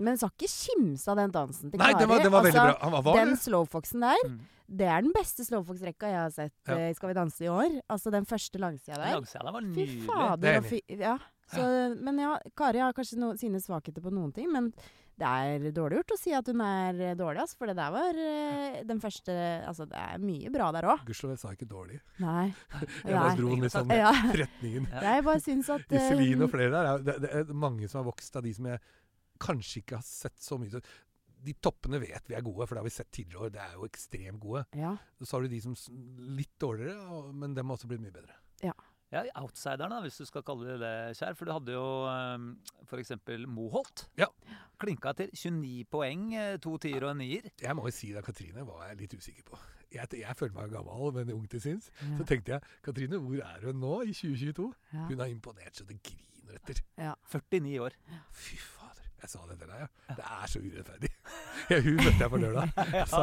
men 0.00 0.16
sa 0.16 0.30
ikke 0.32 0.48
kimse 0.48 1.10
av 1.12 1.18
den 1.20 1.34
dansen 1.34 1.70
til 1.74 1.76
Nei, 1.82 1.90
Kari. 1.92 2.00
Det 2.00 2.08
var, 2.08 2.22
det 2.24 2.32
var 2.32 2.46
veldig 2.46 2.60
Altså, 2.62 2.72
bra. 2.72 2.86
Han 2.86 2.94
var, 2.96 3.02
var 3.10 3.20
Den 3.20 3.36
slowfoxen 3.36 4.06
der, 4.08 4.24
Mm. 4.30 4.40
Det 4.70 4.86
er 4.86 5.02
den 5.02 5.10
beste 5.16 5.42
slowfox-rekka 5.46 6.06
jeg 6.12 6.20
har 6.22 6.30
sett 6.34 6.54
Ja. 6.70 6.76
eh, 6.78 6.90
i 6.92 6.94
Skal 6.94 7.10
vi 7.10 7.18
danse 7.18 7.42
i 7.44 7.48
år. 7.50 7.80
Altså 7.90 8.12
den 8.14 8.24
første 8.28 8.60
langsida 8.62 8.96
der. 9.00 9.16
Langsida 9.18 9.50
var 9.50 9.60
Fy 9.66 9.66
nydelig. 9.74 10.00
Fy 10.00 10.06
fader. 10.06 10.54
er 10.60 10.62
Fy, 10.68 10.80
ja. 11.00 11.18
Så, 11.50 11.62
men 11.98 12.18
ja, 12.22 12.36
Kari 12.54 12.78
har 12.78 12.92
kanskje 12.94 13.18
no, 13.18 13.32
sine 13.34 13.58
svakheter 13.58 14.00
på 14.04 14.12
noen 14.14 14.30
ting, 14.32 14.46
men 14.54 14.68
det 15.20 15.26
er 15.26 15.64
dårlig 15.74 15.98
gjort 15.98 16.12
å 16.14 16.18
si 16.20 16.30
at 16.32 16.46
hun 16.48 16.62
er 16.62 17.00
eh, 17.10 17.16
dårlig, 17.18 17.42
altså, 17.42 17.56
for 17.58 17.66
det 17.68 17.74
der 17.76 17.90
var 17.92 18.20
uh, 18.22 18.78
den 18.88 19.00
første 19.02 19.34
Altså, 19.66 19.84
det 19.90 19.98
er 19.98 20.22
mye 20.22 20.52
bra 20.54 20.70
der 20.72 20.86
òg. 20.94 21.02
Gudskjelov, 21.10 21.34
jeg 21.34 21.42
sa 21.42 21.50
ikke 21.56 21.68
dårlig. 21.68 21.98
Nei. 22.22 22.46
Jeg 23.04 23.18
bare 23.18 23.34
dro 23.36 23.50
den 23.50 23.66
litt 23.66 23.74
sånn 23.74 23.90
Ja. 23.92 24.14
retningen. 24.44 24.86
Jeg 24.94 25.26
bare 25.26 25.42
syns 25.44 25.68
at 25.74 25.90
Iselin 25.98 26.46
og 26.46 26.54
flere 26.54 26.70
der. 26.72 26.88
Er, 26.94 27.04
det, 27.10 27.18
det 27.26 27.34
er 27.42 27.52
mange 27.66 27.90
som 27.90 28.00
har 28.04 28.08
vokst 28.12 28.38
av 28.38 28.46
de 28.46 28.54
som 28.54 28.70
jeg 28.70 28.80
kanskje 29.40 29.82
ikke 29.82 29.98
har 29.98 30.06
sett 30.06 30.38
så 30.40 30.56
mye. 30.60 30.80
De 31.40 31.54
toppene 31.62 32.00
vet 32.02 32.28
vi 32.28 32.36
er 32.36 32.44
gode, 32.44 32.66
for 32.66 32.76
det 32.76 32.82
har 32.82 32.88
vi 32.88 32.94
sett 32.94 33.10
tidligere 33.14 33.48
år. 33.48 33.54
Det 33.54 33.64
er 33.64 33.74
jo 33.78 33.88
ekstremt 33.88 34.42
gode. 34.42 34.64
Ja. 34.76 34.94
Så 35.22 35.36
har 35.36 35.44
du 35.46 35.52
de 35.52 35.60
som 35.64 35.76
litt 36.36 36.54
dårligere, 36.60 37.20
men 37.32 37.56
dem 37.56 37.70
har 37.70 37.78
også 37.78 37.90
blitt 37.90 38.04
mye 38.04 38.14
bedre. 38.14 38.36
Ja, 39.10 39.24
outsideren, 39.40 39.90
da, 39.90 39.98
hvis 40.04 40.20
du 40.20 40.26
skal 40.28 40.44
kalle 40.46 40.68
det 40.68 40.76
det, 40.84 40.92
Kjær. 41.18 41.34
For 41.34 41.48
du 41.48 41.50
hadde 41.50 41.74
jo 41.74 41.86
um, 42.06 42.44
f.eks. 42.86 43.10
Moholt. 43.50 44.04
Ja. 44.20 44.28
Klinka 44.80 45.12
til 45.18 45.32
29 45.34 45.88
poeng, 45.90 46.28
eh, 46.38 46.54
to 46.62 46.76
tier 46.78 47.02
og 47.02 47.16
en 47.16 47.22
nier. 47.24 47.48
Jeg 47.58 47.76
må 47.76 47.88
jo 47.88 47.94
si 47.96 48.12
det, 48.14 48.22
Katrine 48.24 48.62
var 48.68 48.86
jeg 48.86 49.00
litt 49.02 49.16
usikker 49.18 49.48
på. 49.50 49.58
Jeg, 49.90 50.06
jeg 50.20 50.38
føler 50.38 50.54
meg 50.54 50.70
gammel, 50.70 51.10
men 51.16 51.34
ung 51.34 51.48
til 51.50 51.62
sinns. 51.64 51.90
Ja. 51.98 52.20
Så 52.20 52.28
tenkte 52.30 52.54
jeg 52.54 52.76
Katrine, 52.86 53.18
hvor 53.18 53.42
er 53.48 53.66
hun 53.66 53.82
nå 53.82 53.96
i 54.06 54.14
2022? 54.14 54.68
Ja. 54.94 55.08
Hun 55.10 55.24
har 55.24 55.34
imponert 55.34 55.80
så 55.80 55.88
det 55.88 55.98
griner 56.06 56.60
etter. 56.60 56.84
Ja. 56.94 57.16
49 57.34 57.80
år. 57.82 57.98
Fy 58.30 58.60
fader. 58.62 59.10
Jeg 59.20 59.34
sa 59.34 59.42
det 59.50 59.58
til 59.58 59.74
deg, 59.74 59.82
ja. 59.82 60.14
Det 60.20 60.28
er 60.38 60.54
så 60.54 60.62
urettferdig. 60.62 61.09
Ja, 61.72 61.78
hun 61.84 62.00
møtte 62.00 62.18
jeg 62.24 62.32
på 62.32 62.40
lørdag. 62.40 62.74
Så, 63.10 63.22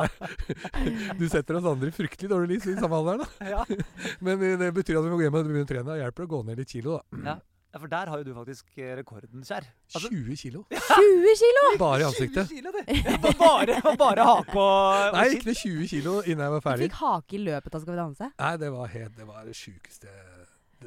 du 1.19 1.28
setter 1.32 1.60
oss 1.60 1.67
andre 1.73 1.91
i 1.91 1.95
fryktelig 1.95 2.32
dårlig 2.32 2.56
lys 2.58 2.69
i 2.71 2.78
samme 2.80 3.02
alder, 3.02 3.23
da. 3.23 3.52
Ja. 3.58 3.65
Men 4.26 4.41
eh, 4.43 4.58
det 4.62 4.71
betyr 4.78 5.00
at 5.02 5.06
vi 5.08 5.12
må 5.13 5.19
gå 5.19 5.28
hjem 5.28 5.38
og 5.39 5.45
begynne 5.50 5.67
å 5.67 5.69
trene. 5.73 5.91
Det 5.93 6.02
hjelper 6.04 6.28
å 6.28 6.32
gå 6.38 6.41
ned 6.47 6.63
litt 6.63 6.73
kilo, 6.78 6.97
da. 7.00 7.21
ja. 7.34 7.38
Ja, 7.67 7.82
For 7.84 7.91
der 7.91 8.08
har 8.08 8.21
jo 8.21 8.23
du 8.23 8.30
faktisk 8.32 8.78
eh, 8.80 8.93
rekorden, 8.95 9.41
Kjær. 9.43 9.65
Altså, 9.91 10.08
20 10.08 10.38
kilo. 10.39 10.62
20 10.71 11.34
kilo! 11.41 11.63
Bare 11.82 11.97
i 12.00 12.06
20 12.06 12.08
ansiktet. 12.08 12.47
kilo, 12.54 12.71
det. 12.71 12.86
Ja, 12.95 13.17
bare, 13.41 13.76
bare, 14.00 14.23
hake 14.30 14.56
og, 14.56 15.17
Nei, 15.17 15.26
ikke 15.36 15.50
noe 15.50 15.58
20 15.60 15.89
kilo 15.91 16.13
innen 16.23 16.45
jeg 16.45 16.54
var 16.56 16.63
ferdig. 16.63 16.88
Du 16.88 16.95
fikk 16.95 17.02
hake 17.02 17.36
i 17.36 17.41
løpet 17.43 17.76
av 17.76 17.84
Skal 17.84 17.91
vi 17.93 18.00
danse. 18.00 18.30
Nei, 18.39 18.54
det 18.63 18.69
var 18.71 18.93
helt 18.93 19.17
Det 19.19 19.28
var 19.28 19.43
det 19.52 19.56
sjukeste 19.60 20.13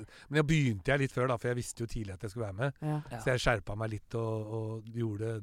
Men 0.01 0.41
jeg 0.41 0.49
begynte 0.49 0.95
jeg 0.95 1.03
litt 1.05 1.15
før, 1.15 1.29
da, 1.35 1.37
for 1.43 1.53
jeg 1.53 1.61
visste 1.61 1.85
jo 1.85 1.91
tidlig 1.93 2.17
at 2.17 2.25
jeg 2.25 2.33
skulle 2.33 2.49
være 2.49 2.59
med. 2.63 2.81
Ja. 2.81 2.97
Ja. 3.13 3.21
Så 3.21 3.35
jeg 3.35 3.45
skjerpa 3.45 3.77
meg 3.85 3.93
litt 3.99 4.17
og, 4.19 4.57
og 4.59 4.91
gjorde 4.97 5.35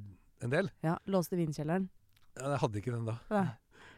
en 0.42 0.58
del. 0.58 0.74
ja 0.90 0.98
Låste 1.14 1.38
vindkjelleren. 1.38 1.86
Ja, 2.38 2.52
jeg 2.54 2.62
hadde 2.64 2.80
ikke 2.82 2.94
den 2.96 3.08
da. 3.10 3.18
Nei. 3.34 3.48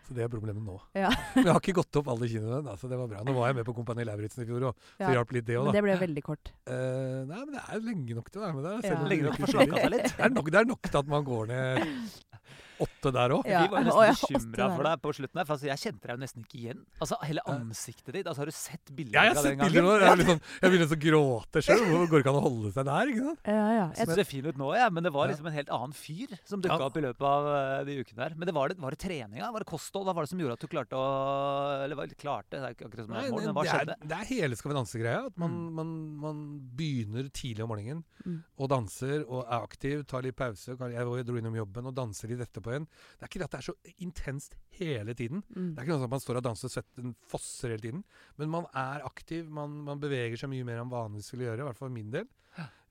Så 0.10 0.16
det 0.18 0.24
er 0.26 0.30
problemet 0.32 0.64
nå. 0.66 0.76
Ja. 0.98 1.10
Men 1.36 1.46
jeg 1.46 1.54
har 1.54 1.60
ikke 1.62 1.76
gått 1.84 2.00
opp 2.00 2.08
alle 2.10 2.26
kinoene, 2.32 2.64
da, 2.66 2.74
så 2.82 2.90
det 2.90 2.98
var 2.98 3.10
bra. 3.12 3.20
Nå 3.28 3.36
var 3.36 3.52
jeg 3.52 3.60
med 3.60 3.68
på 3.68 3.76
Kompani 3.78 4.06
Lauritzen 4.08 4.42
i 4.42 4.48
fjor, 4.50 4.66
òg, 4.72 4.80
så 4.98 5.04
Ja. 5.06 5.12
hjalp 5.20 5.36
litt 5.38 5.46
det 5.46 5.60
òg, 5.60 5.68
Men 5.70 5.78
det 5.78 5.84
ble 5.86 5.98
veldig 6.02 6.24
kort. 6.26 6.52
Eh, 6.66 7.20
nei, 7.30 7.44
men 7.44 7.52
det 7.54 7.62
er 7.62 7.84
lenge 7.86 8.18
nok 8.18 8.32
til 8.34 8.42
å 8.42 8.46
være 8.48 8.56
med 8.58 8.66
der. 8.66 8.82
Selv 8.88 9.04
om 9.04 9.12
det 9.14 9.20
nok 9.28 9.38
slakka 9.54 9.84
seg 9.84 9.94
litt. 9.94 10.10
Det 10.16 10.26
er, 10.26 10.34
nok, 10.34 10.50
det 10.50 10.62
er 10.64 10.70
nok 10.72 10.90
til 10.90 11.02
at 11.04 11.14
man 11.14 11.28
går 11.30 11.52
ned 11.54 11.84
åtte 12.86 13.12
der 13.16 13.34
òg. 13.36 13.44
Ja. 13.50 13.62
Vi 13.64 13.72
var 13.74 13.80
ja, 13.82 13.86
nesten 13.90 14.36
åtte 14.36 14.50
bekymra 14.50 14.68
for 14.76 14.84
deg 14.90 15.02
på 15.04 15.14
slutten 15.20 15.40
her, 15.42 15.46
for 15.50 15.54
altså, 15.58 15.68
jeg 15.70 15.80
kjente 15.84 16.08
deg 16.08 16.14
jo 16.18 16.22
nesten 16.24 16.44
ikke 16.46 16.60
igjen. 16.60 16.82
Altså, 17.02 17.18
Hele 17.30 17.42
ansiktet 17.52 18.14
ditt. 18.16 18.26
Altså, 18.28 18.42
Har 18.42 18.46
du 18.50 18.56
sett 18.56 18.92
bilder 18.96 19.14
Ja, 19.20 19.24
jeg 19.30 19.36
har 19.36 19.44
sett 19.44 19.58
den 19.58 19.66
bilder 19.68 19.82
nå. 19.84 19.94
gangen? 20.00 20.04
Jeg, 20.04 20.26
er 20.26 20.30
sånn, 20.30 20.42
jeg 20.64 20.72
begynner 20.74 20.96
å 20.96 21.00
gråte 21.06 21.64
sjøl. 21.66 21.84
Går 21.90 22.16
det 22.16 22.22
ikke 22.24 22.34
an 22.34 22.40
å 22.40 22.46
holde 22.48 22.72
seg 22.76 22.86
der? 22.90 23.12
ikke 23.14 23.26
sant? 23.30 23.42
Ja, 23.50 23.66
ja. 23.80 23.86
Jeg 24.00 24.08
ser 24.20 24.28
fin 24.30 24.46
ut 24.50 24.58
nå, 24.64 24.70
ja, 24.80 24.90
men 24.90 25.04
det 25.04 25.12
var 25.14 25.28
liksom 25.32 25.50
en 25.52 25.56
helt 25.60 25.70
annen 25.80 25.94
fyr 25.98 26.36
som 26.46 26.62
dukka 26.64 26.80
Ja. 26.80 26.86
opp 26.90 26.98
i 26.98 27.04
løpet 27.06 27.26
av 27.30 27.50
eh, 27.56 27.84
de 27.90 27.98
ukene 28.04 28.20
der. 28.24 28.36
Men 28.40 28.46
det 28.50 28.56
var, 28.56 28.70
det, 28.74 28.78
var 28.80 28.96
det 28.96 29.00
treninga? 29.04 29.52
Var 29.52 29.60
det 29.66 29.70
kosthold? 29.70 30.06
Hva 30.10 30.16
var 30.16 30.24
det 30.28 30.32
som 30.34 30.40
gjorde 30.40 30.56
at 30.58 30.64
du 30.64 30.68
klarte 30.72 30.96
å 30.96 31.84
Eller 31.84 31.96
hva- 32.00 32.08
klarte, 32.20 32.56
det 32.56 32.64
er 32.64 32.74
ikke 32.78 32.88
akkurat 32.90 33.06
som 33.06 33.14
Nei, 33.16 33.26
et 33.26 33.32
mål, 33.34 33.44
men 33.50 33.56
hva 33.58 33.64
det, 33.66 33.74
skjedde? 33.74 33.96
er, 34.00 34.08
det 34.10 34.18
er 34.20 34.30
hele 34.34 34.56
Skal 34.60 34.72
vi 34.72 34.78
danse-greia. 34.80 35.26
At 35.30 35.38
man, 35.38 35.50
Mm. 35.60 35.74
man, 35.74 35.90
man 36.22 36.38
begynner 36.78 37.30
tidlig 37.34 37.64
om 37.64 37.70
morgenen 37.74 38.04
Mm. 38.26 38.44
og 38.60 38.70
danser 38.70 39.24
og 39.28 39.46
er 39.48 39.62
aktiv. 39.64 40.06
Tar 40.06 40.22
litt 40.22 40.36
pause. 40.36 40.76
Jeg 40.78 41.26
dro 41.26 41.38
innom 41.40 41.56
jobben 41.56 41.88
og 41.88 41.96
danser 41.96 42.28
litt 42.30 42.42
etterpå 42.44 42.69
igjen. 42.76 42.90
Det 43.18 43.26
er 43.26 43.32
ikke 43.32 43.42
det 43.42 43.48
at 43.50 43.56
det 43.56 43.62
er 43.62 43.68
så 43.70 43.96
intenst 44.06 44.58
hele 44.80 45.16
tiden. 45.18 45.44
Mm. 45.54 45.70
Det 45.74 45.80
er 45.80 45.88
ikke 45.88 45.94
noe 45.94 46.02
sånn 46.02 46.10
at 46.10 46.16
man 46.16 46.26
står 46.26 46.42
og 46.42 46.48
danser 46.50 46.70
og 46.70 46.76
svetten 46.76 47.16
fosser 47.30 47.74
hele 47.76 47.86
tiden. 47.86 48.04
Men 48.42 48.54
man 48.58 48.70
er 48.78 49.06
aktiv. 49.08 49.50
Man, 49.54 49.80
man 49.88 50.02
beveger 50.02 50.40
seg 50.40 50.54
mye 50.54 50.68
mer 50.68 50.84
enn 50.84 50.92
vanligvis 50.92 51.34
ville 51.34 51.50
gjøre. 51.50 51.64
I 51.64 51.70
hvert 51.70 51.82
fall 51.82 51.90
for 51.92 51.98
min 52.00 52.14
del. 52.14 52.30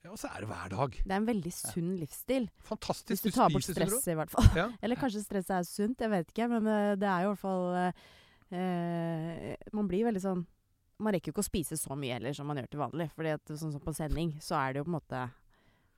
Ja, 0.05 0.13
og 0.13 0.19
så 0.21 0.31
er 0.31 0.45
det 0.45 0.49
hver 0.49 0.71
dag. 0.71 0.95
Det 1.03 1.11
er 1.11 1.19
en 1.19 1.27
veldig 1.27 1.51
sunn 1.53 1.89
livsstil. 1.99 2.47
Fantastisk. 2.69 3.11
Hvis 3.11 3.25
du 3.25 3.35
tar 3.35 3.51
bort 3.51 3.67
stresset, 3.67 4.13
i 4.13 4.19
hvert 4.19 4.31
fall. 4.31 4.47
Ja. 4.57 4.69
Eller 4.85 5.01
kanskje 5.01 5.25
stresset 5.25 5.57
er 5.57 5.67
sunt, 5.67 6.05
jeg 6.05 6.13
vet 6.13 6.31
ikke. 6.31 6.47
Men 6.55 6.71
eh, 6.71 6.93
det 7.01 7.09
er 7.11 7.25
jo 7.25 7.33
i 7.33 7.35
hvert 7.35 7.43
fall 7.43 7.67
eh, 7.81 8.07
eh, 8.61 9.75
Man 9.75 9.91
blir 9.91 10.07
veldig 10.07 10.23
sånn 10.23 10.47
Man 11.03 11.15
rekker 11.15 11.31
jo 11.31 11.37
ikke 11.37 11.45
å 11.45 11.49
spise 11.49 11.79
så 11.79 11.99
mye 11.99 12.17
heller 12.17 12.35
som 12.35 12.49
man 12.49 12.63
gjør 12.63 12.71
til 12.71 12.83
vanlig. 12.85 13.09
For 13.17 13.59
sånn 13.59 13.75
som 13.75 13.83
på 13.83 13.95
sending, 13.97 14.37
så 14.43 14.59
er 14.61 14.75
det 14.75 14.83
jo 14.83 14.87
på 14.87 14.93
en 14.93 14.99
måte 15.01 15.27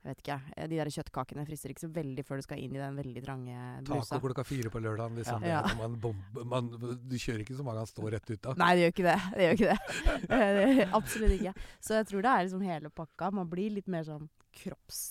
Jeg 0.01 0.15
vet 0.15 0.21
ikke. 0.23 0.35
De 0.71 0.77
der 0.79 0.89
kjøttkakene 0.95 1.43
frister 1.45 1.71
ikke 1.73 1.83
så 1.83 1.91
veldig 1.93 2.23
før 2.25 2.39
du 2.41 2.45
skal 2.47 2.61
inn 2.63 2.73
i 2.73 2.79
den 2.81 2.95
veldig 2.97 3.21
trange 3.21 3.57
blusa. 3.85 4.15
Taco 4.15 4.31
klokka 4.31 4.45
fire 4.49 4.71
på 4.73 4.81
lørdagen. 4.81 5.19
Liksom. 5.21 5.45
Ja. 5.45 5.61
Er 5.61 5.77
Man 5.77 5.99
bomber, 6.01 6.47
man, 6.49 6.71
du 6.73 7.15
kjører 7.21 7.43
ikke 7.45 7.59
så 7.59 7.65
mange 7.67 7.83
han 7.83 7.89
står 7.91 8.15
rett 8.15 8.31
ut 8.33 8.49
av. 8.49 8.57
Nei, 8.57 8.71
det 8.79 8.87
gjør 8.87 8.95
ikke 8.95 9.05
det. 9.05 9.17
Det 9.35 9.45
gjør 9.45 9.59
ikke 9.59 9.71
det. 9.71 9.79
Det 10.81 10.89
absolutt 10.97 11.37
ikke. 11.37 11.53
Så 11.85 11.99
jeg 11.99 12.09
tror 12.09 12.25
det 12.25 12.33
er 12.33 12.45
liksom 12.47 12.65
hele 12.65 12.93
pakka. 12.97 13.29
Man 13.37 13.49
blir 13.51 13.77
litt 13.77 13.91
mer 13.91 14.07
sånn 14.09 14.29
kropps... 14.63 15.03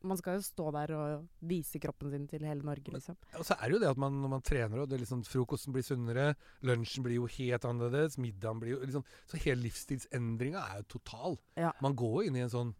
Man 0.00 0.16
skal 0.16 0.38
jo 0.38 0.44
stå 0.46 0.70
der 0.72 0.90
og 0.96 1.24
vise 1.44 1.76
kroppen 1.76 2.08
sin 2.08 2.22
til 2.24 2.46
hele 2.48 2.64
Norge, 2.64 2.88
liksom. 2.94 3.18
Og 3.36 3.44
så 3.44 3.52
er 3.58 3.66
det 3.66 3.74
jo 3.74 3.80
det 3.82 3.90
at 3.90 3.98
man, 4.00 4.14
når 4.22 4.30
man 4.32 4.44
trener, 4.48 4.80
og 4.80 4.88
det 4.88 4.96
er 4.96 5.02
liksom, 5.02 5.26
frokosten 5.28 5.74
blir 5.76 5.84
sunnere, 5.84 6.30
lunsjen 6.64 7.04
blir 7.04 7.18
jo 7.18 7.28
helt 7.28 7.66
annerledes, 7.68 8.16
middagen 8.16 8.62
blir 8.62 8.78
jo 8.78 8.80
liksom 8.80 9.04
Så 9.28 9.42
hele 9.44 9.60
livsstilsendringa 9.66 10.62
er 10.70 10.80
jo 10.80 10.94
total. 10.96 11.36
Ja. 11.60 11.74
Man 11.84 11.98
går 12.00 12.22
jo 12.22 12.30
inn 12.30 12.40
i 12.40 12.46
en 12.46 12.54
sånn 12.54 12.72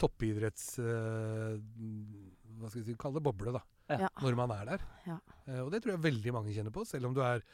toppidretts... 0.00 0.78
eh, 0.82 1.58
hva 2.60 2.70
skal 2.70 2.82
vi 2.82 2.86
si, 2.90 2.96
kalle 3.00 3.18
det 3.18 3.26
boble, 3.26 3.54
da. 3.56 3.62
Ja. 3.90 4.08
Når 4.22 4.36
man 4.38 4.52
er 4.54 4.68
der. 4.72 4.86
Ja. 5.08 5.18
Eh, 5.46 5.60
og 5.64 5.72
det 5.74 5.82
tror 5.82 5.96
jeg 5.96 6.04
veldig 6.06 6.34
mange 6.36 6.54
kjenner 6.54 6.74
på, 6.74 6.84
selv 6.88 7.10
om 7.10 7.16
du 7.16 7.22
er 7.26 7.44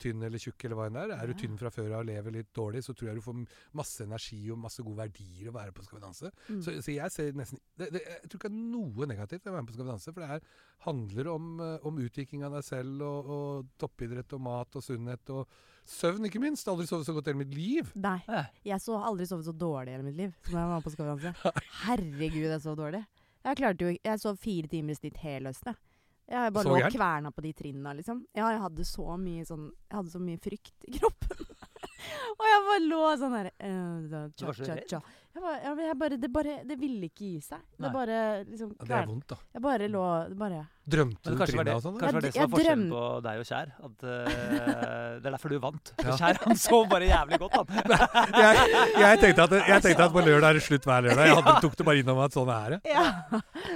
tynn 0.00 0.22
eller 0.24 0.40
tjukk 0.40 0.64
eller 0.64 0.78
hva 0.78 0.86
enn 0.88 0.96
det 0.96 1.02
er. 1.04 1.12
Er 1.18 1.28
du 1.28 1.34
tynn 1.38 1.58
fra 1.60 1.70
før 1.72 1.90
av 1.92 2.02
og 2.02 2.08
lever 2.08 2.34
litt 2.38 2.50
dårlig, 2.56 2.80
så 2.86 2.94
tror 2.96 3.10
jeg 3.10 3.18
du 3.18 3.24
får 3.26 3.40
masse 3.76 4.04
energi 4.06 4.38
og 4.54 4.60
masse 4.62 4.84
gode 4.84 4.96
verdier 5.02 5.50
å 5.50 5.56
være 5.58 5.74
på 5.76 5.84
Skal 5.84 5.98
vi 5.98 6.04
danse. 6.06 6.30
Mm. 6.48 6.62
Så, 6.64 6.74
så 6.84 6.94
jeg 6.94 7.14
ser 7.14 7.36
nesten 7.36 7.60
det, 7.76 7.90
det, 7.92 8.02
Jeg 8.06 8.30
tror 8.30 8.40
ikke 8.40 8.52
det 8.54 8.60
er 8.62 8.70
noe 8.72 9.08
negativt 9.12 9.48
å 9.48 9.52
være 9.52 9.64
med 9.66 9.70
på 9.70 9.76
Skal 9.76 9.84
vi 9.84 9.92
danse, 9.92 10.14
for 10.14 10.24
det 10.24 10.30
her 10.32 10.46
handler 10.88 11.30
om, 11.34 11.48
eh, 11.60 11.86
om 11.90 11.98
utvikling 12.04 12.44
av 12.46 12.54
deg 12.56 12.64
selv 12.64 13.02
og, 13.04 13.32
og 13.36 13.72
toppidrett 13.82 14.32
og 14.38 14.44
mat 14.46 14.78
og 14.78 14.84
sunnhet 14.84 15.34
og 15.34 15.58
søvn, 15.88 16.28
ikke 16.28 16.42
minst. 16.42 16.68
Aldri 16.70 16.86
sovet 16.88 17.08
så 17.08 17.14
godt 17.16 17.28
i 17.28 17.32
hele 17.32 17.42
mitt 17.42 17.54
liv. 17.56 17.92
Nei. 17.98 18.18
Eh, 18.28 18.50
Jeg 18.72 18.80
så 18.84 18.98
aldri 19.00 19.26
sovet 19.28 19.48
så 19.48 19.54
dårlig 19.56 19.92
i 19.92 19.96
hele 19.98 20.06
mitt 20.08 20.18
liv 20.20 20.34
som 20.46 20.58
jeg 20.60 20.72
var 20.72 20.84
på 20.84 20.94
Skal 20.94 21.04
vi 21.04 21.12
danse. 21.16 21.54
Herregud, 21.84 22.48
jeg 22.48 22.64
sov 22.64 22.78
dårlig. 22.78 23.04
Jeg 23.48 23.56
klarte 23.60 23.86
jo 23.86 23.94
Jeg 23.96 24.20
sov 24.20 24.36
fire 24.42 24.70
timer 24.70 24.96
i 24.96 24.98
snitt 24.98 25.20
hele 25.24 25.52
høsten, 25.52 25.72
jeg. 25.74 25.84
Jeg 26.28 26.52
bare 26.52 26.64
Så 26.66 26.72
lå 26.74 26.80
og 26.84 26.92
kverna 26.92 27.30
på 27.32 27.42
de 27.44 27.52
trinnene, 27.56 27.94
liksom. 27.96 28.18
Ja, 28.36 28.50
jeg 28.52 28.60
hadde 28.60 28.84
så 28.84 29.16
mye 29.16 29.46
sånn 29.48 29.70
Jeg 29.70 29.96
hadde 29.96 30.12
så 30.12 30.20
mye 30.20 30.40
frykt 30.44 30.88
i 30.88 30.98
kroppen. 30.98 31.46
og 32.38 32.44
jeg 32.50 32.64
bare 32.66 32.82
lå 32.84 33.00
sånn 33.22 33.36
her 33.38 33.48
uh, 33.54 34.28
Du 34.36 34.44
var 34.44 34.58
så 34.58 34.68
redd? 34.68 34.98
Jeg 35.38 35.44
bare, 35.44 35.58
jeg, 35.62 35.86
jeg 35.86 35.96
bare, 36.00 36.16
det 36.18 36.28
bare 36.34 36.54
Det 36.66 36.76
ville 36.80 37.06
ikke 37.06 37.22
gi 37.28 37.40
seg. 37.44 37.60
Nei. 37.78 37.84
Det 37.84 37.90
bare 37.94 38.16
liksom 38.48 38.72
Ja, 38.74 38.86
det 38.88 38.96
er 38.98 39.06
vondt, 39.06 39.26
da. 39.30 39.36
Jeg 39.54 39.62
bare 39.62 39.88
lå 39.92 40.02
bare 40.40 40.62
Drømte 40.88 41.30
du 41.30 41.36
kanskje 41.36 41.64
det, 41.68 41.74
og 41.76 41.82
sånn? 41.84 41.98
kanskje 42.00 42.16
var 42.16 42.24
det 42.24 42.28
Jeg- 42.32 42.34
som 42.34 42.48
var 42.48 42.54
forskjellen 42.56 42.84
drøm- 42.88 42.94
på 42.96 43.22
deg 43.26 43.40
og 43.42 43.46
Kjær. 43.48 43.72
At 43.84 44.04
uh, 44.08 45.18
Det 45.20 45.26
er 45.28 45.34
derfor 45.34 45.52
du 45.52 45.58
vant. 45.62 45.92
Ja. 46.00 46.16
Kjær 46.16 46.40
han 46.46 46.56
sov 46.56 46.88
bare 46.88 47.10
jævlig 47.10 47.38
godt, 47.42 47.58
han. 47.58 47.66
jeg, 48.42 48.72
jeg, 49.02 49.20
tenkte 49.22 49.44
at, 49.44 49.54
jeg 49.68 49.84
tenkte 49.84 50.06
at 50.08 50.14
på 50.16 50.24
lørdag 50.24 50.48
er 50.48 50.58
det 50.58 50.64
slutt 50.64 50.88
hver 50.88 51.04
lørdag. 51.06 51.28
Jeg 51.28 51.36
hadde, 51.38 51.54
tok 51.66 51.76
det 51.78 51.86
bare 51.90 52.02
innom 52.02 52.22
at 52.24 52.38
sånn 52.38 52.52
er 52.56 52.74
det. 52.76 52.80
Ja. 52.88 53.04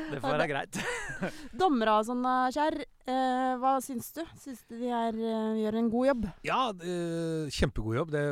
Det 0.09 0.23
får 0.25 0.35
være 0.39 0.49
greit. 0.55 0.81
Dommere 1.63 1.99
og 2.01 2.09
sånn, 2.09 2.25
Kjær. 2.57 2.81
Uh, 3.03 3.59
hva 3.61 3.77
syns 3.85 4.09
du? 4.17 4.23
Syns 4.41 4.65
du 4.71 4.79
de 4.81 4.89
her, 4.89 5.13
uh, 5.13 5.53
gjør 5.61 5.79
en 5.83 5.93
god 5.93 6.07
jobb? 6.13 6.27
Ja, 6.47 6.61
eh, 6.81 7.49
kjempegod 7.53 7.97
jobb. 7.99 8.13
Det, 8.15 8.23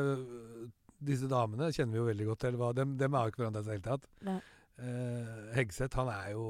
disse 1.01 1.29
damene 1.31 1.71
kjenner 1.73 1.95
vi 1.95 2.01
jo 2.01 2.09
veldig 2.09 2.27
godt 2.31 2.43
til. 2.45 2.57
Hva, 2.61 2.71
dem, 2.77 2.95
dem 2.99 3.15
er 3.17 3.25
jo 3.25 3.33
ikke 3.33 3.43
forandret 3.43 3.67
seg 3.67 3.79
i 3.79 3.81
det 3.81 3.89
hele 3.89 3.97
tatt. 3.97 4.07
Nei. 4.27 4.37
Eh, 4.81 5.41
Hegseth, 5.57 5.97
han 5.99 6.11
er 6.13 6.31
jo 6.35 6.45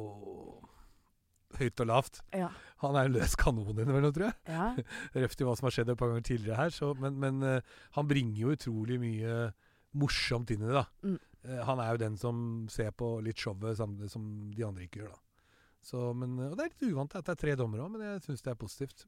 høyt 1.60 1.82
og 1.84 1.90
lavt. 1.90 2.22
Ja. 2.36 2.52
Han 2.84 2.96
er 2.96 3.10
en 3.10 3.16
løs 3.18 3.34
kanon 3.40 3.74
innimellom, 3.74 4.14
tror 4.16 4.30
jeg. 4.30 4.38
ja. 4.48 4.70
Røft 5.24 5.42
i 5.42 5.48
hva 5.48 5.56
som 5.60 5.68
har 5.68 5.76
skjedd 5.76 5.92
et 5.94 6.00
par 6.00 6.12
ganger 6.12 6.28
tidligere 6.30 6.60
her. 6.62 6.76
Så, 6.76 6.94
men 7.00 7.20
men 7.22 7.42
eh, 7.48 7.74
han 7.98 8.08
bringer 8.10 8.46
jo 8.46 8.56
utrolig 8.56 9.00
mye 9.02 9.36
morsomt 10.00 10.54
inn 10.54 10.64
i 10.64 10.70
det, 10.70 10.78
da. 10.78 10.86
Mm. 11.04 11.18
Eh, 11.44 11.64
han 11.68 11.82
er 11.84 11.92
jo 11.92 12.04
den 12.06 12.16
som 12.20 12.46
ser 12.72 12.94
på 12.96 13.18
litt 13.26 13.42
showet 13.42 13.80
samtidig 13.80 14.12
som 14.14 14.30
de 14.56 14.68
andre 14.68 14.88
ikke 14.88 15.04
gjør, 15.04 15.16
da. 15.16 15.22
Så, 15.82 16.12
men, 16.14 16.38
og 16.46 16.54
det 16.60 16.64
er 16.64 16.72
litt 16.76 16.92
uvant 16.94 17.16
at 17.18 17.26
det 17.26 17.34
er 17.34 17.42
tre 17.42 17.58
dommere 17.58 17.88
òg, 17.88 17.96
men 17.96 18.04
jeg 18.06 18.22
syns 18.28 18.44
det 18.46 18.52
er 18.54 18.60
positivt. 18.62 19.08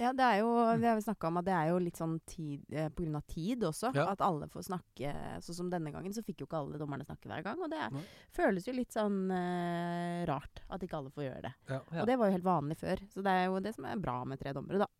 Ja, 0.00 0.14
det 0.16 0.24
er 0.24 0.38
jo, 0.40 0.48
vi 0.80 0.86
har 0.88 0.96
jo 0.96 1.04
snakka 1.04 1.28
om 1.28 1.38
at 1.42 1.44
det 1.44 1.52
er 1.52 1.66
jo 1.68 1.80
litt 1.84 1.98
sånn 2.00 2.14
tid, 2.24 2.62
eh, 2.72 2.88
på 2.88 3.04
grunn 3.04 3.18
av 3.18 3.24
tid 3.28 3.66
også. 3.68 3.90
Ja. 3.96 4.06
At 4.14 4.22
alle 4.24 4.48
får 4.48 4.64
snakke. 4.70 5.12
Sånn 5.44 5.58
som 5.58 5.72
denne 5.72 5.92
gangen, 5.92 6.14
så 6.16 6.24
fikk 6.24 6.40
jo 6.40 6.48
ikke 6.48 6.62
alle 6.62 6.80
dommerne 6.80 7.04
snakke 7.04 7.28
hver 7.28 7.44
gang. 7.44 7.60
Og 7.60 7.68
det 7.72 7.82
er, 7.84 7.92
Nei. 7.92 8.04
føles 8.32 8.68
jo 8.68 8.74
litt 8.78 8.96
sånn 8.96 9.18
eh, 9.36 10.22
rart 10.30 10.62
at 10.72 10.86
ikke 10.86 11.02
alle 11.02 11.12
får 11.12 11.26
gjøre 11.26 11.44
det. 11.50 11.52
Ja. 11.68 11.82
Ja. 11.82 12.00
Og 12.00 12.08
det 12.08 12.16
var 12.16 12.30
jo 12.30 12.38
helt 12.38 12.48
vanlig 12.48 12.78
før. 12.80 13.04
Så 13.12 13.24
det 13.26 13.36
er 13.36 13.46
jo 13.50 13.60
det 13.60 13.74
som 13.76 13.90
er 13.90 14.00
bra 14.00 14.16
med 14.24 14.40
tre 14.40 14.56
dommere, 14.56 14.86
da. 14.86 14.90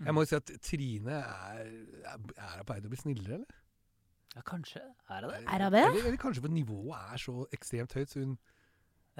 Jeg 0.00 0.16
må 0.16 0.24
jo 0.24 0.32
si 0.32 0.38
at 0.40 0.50
Trine 0.66 1.22
er, 1.22 1.66
er, 2.02 2.30
er 2.34 2.54
hun 2.58 2.66
på 2.66 2.74
vei 2.74 2.80
til 2.80 2.90
å 2.90 2.94
bli 2.96 3.02
snillere, 3.04 3.38
eller? 3.38 3.58
Ja, 4.34 4.42
kanskje. 4.46 4.82
Er 5.10 5.24
det 5.26 5.30
det? 5.30 5.42
Er 5.46 5.64
hun 5.66 5.74
det? 5.74 5.84
Eller, 5.84 6.08
eller 6.08 6.22
kanskje 6.22 6.42
for 6.42 6.54
nivået 6.54 7.12
er 7.14 7.22
så 7.22 7.44
ekstremt 7.54 7.94
høyt, 7.94 8.10
så 8.10 8.24
hun 8.24 8.34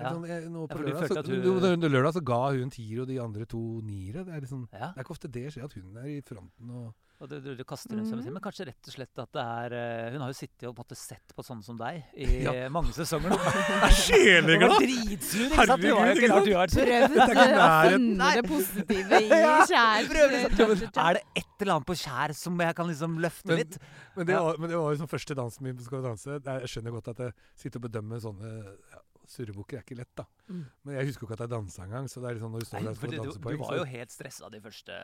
Ja. 0.00 0.10
Sånn, 0.14 0.24
jeg, 0.28 0.48
nå 0.50 0.66
på 0.66 0.76
for 0.78 0.84
lørdag, 0.88 1.08
så, 1.12 1.22
hun- 1.26 1.60
nå- 1.60 1.76
nå- 1.82 1.90
lørdag 1.92 2.12
så 2.16 2.22
ga 2.24 2.40
hun 2.50 2.62
en 2.62 2.70
tier, 2.70 3.00
og 3.02 3.06
de 3.08 3.18
andre 3.20 3.44
to 3.46 3.60
niere. 3.84 4.24
Det 4.24 4.32
er 4.34 4.40
liksom 4.46 4.66
ja. 4.72 4.90
Det 4.94 4.98
er 4.98 5.04
ikke 5.04 5.16
ofte 5.16 5.30
det 5.30 5.46
skjer, 5.52 5.64
at 5.64 5.72
hun 5.76 5.96
er 6.00 6.08
i 6.08 6.20
fronten 6.22 6.70
og 6.70 6.94
Og 7.20 7.28
du, 7.28 7.34
du, 7.44 7.50
du 7.54 7.64
kaster 7.68 7.92
rundt 7.92 8.08
seg 8.08 8.16
med 8.16 8.24
Mhm. 8.24 8.32
Men 8.32 8.40
kanskje 8.42 8.64
rett 8.64 8.86
og 8.88 8.94
slett 8.94 9.18
at 9.20 9.28
det 9.36 9.42
er 9.44 9.74
eh, 9.76 10.12
Hun 10.14 10.22
har 10.24 10.30
jo 10.32 10.36
sittet 10.38 10.64
og 10.64 10.72
på 10.74 10.80
en 10.80 10.86
måte 10.88 10.96
sett 10.96 11.34
på 11.36 11.44
sånne 11.44 11.62
som 11.66 11.76
deg 11.76 11.98
i 12.16 12.28
Ja. 12.48 12.68
mange 12.72 12.94
sesonger 12.96 13.28
nå. 13.28 13.36
Er 13.84 13.92
sjeleglad! 13.92 14.78
Dritsur, 14.80 15.52
ikke 15.52 15.66
sant? 15.68 15.82
Det 15.84 15.92
var 15.92 16.00
jo 16.00 16.00
Herregud, 16.00 16.22
ikke 16.22 16.32
rart 16.32 16.46
du 16.48 16.52
har 16.54 16.64
vært. 16.64 18.46
Positive 18.48 19.20
i 19.20 19.28
Ja, 19.44 19.66
Kjær. 19.68 20.08
prøv 20.08 20.32
liksom. 20.32 20.56
Cha, 20.56 20.66
cha, 20.66 20.90
cha. 20.94 21.04
Er 21.10 21.18
det 21.18 21.22
et 21.42 21.64
eller 21.66 21.74
annet 21.76 21.88
på 21.90 21.96
Kjær 22.00 22.34
som 22.40 22.60
jeg 22.64 22.76
kan 22.80 22.88
liksom 22.88 23.18
løfte 23.20 23.52
Men- 23.52 23.58
litt? 23.62 23.78
Men 24.16 24.26
det, 24.26 24.32
Ja. 24.34 24.42
var, 24.42 24.56
men 24.58 24.70
det 24.70 24.76
var 24.80 24.90
jo 24.92 24.98
som 25.04 25.06
første 25.12 25.34
dansen 25.36 25.62
min 25.68 25.76
på 25.76 25.82
Skal 25.84 26.00
vi 26.02 26.08
danse. 26.08 26.28
Er- 26.40 26.60
Jeg 26.64 26.68
skjønner 26.72 26.90
godt 26.96 27.08
at 27.08 27.18
jeg 27.18 27.32
sitter 27.56 27.78
og 27.80 27.84
bedømmer 27.90 28.18
sånne 28.20 28.50
ja, 28.64 28.98
Surrebukker 29.30 29.78
er 29.78 29.84
ikke 29.84 29.96
lett, 30.00 30.10
da. 30.18 30.24
Mm. 30.50 30.62
Men 30.84 30.96
jeg 30.96 31.06
husker 31.10 31.22
jo 31.22 31.28
ikke 31.28 31.36
at 31.38 31.42
jeg 31.44 31.52
dansa 31.52 31.84
engang. 31.84 32.08
Så 32.10 32.22
det 32.22 32.30
er 32.32 32.40
sånn 32.42 32.50
når 32.50 32.64
du 32.64 32.66
står 32.66 32.82
der 32.82 32.90
og 32.90 32.96
skal 32.98 33.12
du, 33.54 33.60
var 33.62 33.76
jo 33.78 33.84
helt 33.92 34.14
stressa 34.14 34.50
de 34.50 34.60
første 34.64 34.96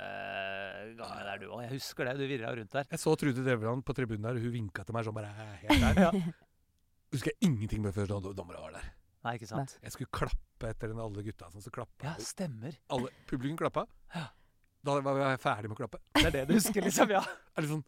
gangene 0.98 1.26
der, 1.28 1.42
du 1.42 1.46
òg. 1.52 1.60
Jeg 1.66 1.72
husker 1.76 2.08
det. 2.08 2.14
Du 2.18 2.24
virra 2.32 2.50
rundt 2.58 2.74
der. 2.74 2.88
Jeg 2.90 3.02
så 3.02 3.14
Trude 3.20 3.44
Drevland 3.46 3.84
på 3.86 3.94
tribunen 3.96 4.26
der, 4.26 4.40
og 4.40 4.46
hun 4.48 4.54
vinka 4.56 4.86
til 4.86 4.96
meg 4.96 5.06
sånn 5.06 5.16
bare 5.16 5.32
helt 5.62 5.86
der. 5.86 6.02
Ja. 6.06 6.10
Husker 7.14 7.30
jeg 7.30 7.46
ingenting 7.46 7.84
med 7.84 7.94
før 7.94 8.08
dommerne 8.10 8.34
dommere 8.36 8.60
var 8.64 8.74
der. 8.74 8.88
Nei, 9.26 9.36
ikke 9.38 9.48
sant? 9.48 9.76
Jeg 9.82 9.94
skulle 9.94 10.10
klappe 10.14 10.68
etter 10.72 10.90
den 10.90 10.98
alle 11.02 11.22
gutta. 11.26 11.48
Sånn, 11.54 11.62
så 11.64 11.70
klappa 11.74 12.10
Ja, 12.10 12.16
stemmer. 12.22 12.74
alle. 12.94 13.12
Publikum 13.30 13.58
klappa. 13.62 13.86
Ja. 14.14 14.26
Da 14.86 14.94
var 15.02 15.18
jeg 15.22 15.40
ferdig 15.42 15.68
med 15.70 15.76
å 15.76 15.80
klappe. 15.82 15.98
Det 16.14 16.24
er 16.28 16.34
det 16.38 16.44
du 16.48 16.54
husker, 16.56 16.80
liksom. 16.86 17.10
Ja. 17.16 17.22
Er 17.56 17.64
det 17.64 17.70
sånn, 17.72 17.84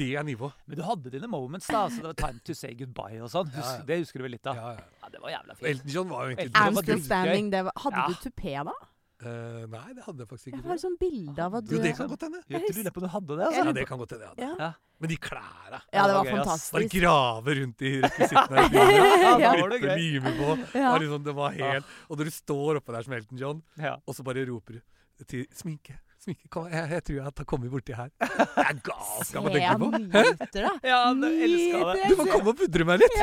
Det 0.00 0.06
er 0.16 0.24
nivå. 0.24 0.48
Men 0.66 0.78
du 0.80 0.82
hadde 0.86 1.10
dine 1.12 1.28
moments, 1.30 1.66
da. 1.70 1.84
Så 1.92 2.00
det 2.02 2.08
var 2.10 2.16
time 2.26 2.40
to 2.44 2.54
say 2.56 2.72
goodbye 2.74 3.20
og 3.22 3.28
sånn. 3.32 3.50
Husk, 3.54 3.74
ja. 3.78 3.82
Det 3.86 3.98
husker 4.02 4.18
du 4.22 4.24
vel 4.28 4.34
litt 4.38 4.46
av? 4.50 4.56
Ja, 4.56 4.70
ja. 4.78 4.86
Ja, 5.04 5.10
det 5.12 5.20
var 5.22 5.34
jævla 5.34 5.56
fint. 5.58 5.68
Elton 5.74 5.92
John 5.96 6.08
var 6.14 6.24
jo 6.24 6.32
egentlig 6.36 6.62
I'm 6.62 6.80
still 6.82 7.02
standing. 7.04 7.50
Det 7.52 7.60
var, 7.68 7.76
hadde 7.84 8.00
Ja. 8.00 8.08
du 8.08 8.24
tupé 8.30 8.54
da? 8.70 8.74
Uh, 9.20 9.66
nei, 9.68 9.90
det 9.92 10.00
hadde 10.06 10.22
jeg 10.24 10.28
faktisk 10.30 10.46
Jeg 10.48 10.54
ikke. 10.54 10.62
har 10.64 10.78
tror 10.78 10.80
sånn 10.80 10.94
bilde 10.96 11.42
av 11.44 11.56
at 11.58 11.66
du 11.68 11.74
Jo, 11.76 11.80
det 11.84 11.90
kan 11.98 12.08
godt 12.08 12.22
hende. 12.24 12.38
Jeg 12.48 12.62
lurer 12.72 12.94
på 12.96 13.02
om 13.02 13.04
du 13.04 13.10
hadde 13.12 13.36
det, 13.36 13.44
altså. 13.50 13.64
Ja, 13.68 13.72
det 13.76 13.82
kan 13.90 13.98
godt 14.00 14.14
hende. 14.16 14.30
Ja. 14.30 14.46
Ja. 14.46 14.54
Ja. 14.64 14.70
Men 15.04 15.08
de 15.12 15.16
klæra. 15.20 15.80
Ja, 15.92 16.06
det 16.08 16.14
var 16.16 16.24
gøy, 16.24 16.32
fantastisk. 16.38 16.72
Bare 16.78 16.88
grave 16.94 17.56
rundt 17.60 17.84
i 17.84 17.90
rekvisittene. 18.00 18.64
Ja, 18.80 19.34
Ja. 19.44 19.50
var 19.60 19.68
det 19.74 19.80
Klippe 19.84 19.98
limer 20.00 20.38
på. 20.40 20.56
Ja. 20.80 20.94
liksom, 21.04 21.24
det 21.28 21.34
var 21.36 21.52
helt 21.60 21.84
Og 22.08 22.16
når 22.16 22.24
du 22.24 22.30
står 22.40 22.80
oppe 22.80 22.96
der 22.96 23.02
som 23.04 23.12
Elton 23.20 23.38
John, 23.44 23.62
Ja. 23.76 23.98
og 24.06 24.16
så 24.16 24.24
bare 24.24 24.46
roper 24.48 24.80
du 24.80 25.24
til 25.28 25.44
sminke 25.52 25.98
Sminke, 26.20 26.48
kom, 26.52 26.66
jeg, 26.68 26.84
jeg 26.92 27.02
tror 27.06 27.14
jeg 27.16 27.24
har 27.24 27.44
kommet 27.48 27.70
borti 27.72 27.94
her. 27.96 28.10
Det 28.20 28.64
er 28.66 28.80
galskap 28.84 29.46
å 29.48 29.52
tenke 29.54 29.76
på. 29.80 29.86
nyter, 29.96 30.66
da. 30.66 30.72
Ja, 30.84 30.98
du 31.16 31.24
elska 31.26 31.78
det. 31.96 32.08
Du 32.10 32.16
får 32.18 32.28
komme 32.34 32.52
og 32.52 32.58
pudre 32.60 32.86
meg 32.90 33.00
litt! 33.00 33.16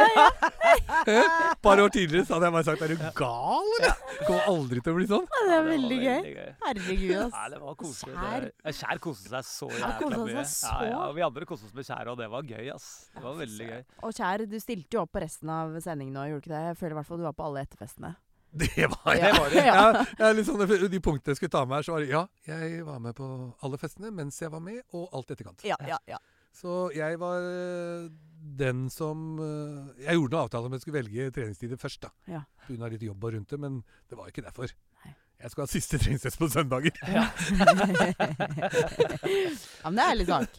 Et 1.07 1.61
par 1.61 1.77
år 1.83 1.91
tidligere 1.93 2.25
så 2.25 2.35
hadde 2.37 2.47
jeg 2.49 2.55
bare 2.57 2.65
sagt 2.67 2.81
er 2.87 2.93
du 2.95 3.03
gal, 3.19 3.69
eller? 3.77 3.93
Det 4.17 4.25
kommer 4.27 4.49
aldri 4.49 4.81
til 4.81 4.93
å 4.93 4.97
bli 4.97 5.07
sånn. 5.11 5.27
Ja, 5.29 5.43
det 5.45 5.53
er 5.53 5.61
var 5.61 5.69
veldig 5.71 5.99
gøy. 6.01 6.31
gøy. 6.39 6.49
Herregud, 6.65 7.05
Ja, 7.13 7.21
ass. 7.27 7.39
det 7.53 7.61
var 7.61 7.77
koselig. 7.83 8.17
Kjær. 8.17 8.41
Det- 8.47 8.53
Ja, 8.67 8.75
Kjær 8.81 9.01
koste 9.05 9.29
seg 9.35 9.47
så 9.51 9.69
jævla 9.77 10.21
mye. 10.25 10.45
Ja, 10.47 10.75
ja, 10.89 11.01
vi 11.13 11.21
andre 11.29 11.45
koste 11.53 11.69
oss 11.69 11.73
med 11.77 11.85
Kjær, 11.87 12.11
og 12.11 12.17
det 12.17 12.29
var 12.33 12.41
gøy, 12.49 12.73
ass. 12.73 12.89
Det 13.13 13.23
var 13.23 13.35
veldig 13.45 13.67
gøy. 13.71 13.81
Og 14.03 14.13
Kjær, 14.17 14.45
du 14.49 14.57
stilte 14.59 14.97
jo 14.97 15.05
opp 15.05 15.13
på 15.13 15.21
resten 15.21 15.49
av 15.53 15.77
sendingen 15.85 16.17
nå, 16.17 16.25
gjorde 16.31 16.41
du 16.41 16.49
ikke 16.49 16.55
det? 16.57 16.63
Jeg 16.73 16.79
føler 16.81 16.97
i 16.97 16.99
hvert 17.01 17.11
fall 17.13 17.21
du 17.21 17.27
var 17.29 17.37
på 17.37 17.45
alle 17.51 17.61
etterfestene. 17.67 18.15
Det 18.61 18.87
var 18.89 19.17
Det 19.17 19.31
var 19.37 19.49
det. 19.53 19.65
Ja, 19.65 20.05
ja, 20.19 20.45
sånn, 20.47 20.63
de 20.65 21.01
punktene 21.03 21.33
jeg 21.33 21.41
skulle 21.41 21.53
ta 21.53 21.65
med 21.65 21.79
her, 21.79 21.87
så 21.87 21.95
var 21.97 22.05
det 22.05 22.09
ja, 22.13 22.23
jeg 22.47 22.85
var 22.87 22.99
med 23.03 23.17
på 23.17 23.27
alle 23.65 23.77
festene 23.81 24.11
mens 24.15 24.39
jeg 24.41 24.51
var 24.53 24.63
med, 24.63 24.81
og 24.95 25.09
alt 25.17 25.35
etterkant. 25.35 25.65
Ja, 25.67 25.77
ja, 25.87 25.99
ja. 26.09 26.19
Så 26.57 26.87
jeg 26.95 27.19
var 27.21 27.43
øh, 27.45 28.07
den 28.57 28.87
som 28.89 29.37
øh, 29.37 29.91
Jeg 30.01 30.17
gjorde 30.17 30.33
noen 30.33 30.45
avtaler 30.47 30.69
om 30.71 30.73
jeg 30.73 30.81
skulle 30.81 30.97
velge 31.03 31.27
treningstider 31.35 31.77
først, 31.77 32.01
da. 32.07 32.09
Ja. 32.31 32.41
Pga. 32.65 32.89
litt 32.89 33.03
jobb 33.05 33.27
og 33.27 33.35
rundt 33.35 33.53
det, 33.53 33.59
men 33.61 33.83
det 34.09 34.17
var 34.17 34.31
ikke 34.31 34.45
derfor. 34.47 34.73
Jeg 35.37 35.51
skal 35.53 35.61
ha 35.63 35.69
siste 35.69 35.97
treningstest 36.01 36.39
på 36.41 36.47
søndager. 36.49 36.95
Ja. 37.17 37.25
ja, 39.77 39.89
men 39.91 39.99
det 39.99 40.05
er 40.05 40.17
litt 40.17 40.31
sak. 40.31 40.57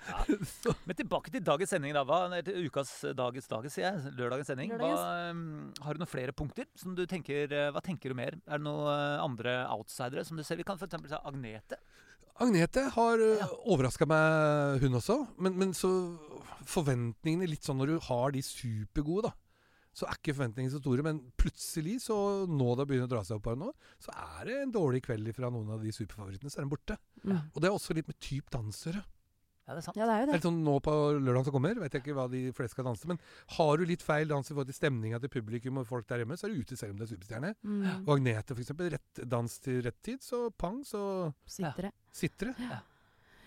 Men 0.87 0.99
tilbake 0.99 1.33
til 1.35 1.43
dagens 1.45 1.73
sending, 1.75 1.95
da. 1.97 2.05
Hva, 2.07 2.21
til 2.47 2.69
ukas 2.69 2.93
dagens 3.19 3.51
dagens, 3.51 3.75
sier 3.75 3.89
jeg. 3.89 4.13
Lørdagens 4.19 4.49
sending. 4.53 4.75
Hva, 4.79 4.93
um, 5.33 5.43
har 5.85 5.99
du 5.99 6.03
noen 6.05 6.11
flere 6.11 6.35
punkter 6.37 6.69
som 6.79 6.95
du 6.99 7.03
tenker 7.11 7.51
eh, 7.51 7.71
Hva 7.75 7.83
tenker 7.85 8.15
du 8.15 8.19
mer? 8.19 8.39
Er 8.47 8.61
det 8.61 8.67
noen 8.69 8.87
eh, 8.93 9.25
andre 9.25 9.57
outsidere 9.75 10.25
som 10.29 10.39
du 10.39 10.45
ser? 10.47 10.61
Vi 10.61 10.67
kan 10.69 10.79
f.eks. 10.79 11.11
si 11.11 11.19
Agnete. 11.19 11.81
Agnete 12.39 12.87
har 12.95 13.19
øh, 13.19 13.37
Ja. 13.43 13.51
overraska 13.75 14.07
meg, 14.07 14.79
hun 14.85 14.95
også. 15.01 15.19
Men, 15.43 15.59
men 15.59 15.75
så 15.75 15.91
forventningene 16.69 17.51
litt 17.51 17.67
sånn 17.67 17.81
når 17.83 17.97
du 17.97 17.99
har 18.09 18.35
de 18.37 18.43
supergode, 18.47 19.33
da. 19.33 19.35
Så 19.99 20.07
er 20.07 20.15
ikke 20.21 20.37
forventningene 20.39 20.71
så 20.77 20.79
store, 20.83 21.03
men 21.09 21.19
plutselig, 21.41 21.97
så 22.07 22.17
nå 22.47 22.71
det 22.79 22.87
begynner 22.87 23.09
å 23.11 23.15
dra 23.17 23.25
seg 23.27 23.41
opp 23.41 23.51
her 23.51 23.59
nå, 23.59 23.73
så 24.05 24.15
er 24.15 24.47
det 24.53 24.59
en 24.63 24.75
dårlig 24.79 25.03
kveld 25.09 25.31
fra 25.35 25.51
noen 25.51 25.75
av 25.75 25.83
de 25.83 25.91
superfavorittene, 25.97 26.53
så 26.55 26.61
er 26.61 26.69
de 26.69 26.75
borte. 26.77 26.99
Ja. 27.27 27.41
Og 27.51 27.63
det 27.65 27.71
er 27.73 27.75
også 27.79 27.97
litt 27.99 28.07
med 28.11 28.19
typ 28.23 28.53
dansere. 28.55 29.03
Ja, 29.69 29.75
det 29.77 29.83
er 29.83 29.85
sant. 29.85 29.99
Ja, 30.01 30.07
det 30.09 30.13
er 30.15 30.21
jo 30.23 30.27
Det 30.29 30.33
det. 30.33 30.37
er 30.39 30.45
sånn 30.47 30.61
Nå 30.65 30.75
på 30.81 30.93
lørdagen 31.21 31.45
som 31.45 31.53
kommer, 31.59 31.77
vet 31.83 31.93
jeg 31.93 32.01
ikke 32.01 32.15
hva 32.17 32.25
de 32.33 32.39
fleste 32.57 32.73
skal 32.79 32.87
danse, 32.89 33.05
men 33.11 33.19
har 33.59 33.73
du 33.77 33.83
litt 33.91 34.01
feil 34.07 34.31
dans 34.31 34.47
i 34.49 34.55
forhold 34.55 34.71
til 34.71 34.79
stemninga 34.79 35.19
til 35.21 35.29
publikum 35.35 35.83
og 35.83 35.89
folk 35.91 36.07
der 36.09 36.23
hjemme, 36.23 36.39
så 36.41 36.47
er 36.49 36.55
du 36.55 36.63
ute 36.63 36.79
selv 36.81 36.95
om 36.95 37.03
du 37.03 37.05
er 37.05 37.11
superstjerne. 37.11 37.51
Mm. 37.69 37.83
Og 38.07 38.15
Agnete, 38.17 38.57
eksempel, 38.57 38.89
rett 38.95 39.21
dans 39.29 39.59
til 39.67 39.83
rett 39.85 39.99
tid, 40.09 40.23
så 40.25 40.47
pang, 40.57 40.79
så 40.89 41.03
Sitter 41.45 41.91
det. 41.91 41.93
sitter 42.23 42.55
det. 42.55 42.71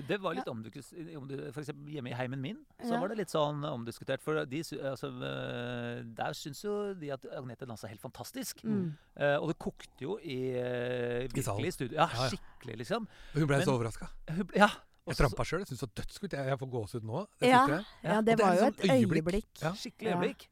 Det 0.07 0.17
var 0.21 0.33
litt 0.35 0.45
ja. 0.47 0.51
om 0.51 0.61
du, 0.63 1.35
for 1.51 1.61
eksempel 1.61 1.93
hjemme 1.93 2.09
i 2.11 2.13
heimen 2.17 2.41
min, 2.41 2.59
så 2.81 2.93
Ja. 2.93 2.99
var 2.99 3.07
det 3.09 3.17
litt 3.17 3.29
sånn 3.29 3.63
omdiskutert. 3.65 4.21
For 4.21 4.45
de, 4.45 4.61
altså, 4.81 5.07
eh, 5.21 6.03
der 6.03 6.33
syns 6.33 6.61
jo 6.63 6.93
de 6.93 7.11
at 7.11 7.25
Agnete 7.37 7.65
dansa 7.67 7.87
helt 7.87 8.01
fantastisk. 8.01 8.63
Mm. 8.63 8.97
Uh, 9.19 9.37
og 9.41 9.47
det 9.49 9.57
kokte 9.59 10.01
jo 10.01 10.17
i, 10.19 10.55
uh, 10.57 11.27
virkelig 11.31 11.73
studio. 11.73 11.95
Ja, 11.97 12.07
Ja, 12.13 12.23
ja. 12.25 12.29
skikkelig, 12.29 12.77
liksom. 12.83 13.07
Hun 13.33 13.45
ble 13.47 13.57
Men- 13.57 13.65
så 13.67 13.75
overraska. 13.77 14.09
Ja. 14.55 14.69
Jeg 15.07 15.15
trampa 15.17 15.43
sjøl. 15.43 15.59
Jeg 15.65 15.67
syns 15.67 15.79
det 15.81 15.89
var 15.89 16.03
dødskult. 16.03 16.31
Jeg, 16.37 16.45
jeg 16.47 16.59
får 16.59 16.69
gåsehud 16.71 17.03
nå. 17.03 17.27
Det 17.39 17.49
Ja. 17.49 17.67
Ja, 17.67 17.81
Ja, 18.03 18.21
det 18.21 18.39
var 18.39 18.51
det 18.51 18.59
jo 18.59 18.65
sånn 18.65 18.67
et 18.67 19.07
øyeblikk. 19.07 19.25
øyeblikk. 19.25 19.61
Ja. 19.61 19.71
Skikkelig 19.73 20.09
Ja. 20.09 20.15
øyeblikk. 20.17 20.47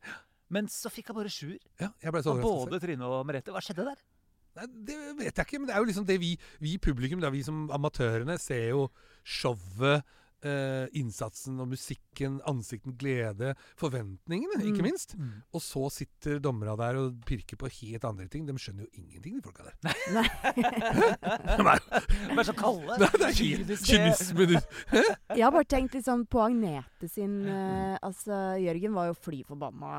Men 0.50 0.66
så 0.66 0.90
fikk 0.90 1.08
jeg 1.08 1.16
bare 1.16 1.30
sjuer 1.30 1.60
Ja, 1.80 1.90
jeg 2.02 2.12
ble 2.12 2.22
så 2.24 2.34
overrasket. 2.34 2.70
både 2.70 2.80
Trine 2.82 3.02
og 3.06 3.26
Merete. 3.28 3.52
Hva 3.54 3.62
skjedde 3.62 3.86
der? 3.86 3.98
Det 4.68 4.98
vet 5.20 5.32
jeg 5.32 5.46
ikke, 5.46 5.60
men 5.60 5.70
det 5.70 5.76
er 5.76 5.84
jo 5.84 5.90
liksom 5.90 6.08
det 6.08 6.20
vi, 6.22 6.34
vi 6.60 6.78
publikum, 6.82 7.22
da, 7.24 7.32
vi 7.34 7.44
som 7.46 7.68
amatørene, 7.76 8.38
ser 8.42 8.72
jo 8.74 8.88
showet, 9.24 10.04
eh, 10.44 10.88
innsatsen 11.00 11.60
og 11.60 11.68
musikken, 11.72 12.40
ansikten, 12.48 12.96
glede, 13.00 13.54
forventningene, 13.80 14.60
ikke 14.64 14.80
Mm. 14.80 14.88
minst. 14.90 15.16
Og 15.54 15.62
så 15.62 15.90
sitter 15.92 16.40
dommerne 16.40 16.76
der 16.78 16.96
og 17.00 17.20
pirker 17.26 17.58
på 17.58 17.68
helt 17.82 18.04
andre 18.06 18.28
ting. 18.28 18.46
De 18.48 18.54
skjønner 18.54 18.86
jo 18.86 18.90
ingenting, 19.02 19.36
de 19.36 19.42
folka 19.42 19.64
der. 19.64 19.76
Nei. 20.14 20.28
De 22.30 22.38
er 22.40 22.44
så 22.48 22.54
kalde. 22.58 22.98
Nei, 23.00 23.10
det 23.20 23.28
er 23.30 23.84
kynisme. 23.84 24.48
Jeg 25.36 25.44
har 25.44 25.52
bare 25.54 25.68
tenkt 25.70 25.96
litt 25.98 26.06
sånn 26.08 26.24
på 26.30 26.42
Agnete 26.44 27.10
sin 27.12 27.40
uh, 27.48 27.98
Altså, 28.06 28.36
Jørgen 28.62 28.94
var 28.96 29.10
jo 29.10 29.16
fly 29.18 29.42
forbanna, 29.48 29.92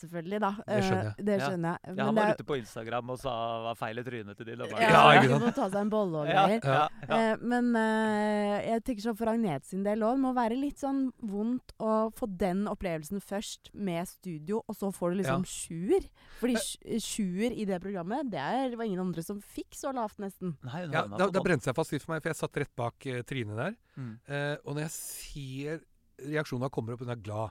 selvfølgelig, 0.00 0.40
da. 0.42 0.50
Det 0.66 0.80
skjønner 0.84 1.08
jeg. 1.10 1.26
det 1.28 1.38
skjønner 1.42 1.68
jeg. 1.74 1.78
Ja, 1.84 1.94
Men 1.94 2.04
han 2.08 2.18
var 2.18 2.34
ute 2.34 2.46
på 2.48 2.58
Instagram 2.60 3.12
og 3.14 3.20
sa 3.22 3.34
hva 3.64 3.74
feil 3.78 4.00
i 4.02 4.04
trynet 4.06 4.38
til 4.40 4.48
de 4.50 4.56
dommerne. 4.60 4.82
Ja, 4.82 4.90
Ja, 4.94 5.22
ja, 5.22 5.38
sant? 5.38 5.54
Ta 5.58 5.68
seg 5.70 5.80
en 5.84 5.92
bolle 5.92 6.22
og 6.24 6.28
Ja, 6.30 6.44
greier. 6.48 6.60
ja, 6.64 6.88
ja. 7.08 7.18
Eh, 7.34 7.44
men 7.44 7.70
uh, 7.76 8.56
jeg 8.64 8.84
tenker 8.86 9.06
sånn 9.08 9.18
for 9.18 9.32
Agnete 9.34 9.68
sin 9.70 9.83
del 9.84 10.02
òg, 10.04 10.16
det 10.16 10.22
må 10.24 10.32
være 10.36 10.56
litt 10.58 10.80
sånn 10.82 11.06
vondt 11.30 11.72
å 11.78 12.10
få 12.16 12.26
den 12.40 12.64
opplevelsen 12.70 13.20
først 13.22 13.70
med 13.74 14.08
studio, 14.10 14.62
og 14.68 14.76
så 14.76 14.90
får 14.94 15.14
du 15.14 15.20
liksom 15.22 15.44
Ja. 15.44 15.50
sjuer. 15.54 16.08
Fordi 16.40 16.54
sj- 16.60 17.00
sjuer 17.04 17.52
i 17.56 17.64
det 17.68 17.80
programmet, 17.84 18.30
det 18.30 18.40
er, 18.40 18.76
var 18.76 18.84
ingen 18.88 19.00
andre 19.06 19.22
som 19.22 19.40
fikk 19.40 19.72
så 19.78 19.92
lavt, 19.94 20.18
nesten. 20.18 20.56
Nei, 20.64 20.84
Ja, 20.90 21.06
da, 21.06 21.28
da 21.30 21.40
brente 21.44 21.64
seg 21.68 21.74
fast 21.76 21.92
litt 21.92 22.02
for 22.02 22.14
meg, 22.14 22.22
for 22.22 22.30
jeg 22.32 22.36
satt 22.42 22.56
rett 22.64 22.74
bak 22.76 22.94
uh, 23.06 23.22
Trine 23.22 23.54
der. 23.56 23.76
Mm. 23.96 24.14
Uh, 24.28 24.56
og 24.64 24.74
når 24.74 24.88
jeg 24.88 24.96
ser 24.98 25.84
reaksjonen 26.30 26.70
kommer 26.70 26.94
opp, 26.94 27.00
hun 27.06 27.10
er 27.14 27.16
glad. 27.22 27.50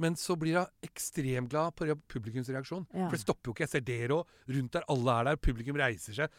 Men 0.00 0.14
så 0.18 0.34
blir 0.40 0.56
hun 0.56 0.66
ekstremt 0.82 1.50
glad 1.52 1.74
på 1.76 1.86
publikums 2.10 2.48
reaksjon. 2.50 2.86
Ja. 2.96 3.06
For 3.06 3.14
det 3.14 3.20
stopper 3.22 3.50
jo 3.50 3.52
ikke. 3.54 3.66
Jeg 3.66 3.70
ser 3.74 3.84
dere 3.86 4.16
òg. 4.16 4.26
Rundt 4.48 4.72
der, 4.72 4.86
alle 4.90 5.12
er 5.20 5.24
der. 5.28 5.36
Publikum 5.36 5.76
reiser 5.78 6.16
seg. 6.16 6.30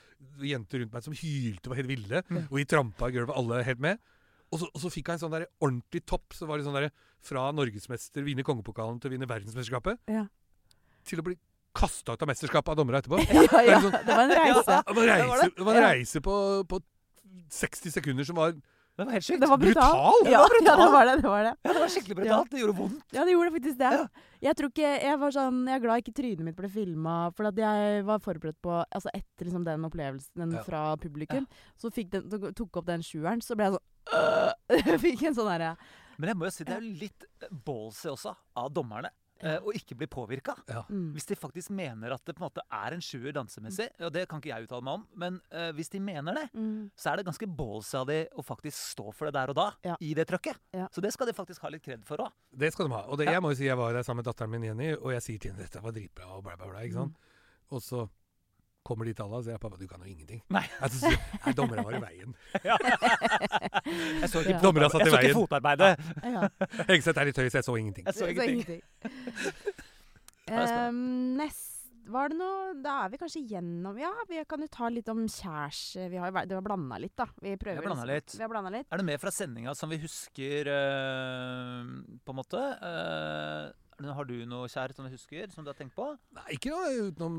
Jenter 0.42 0.82
rundt 0.82 0.92
meg 0.98 1.04
som 1.06 1.14
hylte 1.16 1.70
og 1.70 1.72
var 1.72 1.80
helt 1.80 1.92
ville. 1.94 2.24
Mm. 2.28 2.42
Og 2.50 2.58
vi 2.58 2.66
trampa 2.66 3.08
i 3.08 3.16
gulvet, 3.16 3.38
alle 3.38 3.62
helt 3.64 3.80
med. 3.86 4.02
Og 4.54 4.60
så, 4.62 4.68
og 4.70 4.82
så 4.84 4.92
fikk 4.94 5.10
en 5.10 5.22
sånn 5.24 5.34
der 5.34 5.48
ordentlig 5.60 6.04
topp. 6.06 6.36
Så 6.38 6.46
var 6.50 6.60
det 6.62 6.68
sånn 6.68 6.78
der 6.78 6.92
fra 7.26 7.48
norgesmester, 7.56 8.22
vinne 8.28 8.46
kongepokalen 8.46 9.00
til 9.02 9.10
å 9.10 9.14
vinne 9.16 9.28
verdensmesterskapet, 9.30 9.98
Ja. 10.12 10.28
til 11.10 11.20
å 11.20 11.26
bli 11.26 11.38
kasta 11.74 12.14
ut 12.14 12.22
av 12.22 12.30
mesterskapet 12.30 12.70
av 12.70 12.78
dommere 12.78 13.02
etterpå. 13.02 13.18
ja, 13.34 13.62
ja, 13.66 13.80
sånn- 13.82 13.98
det 14.06 14.14
var 14.14 14.24
en 14.28 14.36
reise. 14.38 14.78
Det 14.86 14.96
var 14.96 15.04
en 15.04 15.10
Ja, 15.10 15.26
var 15.26 15.38
reise, 15.40 15.50
det? 15.50 15.56
det 15.58 15.66
var 15.66 15.74
en 15.76 15.82
Ja. 15.82 15.90
reise 15.96 16.22
på, 16.22 16.36
på 16.70 16.80
60 17.50 17.92
sekunder 17.98 18.24
som 18.30 18.36
var 18.38 18.54
Det 18.94 19.06
var 19.08 19.14
helt 19.16 19.26
sjukt. 19.26 19.40
Brutal. 19.42 19.60
Brutal? 19.60 20.28
Ja, 20.30 20.42
Det 20.44 20.54
var 20.54 20.58
ja, 20.68 20.76
det 20.78 20.92
var 20.94 21.06
det. 21.10 21.14
det 21.24 21.30
var 21.30 21.44
det. 21.48 21.54
Ja, 21.66 21.72
det 21.74 21.80
var 21.82 21.88
skikkelig 21.90 22.16
brutalt. 22.20 22.50
Det 22.52 22.60
gjorde 22.62 22.76
vondt. 22.78 23.00
Ja, 23.16 23.24
det 23.26 23.32
gjorde 23.34 23.54
faktisk 23.56 23.78
det. 23.80 23.92
Ja. 23.96 24.04
Jeg 24.44 24.56
tror 24.60 24.70
ikke, 24.70 24.92
jeg 25.08 25.20
var 25.24 25.32
sånn, 25.34 25.58
jeg 25.72 25.76
er 25.80 25.84
glad 25.88 26.04
ikke 26.04 26.14
trynet 26.20 26.44
mitt 26.46 26.56
ble 26.60 26.70
filma, 26.70 27.16
for 27.34 27.50
at 27.50 27.58
jeg 27.64 28.04
var 28.06 28.20
forberedt 28.22 28.60
på 28.62 28.76
altså 28.84 29.10
Etter 29.18 29.48
liksom 29.50 29.66
den 29.66 29.88
opplevelsen 29.90 30.44
den 30.44 30.52
Ja. 30.60 30.62
fra 30.68 30.84
publikum, 31.02 31.48
så 31.80 31.90
den, 32.14 32.30
tok- 32.54 32.78
opp 32.78 32.86
den 32.86 33.02
sjueren, 33.02 33.42
så 33.42 33.56
ble 33.58 33.72
jeg 33.72 33.74
sånn 33.80 33.90
øh, 34.94 34.98
fikk 35.00 35.24
en 35.30 35.36
sånn 35.42 35.50
derre 35.50 35.74
Men 36.20 36.30
jeg 36.30 36.38
må 36.38 36.46
jo 36.46 36.52
si 36.54 36.64
det 36.68 36.76
er 36.76 36.82
jo 36.84 36.94
litt 37.02 37.26
ballsy 37.66 38.10
også 38.12 38.36
av 38.62 38.70
dommerne 38.76 39.10
eh, 39.44 39.60
å 39.60 39.74
ikke 39.76 39.96
bli 40.00 40.08
påvirka. 40.08 40.56
mm. 40.90 41.12
Hvis 41.14 41.26
de 41.30 41.36
faktisk 41.36 41.70
mener 41.76 42.14
at 42.16 42.24
det 42.26 42.36
på 42.38 42.42
en 42.44 42.48
måte 42.50 42.64
er 42.72 42.96
en 42.96 43.04
sjuer 43.04 43.34
dansemessig, 43.36 43.90
og 44.02 44.12
det 44.16 44.24
kan 44.32 44.40
ikke 44.42 44.50
jeg 44.54 44.68
uttale 44.68 44.84
meg 44.88 44.94
om, 45.00 45.06
men 45.20 45.42
uh, 45.54 45.72
hvis 45.78 45.90
de 45.94 46.00
mener 46.00 46.34
det, 46.40 46.46
Mm. 46.54 46.90
så 46.96 47.12
er 47.12 47.18
det 47.18 47.26
ganske 47.28 47.48
ballsy 47.58 47.98
av 47.98 48.08
de 48.08 48.20
å 48.38 48.44
faktisk 48.46 48.78
stå 48.78 49.14
for 49.14 49.26
det 49.30 49.34
der 49.34 49.50
og 49.50 49.56
da, 49.56 49.68
Ja. 49.84 49.96
i 50.00 50.14
det 50.14 50.28
trøkket. 50.28 50.58
Ja. 50.74 50.88
Så 50.94 51.02
det 51.02 51.12
skal 51.14 51.28
de 51.28 51.34
faktisk 51.34 51.62
ha 51.62 51.70
litt 51.70 51.84
kred 51.84 52.04
for 52.06 52.18
òg. 52.18 52.32
Det 52.56 52.72
skal 52.74 52.88
de 52.88 52.94
ha. 52.96 53.04
Og 53.10 53.18
det, 53.18 53.26
Ja. 53.26 53.32
jeg 53.34 53.42
må 53.42 53.50
jo 53.52 53.56
si 53.56 53.66
jeg 53.66 53.78
var 53.78 53.94
der 53.94 54.04
sammen 54.04 54.24
med 54.24 54.26
datteren 54.34 54.50
min 54.52 54.64
Jenny, 54.64 54.94
og 54.96 55.12
jeg 55.12 55.22
sier 55.22 55.40
til 55.40 55.52
henne 55.52 55.64
dette 55.68 55.82
var 55.82 55.92
dritbra, 55.92 56.26
og 56.38 56.44
bla, 56.44 56.56
bla, 56.56 56.68
bla. 56.70 56.80
ikke 56.82 56.94
sant? 56.94 57.14
Mm. 57.14 57.76
Og 57.76 57.82
så 57.82 58.10
kommer 58.84 59.08
de 59.08 59.14
tallene, 59.18 59.40
og 59.42 59.46
sier 59.48 59.60
pappa, 59.62 59.80
du 59.80 59.88
kan 59.88 60.04
jo 60.04 60.12
ingenting. 60.12 60.42
Nei. 60.54 60.64
Altså, 60.84 61.00
så, 61.06 61.12
nei, 61.46 61.54
dommerne 61.58 61.86
var 61.88 61.98
i 61.98 62.02
veien. 62.04 62.34
Jeg 64.24 64.30
så 64.32 64.44
ikke, 64.44 64.58
Ja. 64.84 64.90
Satt 64.90 65.02
i 65.02 65.08
jeg 65.08 65.14
så 65.14 65.22
ikke 65.22 65.38
fotarbeidet. 65.38 65.92
Ja. 66.24 66.48
Hegseth 66.90 67.20
er 67.22 67.30
litt 67.30 67.40
høy, 67.40 67.48
så 67.50 67.60
jeg 67.62 67.68
så 67.68 67.76
ingenting. 67.80 68.08
Jeg 68.10 68.18
så 68.18 68.30
ingenting. 68.32 68.82
Ja. 70.50 70.66
Ehm, 70.88 71.38
nest 71.40 71.70
var 72.12 72.28
det 72.28 72.36
noe 72.36 72.74
Da 72.84 72.98
er 73.06 73.12
vi 73.14 73.20
kanskje 73.22 73.42
gjennom 73.48 73.96
Ja, 74.02 74.10
vi 74.28 74.42
kan 74.50 74.60
jo 74.64 74.68
ta 74.72 74.90
litt 74.92 75.08
om 75.12 75.22
kjærs... 75.32 75.84
Vi 76.12 76.20
har 76.20 76.32
jo 76.34 76.44
det 76.50 76.58
var 76.58 76.66
blanda 76.66 76.98
litt, 77.00 77.16
da. 77.16 77.30
Vi 77.40 77.56
prøver 77.60 77.80
Vi 77.80 77.88
har 77.88 77.96
liksom- 77.96 78.12
litt. 78.12 78.36
Vi 78.36 78.44
har 78.44 78.52
blanda 78.52 78.74
litt. 78.74 78.88
Er 78.92 79.00
det 79.00 79.08
mer 79.08 79.22
fra 79.24 79.32
sendinga 79.32 79.76
som 79.76 79.90
vi 79.94 80.02
husker, 80.04 80.68
eh, 80.68 81.94
på 82.26 82.36
en 82.36 82.40
måte? 82.42 82.60
Eh, 82.60 83.72
noe- 84.04 84.14
har 84.18 84.26
du 84.30 84.36
noe 84.46 84.68
kjære 84.68 84.94
som 84.98 85.06
du 85.08 85.12
husker, 85.16 85.50
som 85.54 85.64
du 85.66 85.72
har 85.72 85.78
tenkt 85.80 85.96
på? 85.96 86.06
Nei, 86.38 86.44
ikke 86.58 86.70
noe 86.74 87.10
utenom 87.10 87.38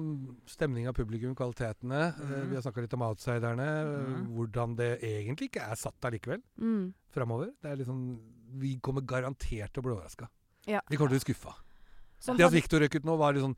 stemning 0.50 0.88
av 0.88 0.94
publikum, 0.96 1.34
kvalitetene. 1.36 2.00
Mhm. 2.16 2.48
Vi 2.50 2.54
har 2.58 2.62
snakka 2.64 2.80
litt 2.86 2.94
om 2.98 3.04
outsiderne. 3.06 3.68
Mhm. 3.84 4.26
Hvordan 4.34 4.76
det 4.76 4.90
egentlig 5.02 5.50
ikke 5.52 5.62
er 5.70 5.76
satt 5.76 6.00
allikevel 6.10 6.42
Mm. 6.58 6.92
framover. 7.12 7.52
Det 7.62 7.70
er 7.72 7.76
liksom 7.84 8.18
Vi 8.56 8.76
kommer 8.78 9.00
garantert 9.02 9.72
til 9.72 9.82
å 9.82 9.82
bli 9.82 9.92
overraska. 9.96 10.28
Ja. 10.66 10.80
Vi 10.88 10.96
kommer 10.96 11.10
til 11.10 11.18
å 11.18 11.24
bli 11.24 11.34
skuffa. 11.34 11.54
Som 12.20 12.36
Det 12.36 12.44
at 12.46 12.52
Viktor 12.52 12.78
Victor 12.78 12.80
røk 12.80 12.94
ut 12.94 13.04
nå, 13.04 13.18
var 13.18 13.32
litt 13.32 13.42
sånn 13.42 13.56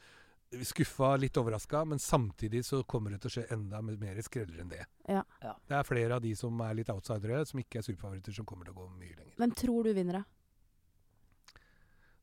skuffa, 0.64 1.18
litt 1.20 1.36
overraska, 1.36 1.84
men 1.86 1.98
samtidig 1.98 2.62
så 2.64 2.82
kommer 2.86 3.10
det 3.10 3.20
til 3.20 3.28
å 3.30 3.34
skje 3.34 3.52
enda 3.52 3.80
mer 3.82 4.16
skreller 4.22 4.60
enn 4.62 4.70
det. 4.70 4.86
Ja. 5.08 5.22
Ja. 5.42 5.52
Det 5.68 5.76
er 5.76 5.82
flere 5.82 6.12
av 6.16 6.22
de 6.22 6.34
som 6.34 6.58
er 6.60 6.74
litt 6.74 6.88
outsidere, 6.88 7.44
som 7.46 7.60
ikke 7.60 7.80
er 7.80 7.82
superfavoritter, 7.82 8.32
som 8.34 8.46
kommer 8.46 8.64
til 8.64 8.74
å 8.74 8.78
gå 8.78 8.88
mye 8.98 9.16
lenger. 9.18 9.34
Hvem 9.36 9.54
tror 9.54 9.84
du 9.84 9.92
vinner, 9.94 10.12
da? 10.12 10.24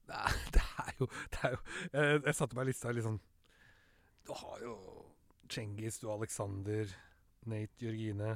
Det 0.54 0.62
er 0.62 0.94
jo, 1.00 1.08
det 1.32 1.40
er 1.48 1.54
jo 1.56 1.60
Jeg, 1.94 2.22
jeg 2.26 2.36
satte 2.36 2.56
meg 2.58 2.66
i 2.68 2.72
lista 2.72 2.92
litt 2.92 3.06
sånn 3.06 3.20
Du 4.28 4.34
har 4.36 4.60
jo 4.64 4.74
Cengiz, 5.50 6.00
du 6.02 6.08
har 6.10 6.18
Alexander, 6.18 6.90
Nate, 7.52 7.76
Jørgine 7.84 8.30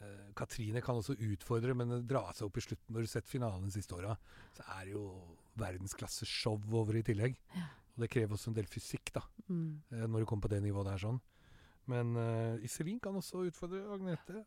eh, 0.00 0.28
Katrine 0.38 0.80
kan 0.84 0.98
også 0.98 1.14
utfordre, 1.28 1.74
men 1.76 1.92
dra 2.08 2.24
seg 2.34 2.46
opp 2.48 2.56
i 2.58 2.64
slutten. 2.64 2.94
Når 2.94 3.04
du 3.04 3.06
har 3.08 3.12
sett 3.12 3.28
finalen 3.30 3.70
siste 3.70 3.94
åra, 3.96 4.14
så 4.56 4.64
er 4.78 4.86
det 4.88 4.94
jo 4.96 5.04
verdensklasse 5.60 6.26
show 6.26 6.56
over 6.72 6.96
i 6.98 7.02
tillegg. 7.06 7.36
Og 7.94 8.02
det 8.04 8.10
krever 8.14 8.34
også 8.36 8.50
en 8.52 8.56
del 8.58 8.68
fysikk, 8.70 9.12
da, 9.18 9.22
Mm. 9.48 9.82
eh, 9.92 10.06
når 10.06 10.20
du 10.20 10.26
kommer 10.26 10.48
på 10.48 10.52
det 10.54 10.62
nivået 10.64 10.86
der 10.90 11.00
sånn. 11.02 11.20
Men 11.88 12.10
uh, 12.20 12.64
Iselin 12.64 12.98
kan 13.00 13.14
også 13.16 13.46
utfordre 13.48 13.80
Agnete. 13.94 14.42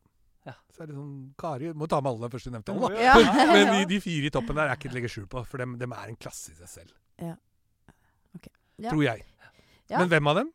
Ja. 0.48 0.56
Så 0.74 0.82
er 0.82 0.90
det 0.90 0.96
sånn 0.96 1.12
Kari 1.38 1.70
må 1.78 1.86
ta 1.90 2.00
med 2.02 2.10
alle 2.16 2.30
først 2.32 2.48
du 2.48 2.54
nevnte 2.54 2.74
alle, 2.74 2.88
da. 2.90 3.02
Ja. 3.04 3.14
Men 3.54 3.68
de, 3.76 3.84
de 3.94 4.00
fire 4.02 4.26
i 4.26 4.32
toppen 4.34 4.58
der 4.58 4.72
er 4.72 4.74
ikke 4.78 4.88
til 4.88 4.96
å 4.96 4.98
legge 4.98 5.12
skjul 5.12 5.28
på, 5.30 5.44
for 5.46 5.62
dem, 5.62 5.76
dem 5.78 5.94
er 5.94 6.10
en 6.10 6.18
klasse 6.18 6.50
i 6.54 6.58
seg 6.58 6.72
selv. 6.72 6.96
Ja. 7.22 7.36
Ok. 8.34 8.50
Ja. 8.82 8.90
Tror 8.90 9.04
jeg. 9.06 9.22
Ja. 9.92 10.00
Men 10.00 10.10
hvem 10.10 10.32
av 10.32 10.40
dem? 10.40 10.50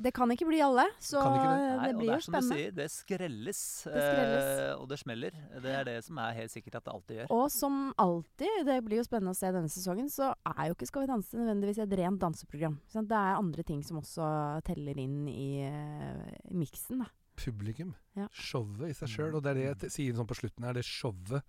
Det 0.00 0.12
kan 0.16 0.30
ikke 0.32 0.46
bli 0.48 0.60
alle, 0.64 0.86
så 1.02 1.20
det? 1.20 1.40
det, 1.42 1.70
Nei, 1.76 1.88
blir 1.98 2.06
det 2.06 2.14
jo 2.14 2.14
er 2.14 2.22
som 2.24 2.32
du 2.32 2.38
spennende. 2.38 2.56
sier, 2.56 2.74
det 2.76 2.86
skrelles, 2.92 3.60
Det 3.84 4.04
skrelles. 4.04 4.46
eh, 4.46 4.70
og 4.78 4.86
det 4.88 4.98
smeller. 5.02 5.34
Det 5.60 5.72
er 5.76 5.84
det 5.88 5.96
som 6.06 6.20
er 6.22 6.36
helt 6.38 6.52
sikkert 6.54 6.78
at 6.78 6.86
det 6.86 6.94
alltid 6.94 7.18
gjør. 7.18 7.32
Og 7.36 7.44
som 7.52 7.80
alltid, 8.00 8.54
det 8.70 8.78
blir 8.86 9.00
jo 9.02 9.04
spennende 9.04 9.34
å 9.34 9.36
se 9.36 9.50
denne 9.52 9.72
sesongen, 9.72 10.08
så 10.08 10.30
er 10.54 10.70
jo 10.70 10.76
ikke 10.78 10.88
Skal 10.88 11.04
vi 11.04 11.10
danse 11.10 11.36
nødvendigvis 11.36 11.82
et 11.84 11.96
rent 12.00 12.22
danseprogram. 12.22 12.78
Det 12.94 13.18
er 13.18 13.40
andre 13.42 13.66
ting 13.66 13.82
som 13.84 14.00
også 14.00 14.30
teller 14.64 15.02
inn 15.02 15.26
i 15.28 15.66
uh, 15.68 16.38
miksen, 16.54 17.02
da. 17.04 17.10
Publikum. 17.40 17.94
Ja. 18.16 18.28
Showet 18.32 18.90
i 18.90 18.94
seg 18.94 19.08
sjøl. 19.08 19.34
Og 19.38 19.42
det 19.42 19.50
er 19.50 19.58
det 19.60 19.66
jeg 19.86 19.90
sier 19.96 20.14
sånn 20.18 20.28
på 20.30 20.36
slutten 20.38 20.64
her. 20.68 20.74
Det 20.76 20.84
showet. 20.84 21.42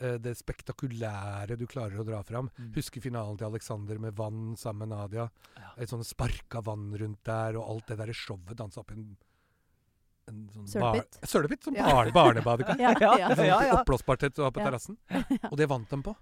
eh, 0.00 0.16
Det 0.18 0.34
spektakulære 0.38 1.56
du 1.58 1.66
klarer 1.66 1.98
å 2.00 2.04
dra 2.06 2.22
fram. 2.22 2.50
Mm. 2.58 2.70
Husker 2.74 3.00
finalen 3.04 3.36
til 3.38 3.46
Alexander 3.50 3.98
med 3.98 4.14
vann 4.16 4.54
sammen 4.56 4.88
med 4.88 4.96
Nadia. 4.96 5.30
Ja. 5.58 5.72
Et 5.78 5.88
sånn 5.88 6.04
sparka 6.04 6.62
vann 6.64 6.90
rundt 6.96 7.22
der, 7.24 7.56
og 7.56 7.68
alt 7.68 7.86
det 7.88 7.98
der 7.98 8.12
showet 8.12 8.56
dansa 8.56 8.80
opp 8.80 8.92
i 8.92 8.94
en, 8.94 9.16
en 10.28 10.48
sånn 10.54 10.66
Sølepytt. 10.68 11.18
Sølepytt! 11.26 11.64
Som 11.64 11.74
Ja. 11.74 11.86
barne, 11.90 12.12
barnebadekar. 12.12 12.76
Ja, 12.86 12.94
Ja, 13.00 13.28
sånn 13.36 13.46
ja, 13.46 13.60
ja. 13.66 13.74
oppblåsbarhet 13.82 14.34
du 14.34 14.42
har 14.42 14.50
på 14.52 14.60
Ja. 14.60 14.70
terrassen. 14.70 14.96
Og 15.50 15.56
det 15.58 15.68
vant 15.68 15.88
de 15.90 16.02
på. 16.02 16.16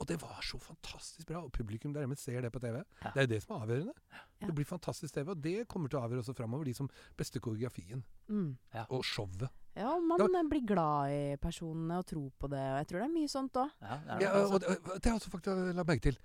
Og 0.00 0.06
det 0.10 0.16
var 0.20 0.40
så 0.42 0.58
fantastisk 0.58 1.26
bra. 1.28 1.40
Og 1.46 1.52
publikum 1.54 1.92
der 1.94 2.02
hjemme 2.02 2.16
ser 2.18 2.40
det 2.42 2.50
på 2.52 2.60
TV. 2.60 2.80
Ja. 3.02 3.10
Det 3.14 3.20
er 3.22 3.26
jo 3.28 3.30
det 3.34 3.42
som 3.44 3.54
er 3.56 3.62
avgjørende. 3.66 3.94
Ja. 4.12 4.46
Det 4.48 4.54
blir 4.58 4.66
fantastisk 4.66 5.14
TV, 5.14 5.30
og 5.30 5.40
det 5.44 5.68
kommer 5.70 5.88
til 5.88 5.98
å 6.00 6.02
avgjøre 6.08 6.24
også 6.24 6.34
framover. 6.36 6.64
De 6.66 6.74
som 6.74 6.88
beste 7.16 7.40
koreografien 7.40 8.02
Mm. 8.28 8.56
og 8.90 9.04
showet. 9.04 9.48
Ja, 9.76 9.98
man 10.00 10.48
blir 10.50 10.64
glad 10.66 11.10
i 11.10 11.36
personene 11.36 11.98
og 11.98 12.06
tror 12.06 12.30
på 12.38 12.48
det, 12.50 12.58
og 12.58 12.78
jeg 12.78 12.86
tror 12.88 12.98
det 13.00 13.06
er 13.08 13.14
mye 13.14 13.28
sånt 13.28 13.52
òg. 13.52 13.70
Ja, 13.82 13.96
det 13.96 14.10
er 14.10 14.20
Ja, 14.20 14.32
det, 14.32 14.52
og 14.52 14.60
det, 14.60 15.02
det 15.02 15.10
har 15.10 15.18
også 15.18 15.30
faktisk 15.30 15.74
la 15.76 15.84
merke 15.84 16.02
til. 16.02 16.18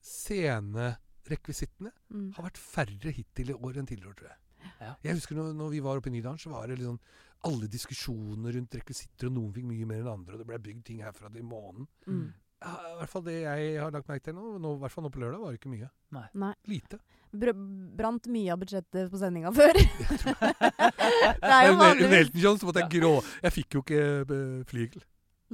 Scenerekvisittene 0.00 1.92
Mm. 2.12 2.32
har 2.34 2.44
vært 2.44 2.58
færre 2.58 3.10
hittil 3.12 3.50
i 3.50 3.54
år 3.54 3.76
enn 3.78 3.86
tidligere 3.86 4.14
tror 4.14 4.28
jeg. 4.30 4.36
Ja. 4.80 4.94
Jeg 5.02 5.14
husker 5.14 5.34
når, 5.36 5.52
når 5.54 5.70
vi 5.70 5.80
var 5.80 5.96
oppe 5.98 6.08
i 6.08 6.12
Nydalen, 6.12 6.38
så 6.38 6.50
var 6.50 6.66
det 6.66 6.78
liksom 6.78 6.98
alle 7.44 7.68
diskusjoner 7.68 8.52
rundt 8.56 8.74
rekvisitter, 8.74 9.26
og 9.28 9.32
noen 9.36 9.52
fikk 9.54 9.64
mye 9.64 9.86
mer 9.86 10.00
enn 10.02 10.08
andre, 10.12 10.32
og 10.34 10.38
det 10.38 10.46
ble 10.46 10.58
bygd 10.58 10.84
ting 10.84 10.98
herfra 11.04 11.30
til 11.32 11.42
månen. 11.44 11.86
Mm. 12.06 12.32
Ja, 12.64 12.72
I 12.88 12.94
hvert 13.02 13.10
fall 13.12 13.24
det 13.26 13.34
jeg 13.42 13.74
har 13.82 13.90
lagt 13.92 14.08
merke 14.08 14.24
til 14.24 14.34
nå, 14.36 14.54
nå, 14.62 14.70
i 14.78 14.80
hvert 14.80 14.92
fall 14.94 15.04
nå 15.04 15.10
på 15.12 15.20
lørdag, 15.20 15.40
var 15.42 15.52
det 15.52 15.58
ikke 15.60 15.72
mye. 15.74 15.88
Nei. 16.16 16.52
Lite. 16.70 16.98
Br 17.36 17.50
brant 17.98 18.28
mye 18.32 18.54
av 18.54 18.60
budsjettet 18.62 19.10
på 19.12 19.18
sendinga 19.20 19.50
før. 19.52 19.76
Det 21.42 21.52
er 21.52 21.66
jo 21.68 21.76
vanligvis 21.80 22.16
Elton 22.22 22.40
John 22.46 22.58
så 22.62 22.68
måtte 22.70 22.84
jeg 22.86 22.94
grå. 22.96 23.12
Jeg 23.44 23.54
fikk 23.58 23.76
jo 23.76 23.82
ikke 23.84 24.00
eh, 24.22 24.64
flygel. 24.70 25.04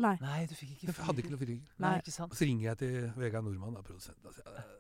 Nei. 0.03 0.15
Nei, 0.23 0.39
du 0.49 0.55
fikk 0.57 0.71
ikke 0.77 0.89
Jeg 0.89 1.05
hadde 1.09 1.21
ikke 1.25 1.33
noe 1.35 1.43
flygel. 1.43 1.65
Nei, 1.77 1.89
Nei. 1.89 1.97
ikke 2.01 2.15
sant. 2.15 2.33
Og 2.33 2.39
så 2.39 2.47
ringer 2.49 2.71
jeg 2.71 2.79
til 2.81 2.95
Vegard 3.21 3.45
Nordmann, 3.49 3.75
da, 3.77 3.83
produsenten, 3.85 4.31
og 4.31 4.37
sier 4.39 4.55
"Eh, 4.57 4.71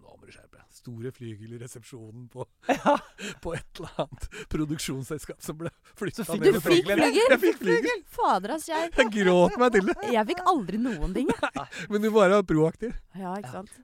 nå 0.00 0.14
må 0.16 0.24
du 0.24 0.32
skjerpe 0.32 0.56
deg. 0.56 0.71
Store 0.82 1.12
flygel 1.14 1.52
i 1.54 1.58
resepsjonen 1.62 2.24
på, 2.32 2.44
Ja. 2.74 2.96
på 3.44 3.52
et 3.54 3.78
eller 3.80 4.00
annet 4.02 4.24
produksjonsselskap 4.50 5.38
som 5.42 5.58
ble 5.60 5.70
flytta 5.98 6.26
ned 6.34 6.56
Du 6.56 6.58
fikk 6.60 6.82
flygel? 6.88 7.02
Jeg 7.30 7.38
fikk 7.42 7.60
flygel! 7.62 8.02
Fader, 8.10 8.56
ass. 8.56 8.66
Jeg, 8.68 8.90
Jeg 8.98 9.12
gråt 9.14 9.54
meg 9.62 9.76
til 9.76 9.86
det. 9.92 9.96
jeg 10.16 10.26
fikk 10.32 10.42
aldri 10.52 10.80
noen 10.82 11.14
ting, 11.14 11.30
jeg. 11.30 11.66
Men 11.92 12.02
du 12.02 12.10
var 12.14 12.34
proaktiv. 12.50 12.96
Ja, 13.14 13.36
ikke 13.38 13.46
Ja. 13.48 13.54
sant. 13.60 13.78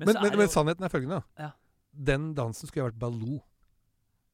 Men, 0.00 0.08
så 0.10 0.16
er 0.18 0.24
men, 0.26 0.38
men 0.40 0.48
sannheten 0.50 0.84
er 0.88 0.90
følgende. 0.90 1.20
Ja. 1.38 1.50
Den 1.94 2.30
dansen 2.34 2.66
skulle 2.66 2.88
ha 2.88 2.90
vært 2.90 2.98
Baloo. 3.04 3.36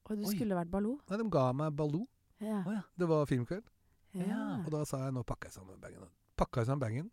Og 0.09 0.17
du 0.17 0.23
Oi. 0.25 0.31
skulle 0.33 0.55
vært 0.57 0.71
Baloo. 0.73 0.95
Nei, 1.11 1.19
de 1.21 1.27
ga 1.31 1.43
meg 1.53 1.75
Baloo. 1.77 2.07
Ja. 2.41 2.63
Oh, 2.65 2.71
ja. 2.73 2.81
Det 2.97 3.07
var 3.11 3.27
filmkveld. 3.29 3.67
ja. 4.17 4.39
Og 4.65 4.71
da 4.73 4.81
sa 4.89 5.03
jeg 5.05 5.13
nå 5.13 5.21
pakker 5.27 5.51
jeg 5.51 5.59
sammen 5.59 5.77
bagen. 5.83 6.07
Pakka 6.39 6.63
jeg 6.63 6.71
sammen 6.71 6.81
bagen, 6.81 7.11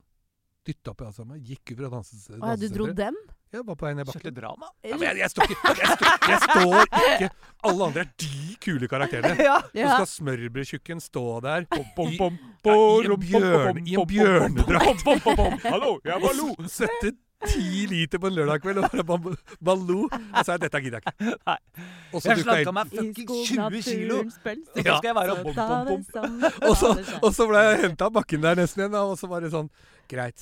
dytta 0.65 0.95
opp 0.95 1.03
i 1.05 1.09
alt 1.11 1.19
sammen, 1.19 1.43
gikk 1.45 1.75
ut 1.75 1.83
fra 1.83 1.91
danses, 1.93 2.25
Å 2.33 2.39
ja, 2.41 2.57
du 2.57 2.69
dro 2.73 2.87
den? 2.97 3.19
Jeg 3.49 3.65
var 3.65 3.77
på 3.81 3.87
vei 3.87 3.95
ned 3.97 4.09
Kjørte 4.13 4.33
drama. 4.37 4.67
Ja, 4.85 4.97
men 4.99 5.07
jeg, 5.09 5.19
jeg, 5.23 5.31
står 5.33 5.45
ikke, 5.49 5.71
jeg, 5.79 5.93
står, 5.97 6.17
jeg 6.29 6.41
står 6.45 6.75
ikke 7.15 7.29
Alle 7.71 7.87
andre 7.89 8.03
er 8.05 8.11
de 8.21 8.57
kule 8.65 8.89
karakterene. 8.91 9.37
Ja. 9.41 9.55
Så 9.73 9.95
skal 9.95 10.11
smørbrødtjukken 10.13 11.01
stå 11.01 11.23
der 11.47 11.65
i, 11.65 11.79
i 11.81 13.07
en, 13.09 13.17
bjørn, 13.25 13.81
bjørnedrakt. 14.11 15.05
Bom, 15.07 15.23
bom, 15.25 15.41
bom. 15.41 15.57
Hallo, 15.65 15.95
jeg 16.05 16.13
er 16.19 16.21
Baloo. 16.27 16.53
svette 16.69 17.15
ti 17.47 17.87
liter 17.87 18.19
på 18.21 18.27
en 18.29 18.35
lørdag 18.35 18.61
kveld 18.65 18.83
og 18.83 18.91
være 18.93 19.35
Baloo. 19.65 20.09
Og 20.11 20.45
så 20.45 20.57
er 20.57 20.63
dette 20.67 20.83
gidder 20.85 21.01
jeg 21.01 21.07
ikke. 21.07 21.37
Nei. 21.49 21.57
Og 22.13 22.21
så 22.21 22.33
Jeg 22.35 22.41
dukka 22.43 22.59
jeg 22.59 22.67
slanka 22.67 22.77
meg 22.77 22.93
fucking 22.93 23.33
20 23.49 23.83
kilo. 23.89 24.21
så 24.29 24.85
Ja. 24.85 24.99
skal 24.99 25.09
jeg 25.09 25.19
være 25.23 25.39
bom, 25.47 25.55
bom, 25.55 26.05
bom. 26.13 26.47
Og 27.25 27.33
så 27.35 27.49
ble 27.49 27.65
jeg 27.71 27.81
henta 27.87 28.11
av 28.11 28.17
bakken 28.21 28.45
der 28.45 28.61
nesten 28.61 28.85
igjen, 28.85 28.99
og 29.01 29.17
så 29.21 29.31
var 29.31 29.41
det 29.47 29.55
sånn 29.57 29.71
Greit, 30.09 30.41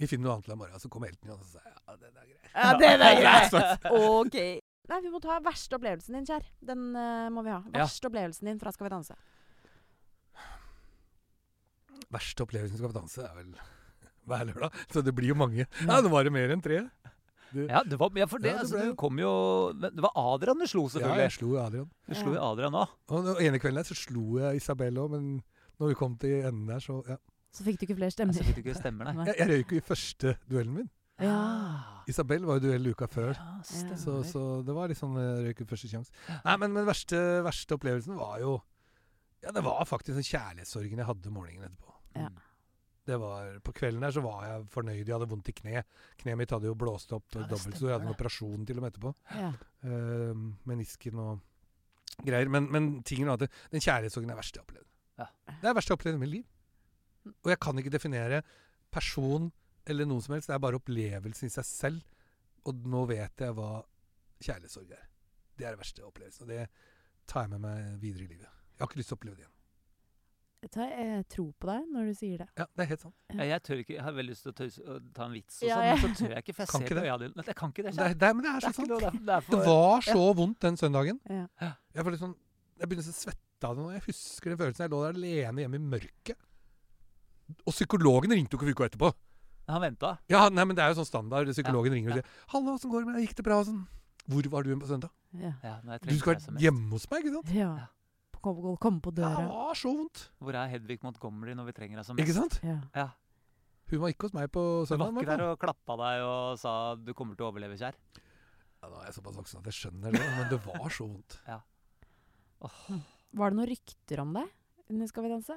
vi 0.00 0.08
finner 0.08 0.26
noe 0.26 0.38
annet 0.38 0.48
til 0.48 0.54
i 0.54 0.58
morgen. 0.60 0.80
Så 0.80 0.90
kom 0.92 1.04
Elton 1.04 1.28
igjen 1.28 1.36
og 1.36 1.44
så 1.44 1.58
sa 1.58 1.64
jeg, 1.66 1.76
ja, 1.76 1.96
den 2.00 2.14
er 2.14 2.28
grei. 2.30 2.38
Ja, 2.54 2.70
den 2.80 3.04
er 3.06 3.18
grei. 3.20 3.98
OK. 4.00 4.38
Nei, 4.90 5.00
vi 5.04 5.12
må 5.12 5.20
ta 5.22 5.36
verste 5.44 5.76
opplevelsen 5.76 6.16
din, 6.16 6.24
kjær. 6.26 6.46
Den 6.66 6.88
uh, 6.96 7.28
må 7.30 7.44
vi 7.46 7.52
ha. 7.52 7.60
Ja. 7.68 7.84
Verste 7.84 8.08
opplevelsen 8.08 8.48
din 8.50 8.58
fra 8.62 8.72
Skal 8.74 8.88
vi 8.88 8.94
danse. 8.94 9.18
Verste 12.10 12.46
opplevelsen 12.46 12.80
skal 12.80 12.90
vi 12.90 12.96
danse 12.96 13.22
er 13.22 13.36
vel 13.36 13.52
hver 14.30 14.48
lørdag. 14.48 14.80
Så 14.90 15.04
det 15.04 15.14
blir 15.14 15.34
jo 15.34 15.38
mange. 15.38 15.68
Ja, 15.84 16.00
det 16.00 16.10
var 16.10 16.26
det 16.26 16.34
mer 16.34 16.56
enn 16.56 16.64
tre. 16.64 16.82
Ja, 17.50 17.82
det 17.84 17.96
var, 17.98 18.12
ja, 18.14 18.26
for 18.30 18.38
det, 18.38 18.52
Ja, 18.52 18.60
det 18.60 18.62
altså, 18.62 18.78
det 18.78 18.92
kom 18.98 19.18
jo 19.18 19.30
Det 19.74 20.02
var 20.04 20.12
Adrian 20.14 20.60
du 20.60 20.68
slo, 20.70 20.84
selvfølgelig. 20.86 21.18
Ja, 21.18 21.26
jeg 21.26 21.34
slo 21.34 21.54
Adrian. 21.58 21.88
Du 22.06 22.14
slo 22.14 22.34
Adrian 22.38 22.76
òg. 22.78 22.92
Og 23.10 23.26
den 23.26 23.40
ene 23.46 23.58
kvelden 23.58 23.82
der 23.82 23.88
så 23.88 23.96
slo 23.98 24.38
jeg 24.38 24.60
Isabel 24.62 25.00
òg, 25.02 25.16
men 25.16 25.24
når 25.82 25.90
vi 25.90 25.96
kom 25.98 26.14
til 26.20 26.44
enden 26.46 26.68
der, 26.70 26.78
så 26.84 27.00
ja. 27.08 27.16
Så 27.50 27.66
fikk 27.66 27.80
du 27.80 27.86
ikke 27.88 27.98
flere 27.98 28.12
Så 28.12 28.18
stemmer. 28.20 28.46
fikk 28.46 28.60
du 28.60 28.62
ikke 28.64 28.78
stemmer, 28.78 29.10
nei. 29.10 29.26
Jeg, 29.30 29.38
jeg 29.40 29.50
røyk 29.50 29.72
jo 29.74 29.80
i 29.80 29.86
første 29.86 30.34
duellen 30.50 30.74
min. 30.80 30.90
Ja. 31.20 32.02
Isabel 32.08 32.46
var 32.48 32.58
jo 32.58 32.68
duell 32.68 32.90
uka 32.94 33.08
før. 33.10 33.34
Ja. 33.36 33.96
Så, 34.00 34.20
så 34.26 34.44
det 34.64 34.76
var 34.76 34.92
eh, 34.92 35.40
røyk 35.46 35.64
i 35.64 35.68
første 35.68 35.90
sjanse. 35.90 36.14
Nei, 36.46 36.54
men 36.62 36.78
den 36.78 36.86
verste, 36.88 37.18
verste 37.44 37.76
opplevelsen 37.76 38.16
var 38.18 38.38
jo 38.42 38.58
Ja, 39.44 39.52
det 39.56 39.64
var 39.64 39.84
faktisk 39.88 40.16
den 40.18 40.26
kjærlighetssorgen 40.26 41.00
jeg 41.00 41.08
hadde 41.08 41.32
morgenen 41.34 41.68
etterpå. 41.68 41.92
Ja. 42.16 42.28
Mm. 42.28 42.46
Det 43.10 43.16
var, 43.18 43.58
På 43.64 43.72
kvelden 43.74 44.04
der 44.04 44.12
så 44.14 44.22
var 44.22 44.44
jeg 44.46 44.66
fornøyd. 44.70 45.02
Jeg 45.02 45.14
hadde 45.16 45.28
vondt 45.30 45.48
i 45.50 45.54
kne. 45.56 45.82
Kneet 46.20 46.38
mitt 46.38 46.52
hadde 46.54 46.68
jo 46.68 46.76
blåst 46.78 47.12
opp 47.16 47.34
Ja, 47.34 47.46
dobbelt, 47.48 47.78
så 47.78 47.88
jeg 47.88 47.96
hadde 47.96 48.06
en 48.06 48.14
operasjon 48.14 48.66
til 48.68 48.78
og 48.78 48.84
med 48.84 48.92
etterpå. 48.92 49.12
Ja. 49.34 49.50
Uh, 49.82 50.44
menisken 50.68 51.18
og 51.18 51.40
greier. 52.20 52.52
Men, 52.52 52.68
men 52.70 52.90
tingen 53.02 53.32
var 53.32 53.40
at 53.40 53.60
den 53.72 53.82
kjærlighetssorgen 53.82 54.30
er 54.30 54.36
det 54.36 54.42
verste 54.42 54.60
jeg 54.60 54.62
har 54.62 54.68
opplevd. 54.68 54.88
Ja. 55.20 55.28
Det 55.48 55.56
er 55.56 55.68
det 55.72 55.76
verste 55.80 55.90
jeg 55.90 55.96
har 55.96 56.00
opplevd 56.00 56.20
i 56.20 56.22
mitt 56.22 56.34
liv. 56.36 56.46
Og 57.26 57.50
jeg 57.52 57.58
kan 57.60 57.76
ikke 57.78 57.92
definere 57.92 58.42
person 58.90 59.50
eller 59.86 60.06
noe 60.08 60.20
som 60.24 60.34
helst. 60.34 60.48
Det 60.48 60.54
er 60.56 60.62
bare 60.62 60.78
opplevelsen 60.80 61.46
i 61.50 61.54
seg 61.54 61.64
selv. 61.68 62.02
Og 62.68 62.74
nå 62.86 63.06
vet 63.08 63.36
jeg 63.44 63.54
hva 63.56 63.82
kjærlighetssorg 64.40 64.90
er. 64.96 65.06
Det 65.56 65.66
er 65.66 65.74
det 65.76 65.80
verste 65.82 66.04
opplevelsen. 66.06 66.42
Og 66.46 66.48
det 66.48 66.68
tar 67.26 67.46
jeg 67.46 67.50
med 67.54 67.60
meg 67.64 67.98
videre 68.02 68.24
i 68.24 68.30
livet. 68.34 68.48
Jeg 68.76 68.80
har 68.84 68.88
ikke 68.88 69.00
lyst 69.02 69.08
til 69.12 69.16
å 69.16 69.20
oppleve 69.20 69.36
det 69.36 69.44
igjen. 69.44 69.56
Jeg 70.60 71.24
tror 71.32 71.52
på 71.56 71.68
deg 71.70 71.84
når 71.88 72.08
du 72.10 72.14
sier 72.18 72.42
det. 72.42 72.46
Ja, 72.60 72.66
det 72.76 72.82
er 72.84 72.88
helt 72.90 73.00
sant. 73.06 73.14
Ja, 73.32 73.44
jeg 73.48 73.62
tør 73.64 73.78
ikke, 73.80 73.94
jeg 73.96 74.04
har 74.04 74.12
veldig 74.12 74.32
lyst 74.34 74.42
til 74.44 74.52
å, 74.52 74.56
tøys, 74.58 74.74
å 74.84 74.96
ta 75.16 75.24
en 75.24 75.32
vits 75.32 75.56
og 75.62 75.68
Ja, 75.70 75.76
sånn, 75.78 75.86
ja. 75.88 75.94
men 75.96 76.02
så 76.02 76.20
tør 76.20 76.34
jeg 76.34 76.44
ikke, 76.44 76.54
for 76.58 76.62
jeg 76.66 76.70
Kan 76.74 76.82
ser 76.82 76.90
på 76.90 76.96
det. 76.98 77.04
øya 77.06 77.14
dine. 77.22 77.44
Jeg 77.48 77.56
kan 77.56 77.72
ikke 77.72 77.84
det. 77.86 77.92
Det 77.96 78.04
er, 78.04 78.16
det 78.20 78.30
men 78.36 78.44
det 78.44 78.50
er 78.50 78.58
Det 78.60 78.60
så 78.60 78.68
er 78.68 78.76
sant. 78.76 78.90
lov, 78.92 79.00
det 79.00 79.08
er- 79.08 79.36
er 79.40 79.40
Det 79.56 79.60
var 79.70 80.00
så 80.10 80.24
vondt 80.36 80.60
den 80.60 80.76
søndagen. 80.76 81.20
Ja. 81.30 81.46
Jeg, 81.94 82.04
får 82.04 82.18
sånn, 82.20 82.36
jeg 82.76 82.88
begynner 82.90 83.08
å 83.08 83.16
svette 83.16 83.64
av 83.70 83.76
det 83.76 83.82
nå. 83.86 83.88
Jeg 83.96 84.02
husker 84.10 84.50
den 84.52 84.58
følelsen. 84.60 84.84
Jeg 84.84 84.90
lå 84.92 85.00
der 85.00 85.16
alene 85.16 85.64
hjemme 85.64 85.80
i 85.80 85.84
mørket. 85.96 86.36
Og 87.66 87.72
psykologen 87.74 88.30
ringte 88.34 88.56
jo 88.56 88.60
ikke 88.60 88.74
uka 88.76 88.88
etterpå. 88.90 89.12
Han 89.70 89.80
venta. 89.84 90.18
Ja, 90.28 90.48
nei, 90.50 90.64
men 90.66 90.74
Det 90.74 90.82
er 90.82 90.92
jo 90.94 90.98
sånn 91.02 91.06
standard. 91.06 91.46
Psykologen 91.54 91.92
ringer 91.94 92.10
og 92.10 92.16
sier 92.18 92.26
'Hallo, 92.48 92.74
åssen 92.74 92.90
går 92.90 93.00
det 93.00 93.06
med 93.06 93.14
deg? 93.16 93.28
Gikk 93.28 93.36
det 93.36 93.44
bra?' 93.46 93.60
Og 93.60 93.66
sånn. 93.66 93.86
'Hvor 94.28 94.50
var 94.50 94.62
du 94.62 94.76
på 94.76 94.86
søndag?' 94.88 95.10
Ja. 95.32 95.52
Ja, 95.62 95.80
Du 95.80 95.88
vært 95.90 96.26
mest. 96.26 96.58
hjemme 96.58 96.90
hos 96.90 97.06
meg, 97.10 97.24
ikke 97.24 97.34
sant? 97.34 97.50
ja. 97.54 97.86
Kom, 98.42 98.56
kom- 98.62 98.76
kom 98.78 99.00
på 99.00 99.12
Ja, 99.18 99.36
det 99.36 99.48
var 99.48 99.74
så 99.74 99.92
vondt. 99.94 100.30
Hvor 100.40 100.54
er 100.54 100.68
Hedvig 100.68 100.98
Montgomery 101.02 101.54
når 101.54 101.66
vi 101.66 101.72
trenger 101.72 101.96
deg 101.96 102.04
som 102.06 102.16
mest? 102.16 102.26
Ikke 102.28 102.34
sant? 102.34 102.60
Ja. 102.64 102.80
Ja. 102.94 103.10
Hun 103.90 104.00
var 104.00 104.08
ikke 104.08 104.22
hos 104.26 104.32
meg 104.34 104.50
på 104.50 104.86
søndag. 104.88 105.10
Du 105.10 105.14
var 105.14 105.22
ikke 105.22 105.36
der 105.36 105.50
og 105.50 105.58
klappa 105.58 105.96
deg 105.98 106.22
og 106.24 106.58
sa 106.58 106.94
du 106.96 107.12
kommer 107.12 107.36
til 107.36 107.44
å 107.46 107.52
overleve, 107.52 107.76
kjær. 107.76 107.94
Ja, 108.82 108.88
nå 108.88 108.96
er 109.02 109.04
jeg 109.10 109.14
såpass 109.14 109.36
voksen 109.36 109.58
at 109.60 109.64
jeg 109.64 109.74
skjønner 109.76 110.10
det, 110.12 110.20
men 110.20 110.48
det 110.48 110.60
var 110.64 110.88
så 110.88 111.06
vondt. 111.06 111.38
Åh, 112.62 113.00
Var 113.32 113.50
det 113.50 113.56
noen 113.56 113.68
rykter 113.70 114.20
om 114.20 114.32
deg 114.34 114.48
under 114.90 115.06
Skal 115.06 115.22
vi 115.22 115.28
danse? 115.28 115.56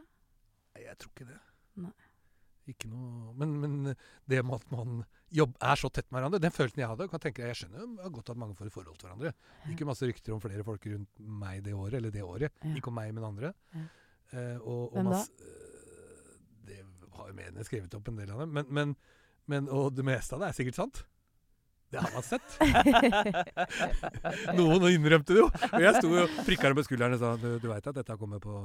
Nei, 0.76 0.84
jeg 0.84 0.98
tror 0.98 1.10
ikke 1.16 1.28
det. 1.32 1.40
Nei. 1.82 1.94
Ikke 2.70 2.88
noe 2.88 3.34
Men, 3.36 3.56
men 3.60 3.74
det 4.30 4.40
med 4.46 4.62
at 4.62 4.70
man 4.72 5.02
jobb, 5.34 5.56
er 5.66 5.80
så 5.80 5.90
tett 5.92 6.08
med 6.12 6.20
hverandre, 6.20 6.40
den 6.44 6.54
følelsen 6.54 6.84
jeg 6.84 6.92
hadde 6.92 7.08
kan 7.12 7.22
tenke, 7.24 7.42
deg, 7.42 7.52
Jeg 7.52 7.60
skjønner 7.64 7.84
jo 7.84 8.12
godt 8.20 8.32
at 8.32 8.40
mange 8.40 8.56
får 8.56 8.70
et 8.70 8.76
forhold 8.76 9.00
til 9.02 9.10
hverandre. 9.10 9.34
Det 9.64 9.74
gikk 9.74 9.84
jo 9.84 9.90
masse 9.90 10.08
rykter 10.08 10.36
om 10.36 10.44
flere 10.44 10.66
folk 10.68 10.86
rundt 10.92 11.24
meg 11.44 11.64
det 11.66 11.74
året, 11.74 11.98
eller 12.00 12.14
det 12.14 12.24
året. 12.24 12.54
Ja. 12.62 12.74
Ikke 12.78 12.92
om 12.94 13.00
meg, 13.00 13.10
men 13.18 13.26
andre. 13.28 13.52
Ja. 13.74 13.86
Eh, 14.34 14.60
og, 14.62 14.94
og 14.94 15.00
Hvem 15.00 15.10
masse, 15.10 15.34
da? 15.40 15.48
det 16.70 16.78
har 17.18 17.32
jo 17.32 17.36
mediene 17.40 17.66
skrevet 17.68 17.98
opp 17.98 18.14
en 18.14 18.22
del 18.22 18.32
av 18.36 18.44
det. 18.44 18.48
Men, 18.60 18.70
men, 18.70 18.94
men, 19.50 19.68
og 19.74 19.98
det 19.98 20.06
meste 20.08 20.38
av 20.38 20.46
det 20.46 20.52
er 20.52 20.60
sikkert 20.62 20.80
sant. 20.80 21.04
Det 21.94 22.02
har 22.02 22.14
man 22.14 22.26
sett. 22.26 22.56
Noen 24.58 24.88
innrømte 24.90 25.36
det 25.36 25.44
jo. 25.44 25.50
Og 25.50 25.84
jeg 25.84 26.00
sto 26.00 26.16
jo 26.16 26.24
prikka 26.48 26.72
dem 26.72 26.80
på 26.80 26.88
skulderen 26.88 27.18
og 27.18 27.22
sa 27.22 27.36
du, 27.38 27.52
du 27.62 27.68
veit 27.70 27.90
at 27.90 28.00
dette 28.00 28.18
kommer 28.18 28.42
på 28.42 28.64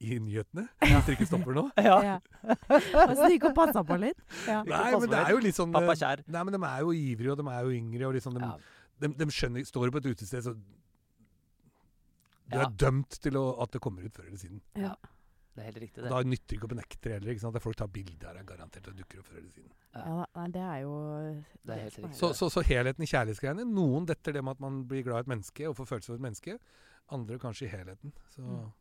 i 0.00 0.18
nyhetene? 0.20 0.66
Hvis 0.82 1.06
dere 1.06 1.14
ikke 1.16 1.26
stopper 1.30 1.54
nå? 1.56 1.62
Ja. 1.88 1.96
Ja. 2.02 2.18
Altså, 2.44 3.24
de 3.28 3.30
gikk 3.36 3.46
og 3.50 3.54
passa 3.56 3.82
på 3.86 3.96
litt? 4.02 4.18
Ja. 4.48 4.62
Nei, 4.66 4.90
men 4.98 5.08
det 5.10 5.20
er 5.22 5.30
jo 5.32 5.38
litt 5.44 5.56
sånn 5.56 5.72
Pappa 5.72 5.94
eh, 5.94 6.00
kjær. 6.02 6.24
Nei, 6.28 6.42
men 6.48 6.56
de 6.56 6.60
er 6.68 6.80
jo 6.84 6.92
ivrige, 6.98 7.32
og 7.32 7.38
de 7.40 7.46
er 7.54 7.62
jo 7.68 7.74
yngre, 7.78 8.06
og 8.10 8.14
liksom 8.18 8.34
de, 8.36 8.40
Ja. 8.44 8.56
de, 9.04 9.12
de 9.22 9.28
skjønner 9.30 9.64
Står 9.68 9.86
du 9.86 9.94
på 9.94 10.02
et 10.02 10.10
utested, 10.14 10.42
så 10.48 10.54
Du 12.44 12.58
Ja. 12.58 12.66
er 12.66 12.70
dømt 12.76 13.20
til 13.24 13.38
å, 13.40 13.44
at 13.62 13.70
det 13.72 13.80
kommer 13.80 14.04
ut 14.04 14.12
før 14.12 14.26
eller 14.28 14.36
siden. 14.38 14.60
Ja. 14.76 14.94
Det 15.54 15.62
er 15.62 15.68
helt 15.70 15.78
riktig, 15.84 15.98
Og 16.02 16.04
det. 16.04 16.10
da 16.10 16.18
nytter 16.26 16.46
det 16.50 16.56
ikke 16.58 16.66
å 16.66 16.70
benekte 16.74 17.00
det 17.06 17.12
heller. 17.14 17.30
ikke 17.32 17.40
sant? 17.40 17.56
Er 17.56 17.62
Folk 17.62 17.76
tar 17.78 17.86
bilder 17.94 18.28
av 18.28 18.34
deg, 18.36 18.46
garantert, 18.46 18.88
og 18.90 18.96
dukker 18.98 19.20
opp 19.22 19.28
før 19.30 19.38
eller 19.38 19.52
siden. 19.54 19.70
Ja, 19.94 20.24
nei, 20.34 20.46
det 20.50 20.60
er 20.66 20.78
jo 20.82 20.94
Det 21.64 21.70
er 21.76 21.82
helt 21.84 21.98
riktig. 22.02 22.16
Så, 22.18 22.32
så, 22.34 22.48
så 22.50 22.64
helheten 22.66 23.06
i 23.06 23.06
kjærlighetsgreiene 23.06 23.64
Noen 23.70 24.08
detter 24.10 24.34
det 24.34 24.42
med 24.42 24.56
at 24.58 24.60
man 24.64 24.80
blir 24.90 25.04
glad 25.06 25.22
i 25.22 25.24
et 25.24 25.30
menneske 25.30 25.68
og 25.70 25.76
får 25.78 25.86
følelser 25.92 26.10
for 26.10 26.18
et 26.18 26.24
menneske. 26.26 26.58
Andre 27.14 27.38
kanskje 27.38 27.68
i 27.68 27.70
helheten. 27.70 28.12
Så. 28.34 28.42
Mm. 28.42 28.72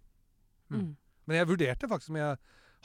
Mm. 0.74 0.96
Men 1.28 1.38
jeg 1.38 1.48
vurderte 1.48 1.88
faktisk 1.90 2.10
om 2.10 2.16
jeg 2.18 2.38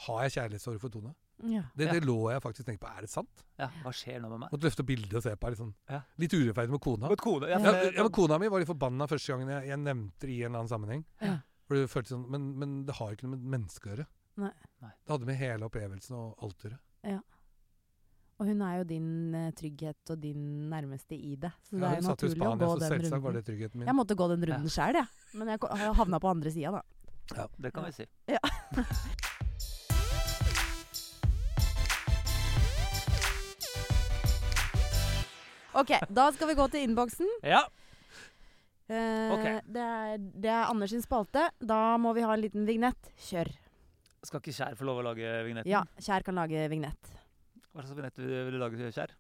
har 0.07 0.23
jeg 0.29 0.33
kjærlighetssorg 0.37 0.81
for 0.81 0.89
Tone. 0.95 1.15
Ja. 1.43 1.63
Det, 1.77 1.87
Ja. 1.87 2.01
lå 2.03 2.31
jeg 2.33 2.43
faktisk 2.43 2.67
tenkte 2.67 2.81
på. 2.87 2.97
Er 2.97 3.01
det 3.03 3.11
sant? 3.11 3.45
Ja, 3.59 3.69
hva 3.85 3.93
skjer 3.95 4.21
nå 4.21 4.29
med 4.31 4.41
meg? 4.41 4.51
Måtte 4.53 4.67
løfte 4.67 4.85
bildet 4.87 5.15
og 5.15 5.23
se 5.23 5.35
på. 5.37 5.49
Litt, 5.51 5.59
sånn, 5.59 5.75
Ja. 5.89 6.01
litt 6.19 6.31
urettferdig 6.35 6.71
med 6.71 6.81
kona. 6.81 7.09
Godt 7.09 7.21
kone. 7.21 7.49
Ja, 7.49 7.59
Ja, 7.59 7.73
for- 7.73 7.93
ja, 7.95 8.03
men 8.03 8.13
Kona 8.13 8.39
mi 8.39 8.49
var 8.49 8.59
litt 8.59 8.69
forbanna 8.69 9.07
første 9.07 9.29
gangen 9.35 9.49
jeg, 9.49 9.69
jeg 9.69 9.79
nevnte 9.79 10.19
det 10.21 10.31
i 10.31 10.43
en 10.43 10.55
eller 10.55 10.59
annen 10.65 10.69
sammenheng. 10.69 11.05
Ja. 11.21 11.39
For 11.67 11.75
det 11.75 11.91
føltes 11.91 12.09
sånn, 12.15 12.29
men, 12.29 12.59
men 12.59 12.85
det 12.87 12.95
har 12.97 13.13
ikke 13.15 13.23
noe 13.29 13.37
med 13.37 13.45
menneske 13.61 13.87
å 13.87 13.97
gjøre. 13.97 14.07
Nei. 14.39 14.53
Nei. 14.83 14.91
Det 15.07 15.11
hadde 15.11 15.27
med 15.27 15.37
hele 15.37 15.61
opplevelsen 15.69 16.13
og 16.17 16.35
alt 16.43 16.59
å 16.65 16.71
gjøre. 16.71 16.79
Og 18.39 18.47
hun 18.47 18.61
er 18.63 18.77
jo 18.79 18.85
din 18.87 19.35
eh, 19.35 19.51
trygghet 19.59 20.11
og 20.15 20.21
din 20.23 20.71
nærmeste 20.71 21.17
i 21.19 21.35
det. 21.35 21.51
Så 21.67 21.75
det 21.75 21.81
Ja, 21.83 21.89
er 21.91 21.97
jo 21.99 22.07
satt 22.07 22.21
Spania, 22.21 22.55
å 22.55 22.59
gå 22.61 22.69
så 22.71 22.79
den 22.79 23.11
runden. 23.11 23.33
det 23.35 23.45
tryggheten 23.49 23.75
min. 23.81 23.87
Jeg 23.89 23.97
måtte 23.99 24.15
gå 24.15 24.29
den 24.31 24.45
runden 24.47 24.69
Ja. 24.69 24.75
sjøl, 24.77 24.95
jeg. 24.95 25.09
Men 25.35 25.49
jeg 25.49 25.59
havna 25.99 26.21
på 26.21 26.31
andre 26.31 26.51
sida, 26.55 26.71
da. 26.71 26.83
Det 27.59 27.73
kan 27.75 27.85
vi 27.85 27.93
si. 27.93 28.07
OK, 35.79 35.93
da 36.09 36.31
skal 36.35 36.49
vi 36.51 36.57
gå 36.59 36.67
til 36.73 36.87
innboksen. 36.89 37.29
Ja. 37.47 37.63
Eh, 38.89 39.31
Ok. 39.35 39.47
det, 39.69 39.83
er, 39.85 40.17
det 40.19 40.51
er 40.51 40.65
Anders 40.71 40.91
sin 40.91 41.03
spalte. 41.05 41.51
Da 41.61 41.97
må 42.01 42.15
vi 42.17 42.25
ha 42.25 42.33
en 42.35 42.41
liten 42.43 42.67
vignett. 42.67 43.11
Kjør. 43.29 43.51
Skal 44.25 44.41
ikke 44.43 44.57
Kjær 44.57 44.75
få 44.79 44.89
lov 44.89 45.03
å 45.03 45.07
lage 45.11 45.29
vignetten? 45.47 45.71
Ja, 45.71 45.85
Kjær 46.01 46.25
kan 46.27 46.41
lage 46.41 46.65
vignett. 46.73 47.13
Hva 47.71 47.85
slags 47.85 47.95
vignett 47.95 48.19
vil 48.19 48.57
du 48.57 48.59
lage, 48.59 48.91
Kjær? 48.97 49.13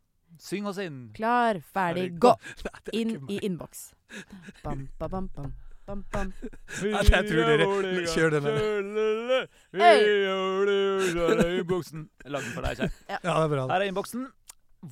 Syng 0.42 0.66
oss 0.68 0.80
inn. 0.82 0.98
Klar, 1.16 1.60
ferdig, 1.72 2.08
Ferdig, 2.10 2.18
gå! 2.20 2.34
Inn 2.98 3.14
i 3.32 3.38
innboks. 3.46 3.92
Bam, 4.64 4.88
ba, 4.98 5.08
bam, 5.08 5.30
bam. 5.36 5.52
Bam, 5.88 6.02
bam. 6.12 6.32
Ja, 6.84 7.00
jeg 7.00 7.24
tror 7.30 7.46
dere- 7.48 8.06
kjør 8.12 8.34
den 8.34 8.44
der. 8.44 9.46
Hey! 9.72 10.02
Innboksen. 11.58 12.02
Lag 12.28 12.44
den 12.44 12.52
for 12.52 12.66
deg, 12.66 12.76
Kjær. 12.82 12.90
Ja, 13.08 13.18
det 13.24 13.32
er 13.32 13.48
bra. 13.54 13.64
Her 13.72 13.80
er 13.80 13.88
innboksen. 13.88 14.26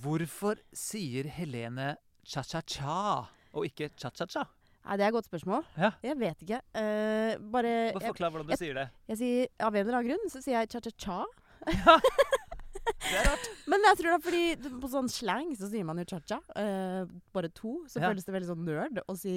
Hvorfor 0.03 0.57
sier 0.74 1.28
Helene 1.36 1.90
cha-cha-cha 2.26 3.26
og 3.53 3.66
ikke 3.68 3.90
cha-cha-cha? 4.01 4.47
Nei, 4.86 4.97
Det 4.97 5.05
er 5.05 5.09
et 5.11 5.16
godt 5.18 5.28
spørsmål. 5.28 5.64
Ja. 5.76 5.90
Jeg 6.03 6.16
vet 6.20 6.42
ikke. 6.47 6.61
Uh, 6.72 6.80
bare 6.80 7.51
Bare 7.53 7.66
jeg, 7.68 8.03
Forklar 8.09 8.30
hvordan 8.32 8.47
du 8.47 8.53
jeg- 8.55 8.59
sier 8.64 8.74
det. 8.80 8.88
jeg 9.09 9.18
sier 9.18 9.47
Av 9.61 9.74
en 9.74 9.86
eller 9.86 9.99
annen 10.01 10.11
grunn 10.14 10.30
så 10.32 10.40
sier 10.42 10.59
jeg 10.61 10.68
cha-cha-cha. 10.72 11.24
Det 12.87 13.16
er 13.20 13.26
rart. 13.26 13.47
Men 13.70 13.82
jeg 13.89 13.99
tror 13.99 14.09
det 14.09 14.16
er 14.16 14.24
fordi 14.26 14.78
på 14.82 14.89
sånn 14.91 15.09
slang 15.11 15.49
så 15.59 15.68
sier 15.70 15.87
man 15.87 15.99
jo 16.01 16.05
cha-cha. 16.11 16.39
Uh, 16.55 17.07
bare 17.34 17.51
to. 17.55 17.80
Så 17.91 18.01
Ja. 18.01 18.11
føles 18.11 18.24
det 18.26 18.34
veldig 18.34 18.49
sånn 18.51 18.64
nerd 18.66 19.01
å 19.11 19.16
si 19.18 19.34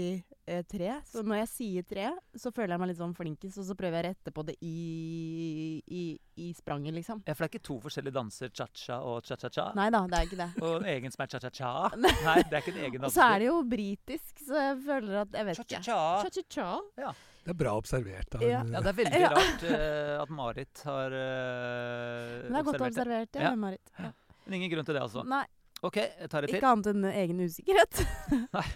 uh, 0.49 0.61
tre. 0.69 0.91
Så 1.09 1.23
når 1.25 1.41
jeg 1.43 1.49
sier 1.53 1.87
tre, 1.89 2.09
så 2.37 2.51
føler 2.53 2.75
jeg 2.75 2.79
meg 2.83 2.91
litt 2.91 2.99
sånn 3.01 3.15
flinkest, 3.17 3.57
og 3.61 3.65
så 3.69 3.75
prøver 3.77 3.97
jeg 3.99 4.05
å 4.05 4.09
rette 4.09 4.33
på 4.35 4.45
det 4.49 4.55
i, 4.65 5.81
i, 5.87 6.03
i 6.37 6.49
spranget, 6.57 6.93
liksom. 6.97 7.23
Ja, 7.25 7.33
for 7.33 7.45
det 7.45 7.49
er 7.49 7.53
ikke 7.57 7.67
to 7.69 7.79
forskjellige 7.85 8.17
danser, 8.19 8.53
cha-cha 8.53 8.99
og 9.05 9.23
cha-cha-cha? 9.27 9.69
Nei 9.77 9.89
da, 9.93 10.03
det 10.09 10.19
er 10.21 10.29
ikke 10.29 10.41
det. 10.43 10.49
Og 10.65 10.75
en 10.81 10.89
egen 10.93 11.15
som 11.15 11.25
er 11.25 11.33
cha-cha-cha? 11.33 11.73
Nei, 12.05 12.37
det 12.49 12.53
er 12.53 12.61
ikke 12.63 12.75
en 12.77 12.83
egen 12.89 13.09
Og 13.09 13.13
så 13.15 13.25
er 13.33 13.43
det 13.43 13.49
jo 13.49 13.57
britisk, 13.73 14.31
så 14.45 14.61
jeg 14.69 14.79
føler 14.85 15.21
at 15.25 15.35
Jeg 15.41 15.49
vet 15.49 15.63
ikke. 15.65 15.81
Cha-cha-cha. 15.89 16.29
Cha-cha-cha. 16.29 17.13
Det 17.49 17.55
er 17.55 17.57
bra 17.63 17.71
observert. 17.79 18.27
Da. 18.29 18.39
Ja. 18.45 18.59
Ja, 18.61 18.81
det 18.85 18.91
er 18.91 18.97
veldig 18.99 19.19
Ja. 19.23 19.29
rart 19.33 19.63
uh, 19.65 20.21
at 20.21 20.33
Marit 20.37 20.81
har 20.85 21.15
uh, 21.17 22.35
Men 22.43 22.51
det 22.53 22.59
er 22.59 22.67
godt 22.67 22.83
observert, 22.85 23.31
det, 23.33 23.41
Ja. 23.41 23.55
Marit. 23.57 23.89
Ja. 23.97 24.11
Men 24.45 24.57
ingen 24.59 24.69
grunn 24.69 24.85
til 24.85 24.93
det, 24.93 25.01
altså. 25.01 25.23
Nei, 25.25 25.41
OK, 25.81 25.97
jeg 25.97 26.29
tar 26.29 26.45
det 26.45 26.51
til. 26.51 26.59
ikke 26.59 26.69
annet 26.75 26.91
enn 26.91 27.09
egen 27.09 27.41
usikkerhet. 27.41 28.03
Nei. 28.57 28.67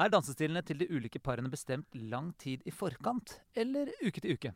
Er 0.00 0.08
dansestilene 0.14 0.62
til 0.64 0.80
de 0.80 0.88
ulike 0.88 1.20
parene 1.20 1.52
bestemt 1.52 1.92
lang 1.92 2.32
tid 2.40 2.64
i 2.64 2.72
forkant, 2.72 3.36
eller 3.52 3.92
uke 4.00 4.24
til 4.24 4.38
uke? 4.38 4.54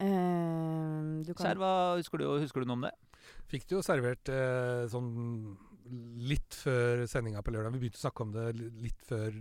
Eh, 0.00 1.22
du 1.22 1.34
kan 1.36 1.44
Kjær, 1.44 1.58
hva 1.60 1.72
husker 2.00 2.18
du, 2.22 2.26
husker 2.40 2.64
du 2.64 2.70
noe 2.70 2.78
om 2.80 2.86
det? 2.88 2.94
Fikk 3.52 3.66
du 3.68 3.76
jo 3.76 3.82
servert 3.84 4.30
eh, 4.32 4.86
sånn 4.90 5.10
litt 6.24 6.56
før 6.56 7.04
sendinga 7.10 7.42
på 7.44 7.52
lørdag. 7.52 7.74
Vi 7.76 7.82
begynte 7.84 8.00
å 8.00 8.04
snakke 8.06 8.24
om 8.24 8.32
det 8.34 8.46
litt 8.58 9.06
før 9.06 9.34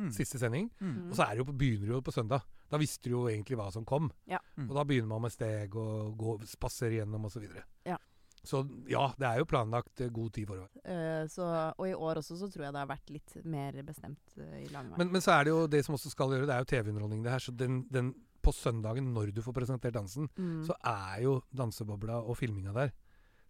Mm. 0.00 0.10
siste 0.16 0.40
sending. 0.40 0.70
Mm. 0.80 1.10
Og 1.10 1.16
så 1.18 1.26
er 1.26 1.34
det 1.34 1.42
jo 1.44 1.52
begynner 1.52 1.90
det 1.90 1.96
jo 1.98 2.04
på 2.06 2.14
søndag. 2.14 2.46
Da 2.70 2.78
visste 2.80 3.10
du 3.10 3.16
jo 3.16 3.24
egentlig 3.28 3.58
hva 3.58 3.66
som 3.74 3.84
kom. 3.84 4.08
Ja. 4.30 4.38
Og 4.62 4.72
da 4.76 4.84
begynner 4.86 5.10
man 5.10 5.26
med 5.26 5.34
steg 5.34 5.74
og 5.76 6.14
gå, 6.20 6.36
spasere 6.48 7.00
gjennom 7.00 7.26
osv. 7.26 7.40
Så, 7.40 7.42
videre. 7.42 7.64
Ja. 7.88 7.96
så 8.44 8.62
ja, 8.88 9.08
det 9.18 9.26
er 9.26 9.40
jo 9.42 9.48
planlagt 9.50 10.00
eh, 10.04 10.12
god 10.14 10.32
tid 10.36 10.46
forover. 10.48 10.70
Uh, 10.84 11.26
så, 11.28 11.46
og 11.76 11.84
i 11.88 11.94
år 11.96 12.20
også 12.22 12.38
så 12.40 12.48
tror 12.52 12.66
jeg 12.68 12.76
det 12.76 12.82
har 12.82 12.90
vært 12.90 13.12
litt 13.12 13.36
mer 13.44 13.80
bestemt 13.86 14.38
uh, 14.38 14.56
i 14.60 14.68
lang 14.72 14.92
vei. 14.92 15.00
Men, 15.02 15.12
men 15.16 15.24
så 15.24 15.34
er 15.34 15.48
det 15.48 15.54
jo 15.54 15.66
det 15.72 15.84
som 15.86 15.98
også 15.98 16.12
skal 16.12 16.36
gjøre, 16.36 16.48
det 16.48 16.56
er 16.56 16.64
jo 16.64 16.70
TV-underholdning 16.72 17.24
det 17.26 17.34
her. 17.34 17.44
Så 17.44 17.52
den, 17.56 17.82
den, 17.92 18.14
på 18.40 18.54
søndagen, 18.56 19.10
når 19.12 19.34
du 19.36 19.42
får 19.44 19.56
presentert 19.56 19.96
dansen, 19.98 20.30
Mm. 20.38 20.62
så 20.64 20.76
er 20.86 21.24
jo 21.26 21.40
dansebobla 21.52 22.22
og 22.22 22.38
filminga 22.40 22.72
der. 22.72 22.94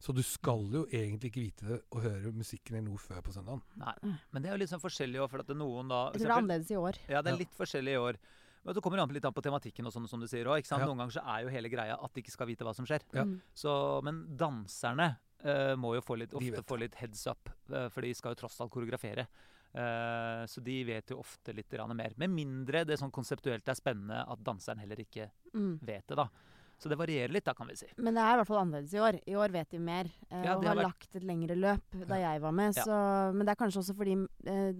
Så 0.00 0.14
du 0.16 0.22
skal 0.24 0.62
jo 0.72 0.86
egentlig 0.88 1.28
ikke 1.28 1.42
vite 1.44 1.66
det 1.68 1.78
og 1.92 2.02
høre 2.06 2.32
musikken 2.32 2.78
eller 2.78 2.86
noe 2.88 3.00
før 3.02 3.20
på 3.26 3.34
søndagen. 3.34 3.60
Nei. 3.76 3.94
Men 4.32 4.42
det 4.42 4.48
er 4.48 4.54
jo 4.56 4.60
litt 4.62 4.72
sånn 4.72 4.80
forskjellig 4.80 5.20
òg, 5.20 5.28
for 5.28 5.42
at 5.44 5.50
det 5.50 5.56
noen 5.60 5.90
da 5.92 5.98
jeg 6.08 6.22
tror 6.22 6.24
det 6.24 6.30
er 6.30 6.36
annerledes 6.38 6.70
i 6.72 6.78
år. 6.80 7.00
Ja, 7.10 7.20
det 7.20 7.32
er 7.34 7.36
Ja. 7.36 7.42
litt 7.44 7.56
forskjellig 7.58 7.92
i 7.92 8.00
år. 8.00 8.16
Men 8.64 8.74
det 8.74 8.82
kommer 8.84 9.00
an 9.00 9.12
litt 9.12 9.24
an 9.24 9.32
på 9.32 9.42
tematikken 9.44 9.86
og 9.86 9.92
sånn 9.92 10.08
som 10.08 10.20
du 10.20 10.26
sier 10.26 10.44
òg. 10.44 10.64
Ja. 10.68 10.78
Noen 10.84 10.98
ganger 11.00 11.12
så 11.16 11.22
er 11.24 11.44
jo 11.44 11.52
hele 11.52 11.68
greia 11.68 11.96
at 12.02 12.12
de 12.14 12.22
ikke 12.22 12.32
skal 12.32 12.46
vite 12.46 12.64
hva 12.64 12.74
som 12.74 12.84
skjer. 12.88 13.00
Ja. 13.12 13.24
Mm. 13.24 13.40
Så, 13.54 14.02
men 14.04 14.36
danserne 14.36 15.16
uh, 15.44 15.76
må 15.76 15.94
jo 15.96 16.02
få 16.04 16.16
litt, 16.20 16.32
ofte 16.36 16.62
få 16.68 16.78
litt 16.80 16.94
heads 17.00 17.26
up, 17.26 17.48
uh, 17.72 17.88
for 17.88 18.00
de 18.04 18.12
skal 18.14 18.34
jo 18.34 18.40
tross 18.42 18.60
alt 18.60 18.72
koreografere. 18.72 19.26
Uh, 19.70 20.44
så 20.50 20.60
de 20.64 20.82
vet 20.84 21.12
jo 21.12 21.20
ofte 21.22 21.54
litt 21.54 21.72
mer. 21.94 22.12
Med 22.18 22.30
mindre 22.30 22.84
det 22.84 22.98
sånn 22.98 23.12
konseptuelt 23.12 23.68
er 23.68 23.78
spennende 23.78 24.24
at 24.28 24.42
danseren 24.44 24.80
heller 24.80 24.96
ikke 24.96 25.30
Mm. 25.54 25.78
vet 25.82 26.06
det, 26.06 26.16
da. 26.16 26.28
Så 26.80 26.88
det 26.88 26.96
varierer 26.96 27.28
litt, 27.28 27.44
da, 27.44 27.52
kan 27.52 27.68
vi 27.68 27.74
si. 27.76 27.86
Men 28.00 28.14
det 28.16 28.22
er 28.24 28.32
i 28.32 28.40
hvert 28.40 28.48
fall 28.48 28.62
annerledes 28.62 28.94
i 28.96 29.00
år. 29.04 29.18
I 29.28 29.34
år 29.36 29.52
vet 29.52 29.74
vi 29.74 29.78
mer. 29.84 30.08
eh, 30.30 30.44
Ja, 30.46 30.54
og 30.56 30.64
har 30.64 30.70
har 30.70 30.76
vært- 30.80 30.86
lagt 30.88 31.16
et 31.16 31.22
lengre 31.28 31.54
løp 31.56 32.06
da 32.08 32.16
jeg 32.16 32.40
var 32.40 32.52
med. 32.52 32.74
Ja. 32.74 32.84
Så, 32.88 33.34
men 33.36 33.44
det 33.44 33.52
er 33.52 33.60
kanskje 33.60 33.82
også 33.82 33.94
fordi 33.98 34.14
eh, 34.48 34.72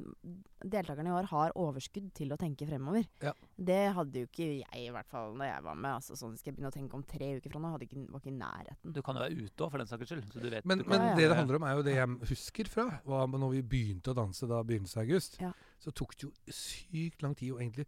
deltakerne 0.64 1.08
i 1.08 1.14
år 1.16 1.28
har 1.30 1.52
overskudd 1.56 2.10
til 2.16 2.32
å 2.32 2.38
tenke 2.40 2.66
fremover. 2.68 3.04
Ja. 3.24 3.32
Det 3.56 3.78
hadde 3.96 4.22
jo 4.22 4.26
ikke 4.28 4.48
jeg, 4.62 4.80
i 4.86 4.90
hvert 4.92 5.08
fall 5.12 5.36
da 5.40 5.44
jeg 5.50 5.62
var 5.64 5.74
med. 5.76 5.90
Altså, 5.98 6.16
sånn 6.16 6.36
Skal 6.38 6.52
jeg 6.52 6.56
begynne 6.58 6.72
å 6.72 6.76
tenke 6.78 6.94
om 6.94 7.02
tre 7.04 7.30
uker 7.38 7.50
fra 7.52 7.60
nå? 7.60 7.70
Hadde 7.76 7.86
ikke, 7.88 8.04
var 8.10 8.20
ikke 8.20 8.32
i 8.32 8.38
nærheten. 8.40 8.92
Du 8.96 9.02
kan 9.02 9.16
jo 9.16 9.20
være 9.26 9.36
ute 9.44 9.64
òg, 9.64 9.70
for 9.70 9.78
den 9.78 9.86
saks 9.92 10.08
skyld. 10.08 10.24
Så 10.32 10.40
du 10.40 10.50
vet, 10.50 10.64
Men, 10.64 10.78
du 10.78 10.84
men 10.84 10.98
kan, 10.98 11.06
Ja, 11.06 11.10
ja. 11.12 11.16
det 11.20 11.28
det 11.30 11.36
handler 11.36 11.56
om, 11.60 11.62
er 11.68 11.76
jo 11.76 11.82
det 11.82 11.94
jeg 11.96 12.08
husker 12.32 12.68
fra 12.68 13.00
var 13.04 13.26
når 13.28 13.50
vi 13.58 13.62
begynte 13.62 14.12
å 14.12 14.16
danse 14.16 14.48
da 14.48 14.62
begynnelsen 14.62 15.00
av 15.02 15.04
august. 15.08 15.38
Ja. 15.40 15.52
Så 15.80 15.92
tok 15.92 16.16
det 16.16 16.28
jo 16.28 16.32
sykt 16.52 17.22
lang 17.22 17.34
tid 17.34 17.52
å 17.52 17.58
egentlig 17.60 17.86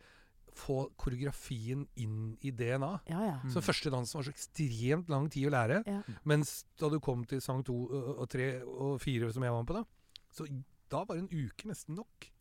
få 0.59 0.85
koreografien 1.01 1.87
inn 2.01 2.35
i 2.45 2.53
DNA. 2.55 2.91
Ja, 3.11 3.23
ja. 3.25 3.39
Mm. 3.43 3.53
Så 3.55 3.63
første 3.65 3.93
dansen 3.93 4.19
var 4.19 4.27
så 4.27 4.35
ekstremt 4.35 5.11
lang 5.13 5.29
tid 5.33 5.49
å 5.49 5.55
lære. 5.55 5.81
Ja. 5.89 6.03
Mens 6.29 6.63
da 6.81 6.91
du 6.93 6.99
kom 7.03 7.25
til 7.29 7.43
sang 7.45 7.63
to 7.67 7.77
og 8.17 8.27
tre 8.33 8.55
og 8.67 9.01
fire, 9.03 9.33
som 9.33 9.45
jeg 9.45 9.55
var 9.55 9.65
med 9.65 9.73
på 9.73 9.79
da, 9.81 9.85
så 10.33 10.49
da 10.93 11.05
var 11.09 11.19
en 11.19 11.31
uke 11.33 11.71
nesten 11.71 11.97
nok. 11.99 12.32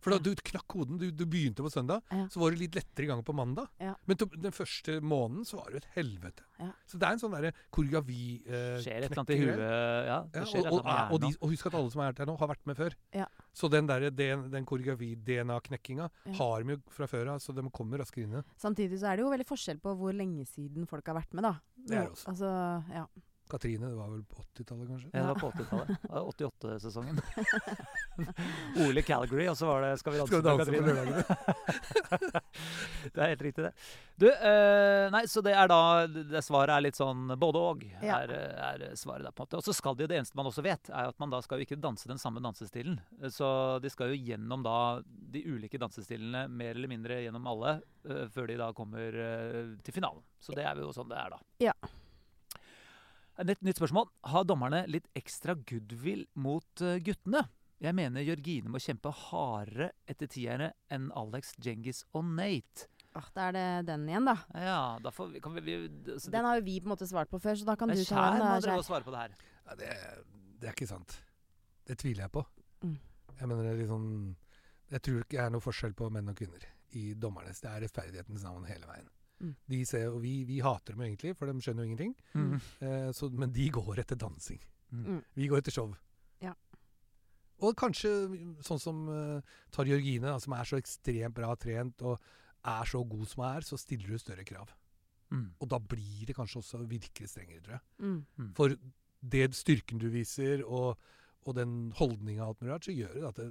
For 0.00 0.14
da 0.14 0.20
du 0.22 0.30
knakk 0.50 0.66
koden. 0.70 1.00
Du, 1.00 1.08
du 1.12 1.24
begynte 1.28 1.64
på 1.64 1.72
søndag, 1.72 2.04
så 2.32 2.40
var 2.42 2.54
du 2.54 2.60
litt 2.60 2.76
lettere 2.78 3.06
i 3.06 3.10
gang 3.10 3.24
på 3.26 3.34
mandag. 3.36 3.70
Men 3.80 4.20
den 4.20 4.54
første 4.54 4.98
måneden 5.00 5.46
så 5.48 5.60
var 5.60 5.72
det 5.74 5.82
et 5.82 5.90
helvete. 5.98 6.46
Så 6.88 6.98
det 7.00 7.08
er 7.08 7.16
en 7.16 7.22
sånn 7.22 7.34
derre 7.34 7.52
koreografi 7.72 8.40
eh, 8.44 8.80
skjer 8.84 9.06
et 9.06 9.06
eller 9.06 9.22
annet 9.22 9.32
i 9.32 9.38
huet 9.40 9.62
Ja, 10.10 10.18
det 10.28 10.42
skjer 10.50 10.66
og, 10.68 10.80
og, 10.82 10.90
og, 11.14 11.16
de, 11.22 11.30
og 11.38 11.54
husk 11.54 11.70
at 11.70 11.76
alle 11.78 11.92
som 11.94 12.02
er 12.04 12.18
her 12.18 12.28
nå, 12.28 12.34
har 12.40 12.50
vært 12.50 12.68
med 12.68 12.78
før. 12.80 12.96
Ja. 13.16 13.28
Så 13.56 13.70
den, 13.72 13.88
der, 13.88 14.08
den, 14.12 14.44
den 14.52 14.68
koreografi-DNA-knekkinga 14.68 16.10
har 16.36 16.66
de 16.66 16.76
jo 16.76 16.82
fra 16.92 17.08
før 17.10 17.34
av, 17.34 17.40
så 17.42 17.54
de 17.56 17.64
kommer 17.74 18.02
raskere 18.02 18.28
inn. 18.28 18.52
Samtidig 18.60 19.00
så 19.00 19.10
er 19.10 19.18
det 19.18 19.26
jo 19.26 19.32
veldig 19.32 19.48
forskjell 19.48 19.80
på 19.82 19.96
hvor 20.00 20.16
lenge 20.16 20.46
siden 20.48 20.88
folk 20.90 21.08
har 21.10 21.20
vært 21.22 21.34
med, 21.36 21.48
da. 21.48 21.56
Det 21.80 21.96
er 21.96 22.06
det 22.06 22.14
også. 22.14 22.34
Altså, 22.34 22.52
ja. 22.92 23.06
Katrine, 23.50 23.90
det 23.90 23.98
var 23.98 24.10
vel 24.12 24.22
på 24.24 24.42
80-tallet, 24.42 24.88
kanskje? 24.88 25.10
Ja, 25.12 25.20
det 25.20 25.26
var 25.28 25.40
på 25.40 25.50
80-tallet. 25.50 25.88
Det 26.02 26.10
var 26.12 26.28
88-sesongen. 26.32 27.20
Ole 28.86 29.02
Calgary, 29.02 29.46
og 29.50 29.56
så 29.58 29.68
var 29.68 29.84
det 29.84 29.90
Skal 30.00 30.12
vi 30.12 30.18
danse 30.20 30.64
Skal 30.64 30.74
vi 30.74 30.80
med 30.80 30.98
Katrine? 30.98 32.40
det 33.14 33.22
er 33.22 33.32
helt 33.32 33.44
riktig, 33.46 33.64
det. 33.64 33.72
Du, 34.20 34.26
eh, 34.28 35.06
nei, 35.14 35.22
så 35.30 35.42
det 35.44 35.54
er 35.56 35.70
da 35.70 35.80
det 36.06 36.42
Svaret 36.44 36.74
er 36.74 36.84
litt 36.84 36.98
sånn 36.98 37.34
både 37.40 37.62
og. 37.70 37.84
Ja. 38.02 38.20
Er, 38.22 38.34
er 38.70 38.84
svaret 38.98 39.26
der 39.26 39.34
på 39.34 39.44
en 39.44 39.48
måte. 39.48 39.60
Og 39.60 39.66
så 39.66 39.74
skal 39.76 39.96
de, 39.98 40.08
det 40.10 40.18
eneste 40.20 40.38
man 40.38 40.50
også 40.50 40.64
vet, 40.64 40.90
er 40.92 41.10
at 41.10 41.18
man 41.22 41.32
da 41.32 41.40
skal 41.44 41.60
jo 41.60 41.68
ikke 41.68 41.80
danse 41.80 42.10
den 42.10 42.20
samme 42.20 42.42
dansestilen. 42.44 42.98
Så 43.32 43.48
de 43.82 43.92
skal 43.92 44.12
jo 44.12 44.20
gjennom 44.30 44.64
da 44.66 44.76
de 45.04 45.44
ulike 45.46 45.80
dansestilene 45.80 46.46
mer 46.48 46.74
eller 46.74 46.90
mindre 46.90 47.20
gjennom 47.24 47.48
alle, 47.50 47.78
uh, 48.08 48.26
før 48.32 48.50
de 48.50 48.58
da 48.60 48.70
kommer 48.76 49.16
uh, 49.16 49.74
til 49.84 49.96
finalen. 49.96 50.24
Så 50.40 50.56
det 50.56 50.66
er 50.66 50.80
jo 50.80 50.92
sånn 50.94 51.10
det 51.10 51.18
er, 51.20 51.36
da. 51.36 51.42
Ja. 51.70 51.74
Et 53.40 53.48
nytt, 53.48 53.62
nytt 53.64 53.78
spørsmål. 53.80 54.08
Har 54.28 54.44
dommerne 54.44 54.82
litt 54.90 55.06
ekstra 55.16 55.54
goodwill 55.56 56.26
mot 56.36 56.82
eh, 56.84 56.98
guttene? 57.04 57.46
Jeg 57.80 57.96
mener 57.96 58.20
Jørgine 58.20 58.68
må 58.68 58.80
kjempe 58.84 59.08
hardere 59.16 59.94
etter 60.10 60.28
tierne 60.28 60.74
enn 60.92 61.06
Alex, 61.16 61.54
Djengis 61.56 62.02
og 62.12 62.26
Nate. 62.36 62.90
Ah, 63.16 63.30
da 63.34 63.46
er 63.48 63.56
det 63.56 63.62
den 63.88 64.04
igjen, 64.06 64.28
da. 64.28 64.34
Ja, 64.60 64.82
da 65.02 65.10
får 65.10 65.32
vi, 65.32 65.40
kan 65.42 65.56
vi, 65.56 65.62
vi 65.64 65.76
altså, 66.12 66.30
Den 66.30 66.46
har 66.46 66.60
jo 66.60 66.66
vi 66.68 66.76
på 66.78 66.86
en 66.90 66.92
måte 66.92 67.08
svart 67.08 67.32
på 67.32 67.40
før, 67.42 67.56
så 67.58 67.66
da 67.66 67.78
kan 67.80 67.90
du 67.90 67.96
ta 68.04 68.26
den. 68.36 68.44
må 68.44 68.58
dere 68.66 68.84
svare 68.86 69.08
på 69.08 69.14
det 69.14 69.22
her. 69.24 69.38
Ja, 69.64 69.78
det, 69.80 69.88
det 70.60 70.68
er 70.68 70.76
ikke 70.76 70.90
sant. 70.90 71.16
Det 71.88 71.96
tviler 72.04 72.26
jeg 72.26 72.34
på. 72.36 72.44
Mm. 72.84 72.98
Jeg 73.40 73.48
mener 73.48 73.64
det 73.64 73.72
er 73.72 73.80
litt 73.80 73.90
sånn 73.90 74.12
Jeg 74.92 75.02
tror 75.06 75.24
ikke 75.24 75.36
det 75.38 75.42
er 75.46 75.52
noe 75.54 75.64
forskjell 75.64 75.96
på 75.96 76.10
menn 76.12 76.28
og 76.30 76.36
kvinner 76.36 76.68
i 77.00 77.06
dommernes. 77.16 77.64
Det 77.64 77.72
er 77.72 77.86
rettferdighetens 77.86 78.44
navn 78.44 78.68
hele 78.68 78.86
veien. 78.90 79.08
Mm. 79.40 79.54
De 79.72 79.80
ser, 79.88 80.08
og 80.12 80.20
vi, 80.24 80.34
vi 80.48 80.60
hater 80.64 80.96
dem 80.96 81.06
egentlig, 81.06 81.34
for 81.38 81.48
de 81.48 81.64
skjønner 81.64 81.84
jo 81.84 81.90
ingenting. 81.90 82.14
Mm. 82.34 82.54
Eh, 82.86 83.08
så, 83.16 83.30
men 83.32 83.52
de 83.56 83.68
går 83.72 84.02
etter 84.02 84.18
dansing. 84.20 84.60
Mm. 84.90 85.22
Vi 85.38 85.48
går 85.50 85.62
etter 85.62 85.74
show. 85.74 85.94
Ja. 86.44 86.52
Og 87.60 87.76
kanskje 87.78 88.10
sånn 88.64 88.80
som 88.80 89.00
uh, 89.12 89.56
Tar 89.74 89.88
Jørgine, 89.88 90.28
da, 90.28 90.38
som 90.40 90.54
er 90.56 90.68
så 90.68 90.78
ekstremt 90.80 91.36
bra 91.36 91.52
trent 91.60 92.04
og 92.08 92.20
er 92.70 92.88
så 92.88 93.02
god 93.04 93.26
som 93.28 93.42
hun 93.44 93.50
er, 93.50 93.66
så 93.66 93.78
stiller 93.80 94.12
du 94.12 94.20
større 94.20 94.44
krav. 94.48 94.72
Mm. 95.30 95.46
Og 95.60 95.68
da 95.70 95.78
blir 95.78 96.26
det 96.28 96.36
kanskje 96.36 96.60
også 96.60 96.82
virkelig 96.90 97.30
strengere, 97.30 97.62
tror 97.64 97.76
jeg. 97.76 97.84
Mm. 98.02 98.50
For 98.56 98.76
det 99.20 99.50
styrken 99.56 100.00
du 100.00 100.08
viser, 100.12 100.64
og, 100.66 101.00
og 101.44 101.56
den 101.56 101.92
holdninga 101.96 102.44
og 102.44 102.54
alt 102.54 102.62
mulig 102.62 102.74
rart, 102.74 102.88
så 102.88 102.96
gjør 102.96 103.16
det 103.16 103.26
at 103.28 103.42
det, 103.42 103.50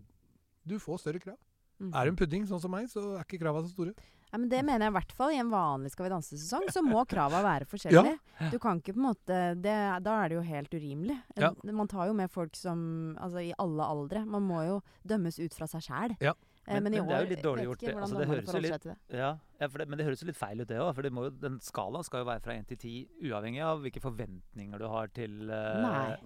du 0.69 0.77
får 0.81 1.01
større 1.05 1.21
krav. 1.23 1.39
Mm. 1.79 1.93
Er 1.93 2.05
du 2.05 2.11
en 2.11 2.19
pudding 2.19 2.47
sånn 2.49 2.61
som 2.61 2.73
meg, 2.73 2.89
så 2.91 3.05
er 3.15 3.23
ikke 3.23 3.39
krava 3.41 3.63
så 3.63 3.71
store. 3.71 3.93
Ja, 4.31 4.37
men 4.37 4.49
det 4.49 4.59
mener 4.65 4.85
jeg 4.85 4.91
i 4.93 4.97
hvert 4.99 5.11
fall. 5.17 5.31
I 5.33 5.39
en 5.41 5.49
vanlig 5.49 5.89
Skal 5.91 6.05
vi 6.05 6.11
danse-sesong 6.13 6.67
så 6.69 6.83
må 6.85 7.01
krava 7.13 7.39
være 7.41 7.65
forskjellige. 7.65 8.17
Ja. 8.39 8.49
Du 8.53 8.59
kan 8.61 8.77
ikke 8.81 8.93
på 8.93 9.01
en 9.01 9.07
måte 9.09 9.39
det, 9.59 9.77
Da 10.05 10.17
er 10.23 10.29
det 10.29 10.37
jo 10.37 10.43
helt 10.45 10.69
urimelig. 10.77 11.17
Ja. 11.35 11.49
Eh, 11.51 11.71
Man 11.73 11.87
tar 11.89 12.07
jo 12.07 12.13
med 12.13 12.29
folk 12.31 12.55
som 12.55 13.17
Altså 13.19 13.41
i 13.41 13.53
alle 13.57 13.83
aldre. 13.83 14.25
Man 14.25 14.45
må 14.45 14.61
jo 14.67 14.77
dømmes 15.07 15.39
ut 15.41 15.53
fra 15.57 15.65
seg 15.67 15.81
sjæl. 15.87 16.15
Ja. 16.21 16.33
Men- 16.69 16.83
men, 16.83 16.93
i 16.93 16.97
men 16.99 17.07
det 17.09 17.15
er 17.15 17.23
jo 17.23 17.29
litt 17.31 17.41
dårlig 17.41 17.63
gjort, 17.65 17.79
det. 17.81 17.95
Altså, 17.97 18.17
det 18.19 18.27
høres 18.29 18.53
jo 18.53 18.59
litt- 18.61 18.83
det. 18.83 18.95
Ja, 19.17 19.29
ja 19.59 19.67
for 19.67 19.79
det, 19.79 19.87
men 19.89 19.97
det 19.97 20.05
høres 20.05 20.19
jo 20.21 20.27
litt 20.27 20.37
feil 20.37 20.61
ut, 20.61 20.67
det 20.67 20.77
òg. 20.77 20.93
For 20.93 21.01
det 21.01 21.11
må 21.11 21.23
jo, 21.25 21.29
den 21.31 21.57
skalaen 21.65 22.05
skal 22.05 22.19
jo 22.21 22.25
være 22.29 22.41
fra 22.45 22.53
1 22.53 22.67
til 22.67 22.77
10, 22.77 23.07
uavhengig 23.25 23.63
av 23.65 23.81
hvilke 23.81 23.99
forventninger 24.03 24.77
du 24.77 24.85
har 24.87 25.07
til 25.07 25.49
eh, 25.49 25.81
Nei. 25.81 26.17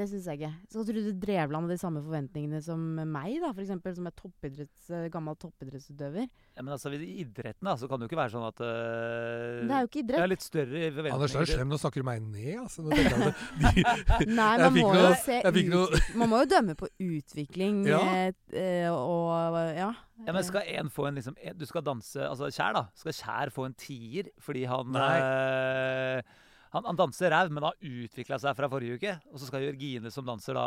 Det 0.00 0.06
syns 0.08 0.26
jeg 0.30 0.38
ikke. 0.40 0.50
Så 0.72 0.82
tror 0.86 0.96
du 0.96 1.08
du 1.10 1.16
drev 1.20 1.50
med 1.52 1.68
de 1.74 1.76
samme 1.80 2.00
forventningene 2.00 2.60
som 2.64 2.80
meg, 2.80 3.34
da, 3.42 3.50
for 3.52 3.60
eksempel, 3.60 3.92
som 3.98 4.06
er 4.08 4.14
toppidretts, 4.16 4.86
eh, 4.96 5.08
gammel 5.12 5.36
toppidrettsutøver? 5.36 6.28
Ja, 6.56 6.62
men 6.64 6.72
altså, 6.72 6.92
I 6.96 7.10
idretten 7.20 7.68
da, 7.68 7.74
så 7.76 7.88
kan 7.90 8.00
det 8.00 8.06
jo 8.06 8.10
ikke 8.14 8.20
være 8.22 8.32
sånn 8.32 8.46
at 8.48 8.62
uh, 8.64 9.60
Det 9.60 9.74
er 9.76 9.84
jo 9.84 9.90
ikke 9.90 10.00
Jeg 10.00 10.08
Det 10.08 10.22
er 10.24 10.32
litt 10.32 10.46
større 10.46 10.80
forventninger. 10.80 11.18
Anders 11.18 11.36
er 11.36 11.50
slem, 11.52 11.68
nå 11.74 11.80
snakker 11.82 12.00
du 12.04 12.08
meg 12.08 12.24
ned, 12.24 12.52
altså. 12.62 12.84
Nå 12.86 12.96
jeg 12.96 13.12
at 13.12 13.44
de, 13.60 13.84
Nei, 14.40 14.50
man 14.64 14.76
må 14.78 14.86
noe- 14.88 15.02
jo 15.04 15.14
se 15.20 15.40
ut, 15.44 16.14
Man 16.16 16.32
må 16.32 16.42
jo 16.44 16.50
dømme 16.56 16.76
på 16.80 16.88
utvikling 17.10 17.82
Ja. 17.90 18.00
eh, 18.00 18.32
eh, 18.56 18.88
og 18.94 19.58
ja. 19.76 19.90
Ja, 20.24 20.32
men 20.32 20.44
skal 20.44 20.64
en 20.78 20.90
få 20.92 21.08
en 21.08 21.16
liksom 21.20 21.36
en, 21.40 21.56
Du 21.58 21.64
skal 21.68 21.84
danse 21.84 22.20
Altså 22.24 22.48
Kjær, 22.52 22.76
da. 22.76 22.82
Skal 22.96 23.16
Kjær 23.16 23.52
få 23.54 23.66
en 23.68 23.76
tier 23.80 24.32
fordi 24.40 24.64
han 24.68 24.92
Nei. 24.96 25.16
øh, 25.20 26.38
han, 26.70 26.84
han 26.86 26.98
danser 26.98 27.32
ræv, 27.32 27.50
men 27.52 27.64
har 27.66 27.74
utvikla 27.82 28.38
seg 28.42 28.54
fra 28.58 28.68
forrige 28.70 28.98
uke. 29.00 29.14
Og 29.32 29.40
så 29.42 29.48
skal 29.48 29.64
Jørgine, 29.66 30.10
som 30.14 30.26
danser 30.28 30.54
da 30.58 30.66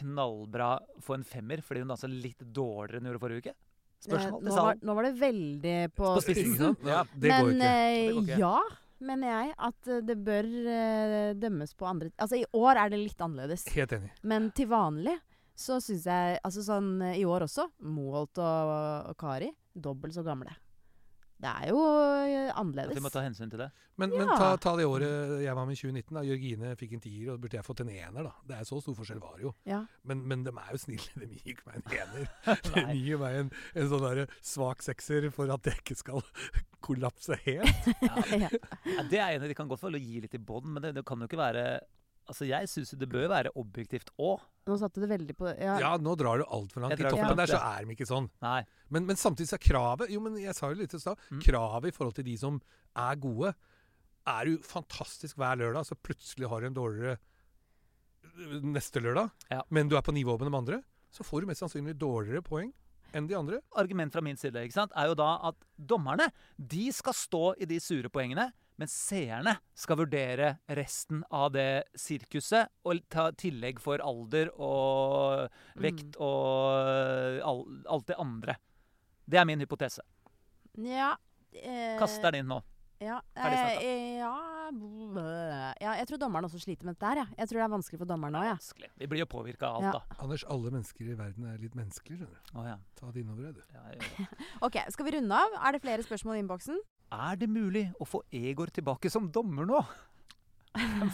knallbra, 0.00 0.74
få 1.04 1.16
en 1.18 1.24
femmer 1.26 1.62
fordi 1.64 1.82
hun 1.84 1.92
danser 1.94 2.12
litt 2.12 2.42
dårligere 2.44 3.00
enn 3.00 3.08
hun 3.08 3.14
gjorde 3.14 3.22
forrige 3.26 3.44
uke? 3.46 3.54
Spørsmål 3.98 4.42
til 4.42 4.46
nå, 4.46 4.52
var, 4.54 4.58
salen. 4.60 4.82
nå 4.86 4.94
var 4.94 5.08
det 5.08 5.14
veldig 5.18 5.76
på, 5.96 6.10
På 6.14 6.20
spissen. 6.22 6.76
Ja. 6.86 7.00
Det 7.14 7.32
går 7.32 7.48
Men 7.48 7.56
ikke. 7.56 7.72
eh, 7.72 7.96
Det 7.96 8.12
går 8.14 8.28
ikke. 8.28 8.38
ja, 8.44 8.60
mener 9.08 9.32
jeg 9.32 9.54
at 9.70 9.88
eh, 9.94 10.04
det 10.06 10.16
bør 10.28 10.50
uh, 10.68 11.32
dømmes 11.38 11.74
på 11.78 11.86
andre 11.88 12.12
Altså 12.18 12.38
i 12.38 12.44
år 12.60 12.78
er 12.84 12.92
det 12.94 13.00
litt 13.02 13.24
annerledes. 13.26 13.66
Helt 13.74 13.96
enig. 13.98 14.12
Men 14.22 14.50
til 14.54 14.70
vanlig 14.70 15.16
så 15.58 15.80
syns 15.82 16.04
jeg 16.06 16.38
Altså 16.46 16.62
sånn 16.62 16.92
i 17.16 17.24
år 17.26 17.48
også. 17.48 17.66
Moholt 17.90 18.38
og, 18.38 18.72
og 19.10 19.18
Kari 19.18 19.50
dobbelt 19.74 20.14
så 20.14 20.22
gamle. 20.26 20.54
Det 21.38 21.50
er 21.50 21.68
jo 21.70 21.78
annerledes. 21.78 22.50
At 22.50 22.58
annerledes. 22.58 22.96
vi 22.98 23.02
må 23.04 23.10
ta 23.14 23.22
hensyn 23.22 23.50
til 23.52 23.60
det. 23.62 23.68
Men, 23.98 24.10
men 24.10 24.30
ta, 24.30 24.48
ta 24.58 24.72
det 24.78 24.86
året 24.90 25.36
jeg 25.44 25.54
var 25.54 25.68
med 25.68 25.76
i 25.76 25.78
2019. 25.78 26.16
da. 26.16 26.22
Jørgine 26.26 26.72
fikk 26.80 26.96
en 26.96 27.02
tier, 27.04 27.28
og 27.32 27.42
burde 27.44 27.58
jeg 27.58 27.66
fått 27.66 27.82
en 27.84 27.92
ener. 27.92 28.26
da. 28.26 28.32
Det 28.48 28.56
er 28.58 28.66
Så 28.66 28.80
stor 28.82 28.96
forskjell 28.98 29.20
var 29.22 29.36
det 29.38 29.46
jo. 29.46 29.52
Ja. 29.70 29.84
Men, 30.02 30.24
men 30.30 30.42
de 30.46 30.54
er 30.54 30.72
jo 30.74 30.80
snille. 30.82 31.22
De 31.22 31.38
gir 31.38 31.54
ikke 31.54 31.68
meg 31.68 31.78
en 31.78 31.94
ener. 32.00 32.32
De 32.74 32.96
gir 32.98 33.22
meg 33.22 33.38
en, 33.44 33.52
en 33.78 33.92
sånn 33.92 34.06
der 34.08 34.24
svak 34.42 34.82
sekser 34.86 35.28
for 35.34 35.50
at 35.54 35.70
jeg 35.70 35.82
ikke 35.82 35.98
skal 35.98 36.26
kollapse 36.86 37.38
helt. 37.46 37.92
ja. 38.42 38.50
Ja, 38.50 39.06
det 39.10 39.22
er 39.22 39.36
enig, 39.36 39.52
de 39.52 39.58
kan 39.58 39.70
godt 39.70 39.82
føle 39.82 40.00
å 40.00 40.02
gi 40.02 40.24
litt 40.24 40.34
i 40.34 40.42
bånn, 40.42 40.72
men 40.74 40.82
det, 40.82 40.96
det 40.98 41.06
kan 41.06 41.22
jo 41.22 41.30
ikke 41.30 41.40
være 41.40 41.64
Altså, 42.28 42.44
Jeg 42.48 42.68
syns 42.68 42.90
det 43.00 43.08
bør 43.08 43.28
være 43.32 43.50
objektivt 43.56 44.10
òg. 44.20 44.42
Nå 44.68 44.76
satte 44.76 45.00
du 45.00 45.06
veldig 45.08 45.34
på 45.38 45.48
Ja. 45.56 45.78
Ja, 45.80 45.90
nå 45.96 46.12
drar 46.20 46.38
du 46.38 46.44
altfor 46.44 46.82
langt. 46.84 46.98
I 47.00 47.02
toppen 47.08 47.24
langt, 47.24 47.38
der 47.40 47.46
så 47.54 47.60
er 47.64 47.86
de 47.86 47.94
ikke 47.96 48.06
sånn. 48.08 48.28
Nei. 48.44 48.58
Men, 48.92 49.06
men 49.08 49.16
samtidig 49.16 49.48
så 49.48 49.56
er 49.56 49.64
kravet 49.64 50.10
Jo, 50.12 50.20
men 50.20 50.36
jeg 50.36 50.52
sa 50.54 50.68
jo 50.68 50.76
litt 50.82 50.92
i 50.94 51.00
stad. 51.00 51.16
Mm. 51.32 51.40
Kravet 51.46 51.88
i 51.88 51.96
forhold 51.96 52.14
til 52.20 52.24
de 52.28 52.36
som 52.36 52.60
er 52.94 53.16
gode, 53.16 53.54
er 54.28 54.50
jo 54.52 54.58
fantastisk 54.60 55.38
hver 55.40 55.56
lørdag. 55.56 55.88
Så 55.88 55.96
plutselig 55.96 56.50
har 56.52 56.60
du 56.60 56.66
en 56.68 56.76
dårligere 56.76 57.16
øh, 58.38 58.60
neste 58.76 59.00
lørdag, 59.00 59.30
Ja. 59.50 59.62
men 59.70 59.88
du 59.88 59.96
er 59.96 60.02
på 60.04 60.12
nivå 60.12 60.36
med 60.38 60.50
de 60.52 60.56
andre. 60.56 60.82
Så 61.10 61.24
får 61.24 61.40
du 61.40 61.46
mest 61.48 61.62
sannsynlig 61.64 61.96
dårligere 61.98 62.42
poeng 62.44 62.72
enn 63.16 63.26
de 63.26 63.34
andre. 63.38 63.62
Argument 63.80 64.12
fra 64.12 64.20
min 64.20 64.36
side 64.36 64.60
ikke 64.60 64.76
sant, 64.76 64.92
er 64.94 65.08
jo 65.08 65.14
da 65.16 65.38
at 65.48 65.56
dommerne 65.80 66.28
de 66.60 66.90
skal 66.92 67.14
stå 67.16 67.54
i 67.58 67.64
de 67.64 67.78
sure 67.80 68.10
poengene, 68.12 68.50
mens 68.78 68.94
seerne 68.94 69.56
skal 69.74 69.98
vurdere 69.98 70.52
resten 70.78 71.24
av 71.34 71.50
det 71.56 71.84
sirkuset 71.98 72.70
og 72.86 73.02
ta 73.10 73.28
tillegg 73.34 73.80
for 73.82 73.98
alder 74.04 74.52
og 74.54 75.48
vekt 75.82 76.18
og 76.22 77.42
all, 77.42 77.64
alt 77.90 78.06
det 78.10 78.18
andre. 78.22 78.56
Det 79.28 79.40
er 79.40 79.48
min 79.48 79.60
hypotese. 79.60 80.04
ja 80.78 81.16
eh, 81.52 81.98
Kast 81.98 82.22
den 82.22 82.40
inn 82.42 82.52
nå. 82.54 82.62
Ja, 82.98 83.20
eh, 83.38 84.16
ja, 84.18 84.32
ja, 85.78 85.92
jeg 86.00 86.06
tror 86.10 86.18
dommeren 86.18 86.48
også 86.48 86.58
sliter 86.58 86.86
med 86.88 86.96
dette 86.96 87.06
her. 87.06 87.20
Ja. 87.22 87.26
Jeg 87.38 87.50
tror 87.50 87.60
det 87.60 87.64
er 87.66 87.72
vanskelig 87.76 88.00
for 88.00 88.10
dommeren 88.10 88.38
òg. 88.40 88.46
Ja. 88.48 88.88
Vi 88.98 89.06
blir 89.10 89.22
jo 89.22 89.28
påvirka 89.30 89.68
av 89.68 89.76
alt, 89.78 89.86
Ja. 89.86 89.92
da. 90.00 90.18
Anders, 90.24 90.44
alle 90.50 90.72
mennesker 90.74 91.12
i 91.12 91.14
verden 91.18 91.46
er 91.46 91.58
litt 91.62 91.76
menneskelige, 91.78 92.26
skjønner 92.26 92.34
du. 92.34 92.58
Oh, 92.58 92.66
ja. 92.66 92.76
Ta 92.98 93.12
det 93.14 93.22
innover 93.22 93.52
deg, 93.52 93.54
du. 93.54 94.26
Ok, 94.66 94.80
Skal 94.90 95.06
vi 95.06 95.14
runde 95.18 95.34
av? 95.34 95.54
Er 95.62 95.72
det 95.72 95.82
flere 95.84 96.02
spørsmål 96.02 96.36
i 96.36 96.42
innboksen? 96.42 96.80
Er 97.12 97.36
det 97.40 97.48
mulig 97.48 97.86
å 98.00 98.04
få 98.06 98.20
Egor 98.36 98.68
tilbake 98.74 99.10
som 99.10 99.30
dommer 99.32 99.64
nå? 99.68 99.80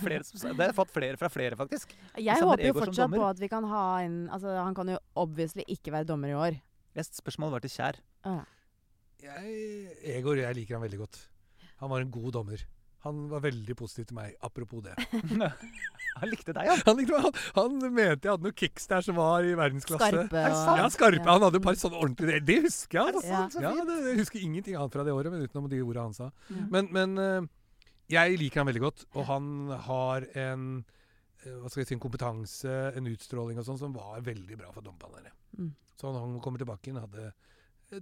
Flere, 0.03 0.25
som 0.27 0.57
det 0.59 0.67
har 0.67 0.75
fått 0.77 0.91
flere 0.93 1.17
fra 1.17 1.29
flere, 1.33 1.57
faktisk. 1.57 1.95
Jeg 2.19 2.43
håper 2.43 2.67
jo 2.67 2.75
fortsatt 2.75 3.13
på 3.15 3.23
at 3.29 3.39
vi 3.41 3.49
kan 3.49 3.65
ha 3.71 3.85
en 4.03 4.17
Altså, 4.29 4.51
Han 4.61 4.75
kan 4.75 4.91
jo 4.91 4.99
obviously 5.17 5.65
ikke 5.71 5.93
være 5.95 6.09
dommer 6.11 6.29
i 6.29 6.35
år. 6.37 6.59
Jeg- 6.95 7.05
Spørsmålet 7.15 7.53
var 7.53 7.61
til 7.61 7.71
Kjær. 7.71 8.01
Ah, 8.25 8.43
Jeg, 9.23 9.97
Egor, 10.19 10.37
jeg 10.37 10.55
liker 10.57 10.75
han 10.79 10.83
veldig 10.89 10.99
godt. 10.99 11.17
Han 11.81 11.89
var 11.91 12.01
en 12.01 12.11
god 12.11 12.33
dommer. 12.33 12.59
Han 13.05 13.27
var 13.29 13.43
veldig 13.45 13.77
positiv 13.77 14.09
til 14.09 14.17
meg, 14.17 14.37
apropos 14.45 14.81
det. 14.85 14.95
Han 16.21 16.31
likte 16.31 16.55
deg, 16.55 16.69
ja. 16.69 16.77
Han, 16.87 16.99
likte 17.01 17.17
meg. 17.17 17.25
han, 17.27 17.39
han 17.57 17.73
mente 17.91 18.29
jeg 18.29 18.31
hadde 18.31 18.47
noen 18.47 18.55
kicks 18.55 18.85
der 18.87 19.03
som 19.03 19.17
var 19.19 19.43
i 19.43 19.51
verdensklasse. 19.59 20.11
Skarpe 20.13 20.39
Er 20.39 20.45
det 20.47 20.55
og 20.55 20.61
sant? 20.61 20.79
Ja, 20.79 20.85
skarpe. 20.95 21.19
Ja. 21.19 21.33
Han 21.33 21.43
hadde 21.43 21.59
et 21.59 21.65
par 21.67 21.79
sånne 21.81 21.99
ordentlige 21.99 22.39
Det, 22.47 22.59
husker 22.69 23.01
jeg. 23.01 23.17
Altså. 23.19 23.63
Ja. 23.65 23.73
Ja, 23.75 23.87
det, 23.89 23.97
jeg 24.13 24.21
husker 24.21 24.45
ingenting 24.47 24.79
annet 24.79 24.95
fra 24.95 25.07
det 25.07 25.15
året, 25.17 25.35
men 25.35 25.43
utenom 25.43 25.67
de 25.73 25.81
ordene 25.83 26.05
han 26.07 26.15
sa. 26.15 26.31
Ja. 26.55 26.67
Men, 26.71 26.91
men 26.95 27.19
eh, 27.19 27.49
jeg 28.15 28.39
liker 28.45 28.63
han 28.63 28.71
veldig 28.71 28.85
godt, 28.85 29.07
og 29.17 29.27
han 29.33 29.49
har 29.89 30.29
en 30.45 30.69
eh, 30.79 31.57
hva 31.59 31.73
skal 31.73 31.83
jeg 31.83 31.91
si, 31.91 31.97
en 31.99 32.05
kompetanse, 32.07 32.77
en 32.95 33.11
utstråling 33.11 33.59
og 33.59 33.67
sånn, 33.67 33.83
som 33.83 33.97
var 33.99 34.23
veldig 34.25 34.61
bra 34.61 34.71
for 34.71 34.87
dommerpanelet. 34.87 35.35
Mm. 35.59 35.75
Så 35.99 36.15
når 36.15 36.29
han 36.29 36.39
kommer 36.47 36.63
tilbake 36.63 36.91
igjen, 36.91 37.03
hadde 37.03 37.33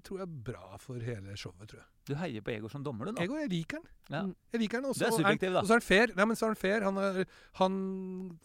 tror 0.07 0.23
jeg 0.23 0.27
er 0.27 0.37
bra 0.49 0.79
for 0.81 1.03
hele 1.05 1.35
showet, 1.39 1.69
tror 1.71 1.81
jeg. 1.83 1.89
Du 2.09 2.13
heier 2.19 2.43
på 2.45 2.51
Egor 2.55 2.73
som 2.73 2.83
dommer, 2.85 3.09
du 3.09 3.15
nå. 3.15 3.23
Egor, 3.23 3.39
jeg 3.45 3.51
liker 3.53 3.79
han. 3.79 3.87
Ja. 4.11 4.23
Jeg 4.55 4.63
liker 4.65 4.81
han 4.81 4.89
også. 4.91 5.05
Du 5.05 5.09
er 5.09 5.17
subjektiv, 5.19 5.53
da. 5.55 5.63
Og 5.63 5.69
så 5.69 5.77
er 5.77 5.83
han 5.83 5.87
fair. 5.87 6.15
Nei, 6.19 6.27
men 6.31 6.39
så 6.39 6.47
er 6.47 6.55
han 6.55 6.61
fair. 6.61 6.87
Han, 6.89 7.01
er, 7.03 7.21
han, 7.61 7.79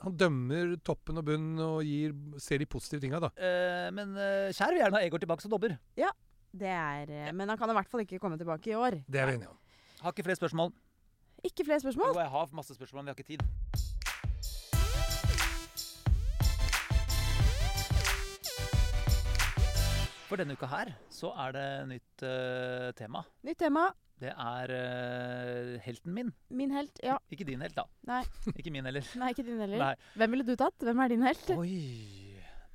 han 0.03 0.17
dømmer 0.21 0.75
toppen 0.85 1.21
og 1.21 1.27
bunnen 1.29 1.63
og 1.65 1.79
gir, 1.87 2.13
ser 2.43 2.61
de 2.61 2.69
positive 2.69 3.03
tinga, 3.03 3.21
da. 3.23 3.31
Eh, 3.39 3.87
men 3.95 4.13
eh, 4.19 4.49
Kjær 4.57 4.75
vil 4.75 4.83
gjerne 4.83 4.99
ha 4.99 5.05
Egor 5.07 5.23
tilbake 5.23 5.45
som 5.45 5.53
dommer. 5.53 5.77
Det 6.57 6.73
er 6.73 7.11
eh, 7.11 7.33
Men 7.35 7.51
han 7.51 7.59
kan 7.59 7.69
i 7.69 7.77
hvert 7.77 7.89
fall 7.91 8.05
ikke 8.05 8.21
komme 8.23 8.37
tilbake 8.39 8.71
i 8.73 8.77
år. 8.77 9.01
Det 9.07 9.21
er 9.21 9.31
vi 9.31 9.37
enige 9.39 9.51
om. 9.53 9.59
Har 10.03 10.13
ikke 10.13 10.27
flere 10.29 10.39
spørsmål. 10.39 10.73
Ikke 11.45 11.65
flere 11.65 11.79
spørsmål? 11.83 12.13
Jo, 12.13 12.23
jeg 12.23 12.33
har 12.33 12.57
masse 12.57 12.75
spørsmål, 12.77 13.03
men 13.03 13.09
vi 13.09 13.15
har 13.15 13.21
ikke 13.21 13.31
tid. 13.35 13.86
For 20.27 20.35
denne 20.35 20.57
uka 20.59 20.67
her 20.67 20.91
så 21.13 21.29
er 21.45 21.55
det 21.55 21.67
nytt 21.87 22.23
uh, 22.27 22.89
tema. 22.99 23.21
Nytt 23.47 23.61
tema. 23.63 23.85
Det 24.19 24.33
er 24.33 24.71
uh, 24.75 25.75
helten 25.85 26.11
min. 26.11 26.33
Min 26.51 26.73
helt. 26.75 26.99
Ja. 27.05 27.15
Ikke 27.31 27.45
din 27.47 27.61
helt, 27.63 27.77
da. 27.77 27.85
Nei. 28.09 28.23
Ikke 28.59 28.73
min 28.75 28.83
heller. 28.89 29.07
Nei, 29.21 29.29
ikke 29.31 29.45
din 29.47 29.61
heller. 29.63 29.79
Nei. 29.79 29.93
Hvem 30.19 30.35
ville 30.35 30.47
du 30.47 30.57
tatt? 30.59 30.75
Hvem 30.83 31.03
er 31.05 31.13
din 31.13 31.23
helt? 31.23 31.51
Oi 31.55 31.75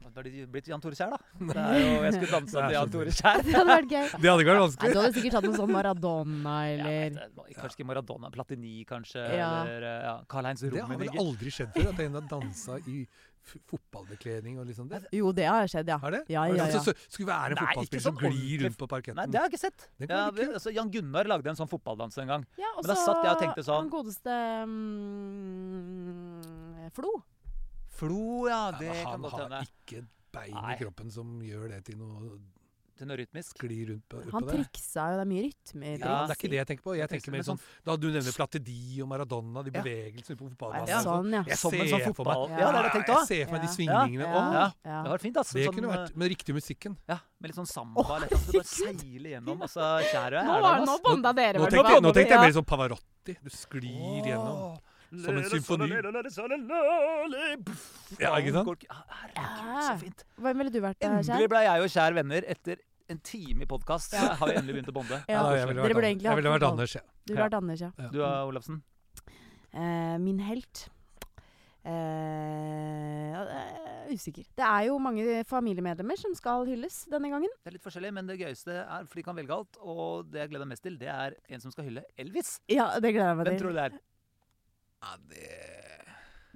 Da 0.01 0.09
hadde 0.09 0.31
det 0.31 0.47
blitt 0.55 0.71
Jan 0.71 0.81
Tore 0.83 0.97
Kjær, 0.97 1.13
da? 1.13 1.19
Det 1.53 1.59
er 1.61 1.77
jo, 1.83 1.91
jeg 2.07 2.15
skulle 2.17 2.39
dansa 2.39 2.63
er 2.63 2.65
til 2.65 2.77
Jan 2.79 2.95
Tore 2.95 3.17
Kjær. 3.19 3.45
Det 3.45 3.57
hadde 3.59 3.75
vært 3.75 3.91
gøy. 3.93 4.07
Det 4.15 4.31
hadde 4.31 4.47
ikke 4.47 4.53
vært 4.53 4.61
Nei, 4.61 4.65
vanskelig. 4.65 4.95
du 4.95 5.01
hadde 5.03 5.13
sikkert 5.19 5.37
tatt 5.37 5.49
noe 5.49 5.61
sånn 5.61 5.75
Maradona 5.77 6.57
eller 6.71 6.97
ja, 7.19 7.29
det, 7.37 7.59
kanskje 7.59 7.77
ikke 7.77 7.89
Maradona. 7.91 8.33
Platini, 8.39 8.79
kanskje. 8.89 9.27
Ja. 9.37 9.51
Eller 9.67 9.91
eh, 9.91 10.01
ja, 10.09 10.17
Karl-Heinz 10.33 10.65
Det 10.65 10.87
har 10.87 11.05
vel 11.05 11.21
aldri 11.27 11.53
skjedd 11.59 11.77
før, 11.77 11.93
at 11.93 12.03
en 12.07 12.19
har 12.21 12.33
dansa 12.33 12.81
i 12.87 13.03
fotballbekledning 13.43 14.59
og 14.63 14.67
liksom 14.69 14.89
det. 14.91 15.01
Jo, 15.13 15.33
det 15.37 15.47
har 15.49 15.67
skjedd, 15.71 15.89
ja. 15.91 15.99
Har 16.03 16.11
det? 16.15 16.23
Ja, 16.31 16.45
ja, 16.47 16.55
ja. 16.57 16.65
Altså, 16.69 16.93
så 16.93 16.93
skulle 17.09 17.29
være 17.33 17.51
en 17.53 17.59
Nei, 17.59 17.67
fotballspiller 17.73 18.05
som 18.07 18.17
glir 18.21 18.63
rundt 18.67 18.79
på 18.79 18.87
parketten. 18.91 19.19
Nei, 19.19 19.27
det 19.33 19.39
har 19.41 19.47
jeg 19.49 19.55
ikke 19.55 19.65
sett. 19.67 19.81
Ja, 20.07 20.23
vi, 20.35 20.43
altså, 20.53 20.71
Jan 20.75 20.91
Gunnar 20.95 21.25
lagde 21.31 21.49
en 21.53 21.59
sånn 21.59 21.71
fotballdans 21.71 22.19
en 22.23 22.33
gang. 22.35 22.43
Ja, 22.61 22.71
og 22.77 22.83
Men 22.85 22.91
da 22.93 22.97
satt 23.03 23.21
jeg 23.25 23.33
og 23.35 23.41
tenkte 23.43 23.63
sånn- 23.67 23.83
Han 23.83 23.93
godeste 23.93 24.33
um, 24.63 26.41
Flo. 26.97 27.13
Flo, 27.99 28.49
ja. 28.49 28.63
Ja, 28.73 28.79
Det 28.79 28.87
ja, 28.91 29.05
kan 29.05 29.23
godt 29.23 29.39
hende. 29.39 29.45
Han 29.45 29.53
har 29.59 29.69
ikke 29.69 29.99
et 30.03 30.11
bein 30.33 30.55
Nei. 30.57 30.73
i 30.73 30.79
kroppen 30.81 31.11
som 31.13 31.27
gjør 31.45 31.69
det 31.75 31.85
til 31.91 31.99
noe 32.01 32.39
Til 32.99 33.09
noe 33.09 33.17
rytmisk. 33.17 33.55
Skli 33.57 33.79
rundt 33.89 34.05
på, 34.09 34.19
Han 34.31 34.43
på 34.45 34.51
det. 34.51 34.57
triksa 34.67 35.05
jo, 35.11 35.17
det 35.17 35.23
er 35.25 35.29
mye 35.33 35.43
rytme 35.47 35.83
i 35.83 35.93
Ja, 35.97 36.07
Ja. 36.07 36.27
det 36.27 36.33
er 36.33 36.39
ikke 36.39 36.51
det 36.53 36.59
jeg 36.61 36.67
tenker 36.69 36.83
på. 36.85 36.97
Jeg 36.97 37.09
tenker 37.09 37.31
mer 37.33 37.39
med 37.43 37.47
sånn 37.47 37.61
Da 37.85 37.97
du 37.97 38.07
nevner 38.13 38.33
Platedi 38.37 39.01
og 39.03 39.09
Maradona, 39.09 39.63
de 39.65 39.71
Ja. 39.73 39.83
bevegelsene 39.83 40.37
på 40.37 40.49
fotballbanen. 40.51 40.89
Ja. 40.89 41.01
Sånn, 41.03 41.33
ja. 41.33 41.43
Jeg 41.49 41.59
Som 41.59 41.73
en 41.75 41.81
ser 41.81 41.97
sånn 41.97 42.15
fotball... 42.15 42.49
Ja. 42.51 42.59
Ja, 42.59 42.73
det 42.73 42.83
det 42.83 42.93
jeg 42.93 43.17
Jeg 43.17 43.27
ser 43.27 43.45
for 43.47 43.53
meg 43.53 43.63
de 43.63 43.69
svingningene. 43.69 44.27
Ja. 44.29 44.53
Ja. 44.53 44.73
Ja. 44.85 45.03
Det 45.03 45.11
var 45.11 45.19
fint, 45.19 45.37
altså. 45.37 45.53
det 45.55 45.67
sånn, 45.67 45.75
kunne 45.75 45.89
vært 45.97 46.17
med 46.17 46.29
riktig 46.31 46.55
musikken. 46.55 46.97
Ja, 47.09 47.19
med 47.41 47.49
litt 47.51 47.57
sånn 47.57 47.67
samba. 47.67 48.01
Oh, 48.01 48.09
noe, 48.19 48.29
altså, 48.29 48.53
du 48.53 48.59
bare 48.59 48.69
seiler 48.69 49.31
gjennom. 49.41 49.63
Altså, 49.63 49.81
kjære 50.13 50.45
Nå, 50.45 50.55
er 50.63 50.87
nå 50.87 50.99
bånda 51.03 51.33
dere, 51.35 51.59
hva? 51.59 52.01
nå 52.01 52.13
tenkte 52.13 52.29
jeg 52.37 52.41
mer 52.41 52.53
sånn 52.53 52.65
Pavarotti. 52.69 53.37
Du 53.43 53.51
sklir 53.51 54.25
gjennom. 54.27 54.79
Som 55.13 55.37
en 55.37 55.45
symfoni. 55.45 55.89
Ja, 58.21 58.31
ikke 58.39 58.53
sant? 58.55 58.87
Ja, 58.87 58.97
Herregud, 59.13 59.83
så 59.85 59.97
fint. 60.01 60.25
Hvem 60.41 60.63
ville 60.63 60.73
du 60.73 60.81
vært, 60.81 60.99
da, 61.03 61.11
Endelig 61.11 61.29
Kjær? 61.29 61.51
ble 61.53 61.63
jeg 61.67 61.85
og 61.85 61.93
Kjær 61.93 62.17
venner 62.17 62.47
etter 62.55 62.81
en 63.13 63.21
time 63.29 63.67
i 63.67 63.69
podkast. 63.69 64.15
Ja. 64.17 64.33
Har 64.41 64.49
vi 64.49 64.57
endelig 64.57 64.79
begynt 64.79 64.93
å 64.93 64.97
bonde. 64.97 65.19
Ja. 65.33 65.43
Jeg 65.53 65.69
ville 65.69 65.83
Dere 65.83 65.89
vært, 65.91 65.99
burde 65.99 66.09
egentlig 66.13 66.31
jeg 66.31 66.41
ville 66.41 66.55
vært. 66.55 66.67
Anders, 66.71 66.95
ja. 66.97 67.03
Du 67.27 67.35
ville 67.35 67.45
vært 67.45 67.59
Anders, 67.61 67.85
ja. 67.85 67.91
Du 68.09 68.19
da, 68.23 68.31
Olafsen? 68.49 68.81
Eh, 69.73 70.17
min 70.23 70.41
helt 70.45 70.87
eh, 71.89 73.37
er 73.37 74.09
Usikker. 74.13 74.45
Det 74.59 74.65
er 74.67 74.87
jo 74.91 74.97
mange 75.01 75.43
familiemedlemmer 75.49 76.19
som 76.21 76.35
skal 76.37 76.67
hylles 76.69 77.03
denne 77.13 77.31
gangen. 77.33 77.53
Det 77.65 77.71
er 77.73 77.77
litt 77.79 77.85
forskjellig, 77.85 78.11
men 78.17 78.29
det 78.29 78.37
gøyeste 78.41 78.75
er, 78.83 79.07
for 79.09 79.21
de 79.21 79.25
kan 79.29 79.37
velge 79.39 79.55
alt, 79.57 79.79
og 79.81 80.29
det 80.33 80.43
jeg 80.43 80.53
gleder 80.53 80.67
meg 80.69 80.75
mest 80.77 80.85
til, 80.85 80.97
det 81.01 81.09
er 81.13 81.37
en 81.53 81.63
som 81.65 81.73
skal 81.73 81.87
hylle 81.89 82.03
Elvis. 82.21 82.57
Ja, 82.73 82.91
det 83.01 83.13
gleder 83.15 83.33
jeg 83.33 83.39
meg 83.41 83.47
Hvem 83.49 83.57
til. 83.57 83.63
tror 83.65 83.73
du 83.73 83.79
det 83.81 83.87
er? 83.91 84.01
Ja, 85.03 85.17
det 85.29 85.49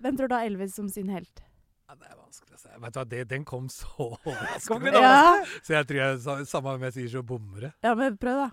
Hvem 0.05 0.17
tror 0.19 0.29
du 0.29 0.35
har 0.37 0.45
Elvis 0.47 0.75
som 0.77 0.89
sin 0.93 1.09
helt? 1.09 1.41
Ja, 1.89 1.95
det 1.95 2.07
er 2.11 2.17
vanskelig 2.19 2.55
å 2.57 2.61
si. 2.61 2.69
Vet 2.83 2.93
du 2.95 2.99
hva, 3.01 3.05
det, 3.09 3.21
Den 3.31 3.45
kom 3.49 3.69
så 3.73 3.89
overraskende. 4.27 4.91
ikke 4.93 5.03
Ja, 5.03 5.45
Så 5.63 5.73
jeg 5.77 5.87
tror 5.89 6.01
jeg, 6.03 6.21
sa- 6.25 6.45
samme 6.45 6.75
om 6.77 6.83
jeg 6.89 6.93
sier 6.99 7.09
så 7.17 7.23
bommer 7.27 7.61
det. 7.69 7.73
ja 7.87 7.95
men 7.99 8.19
prøv, 8.19 8.43
da. 8.45 8.51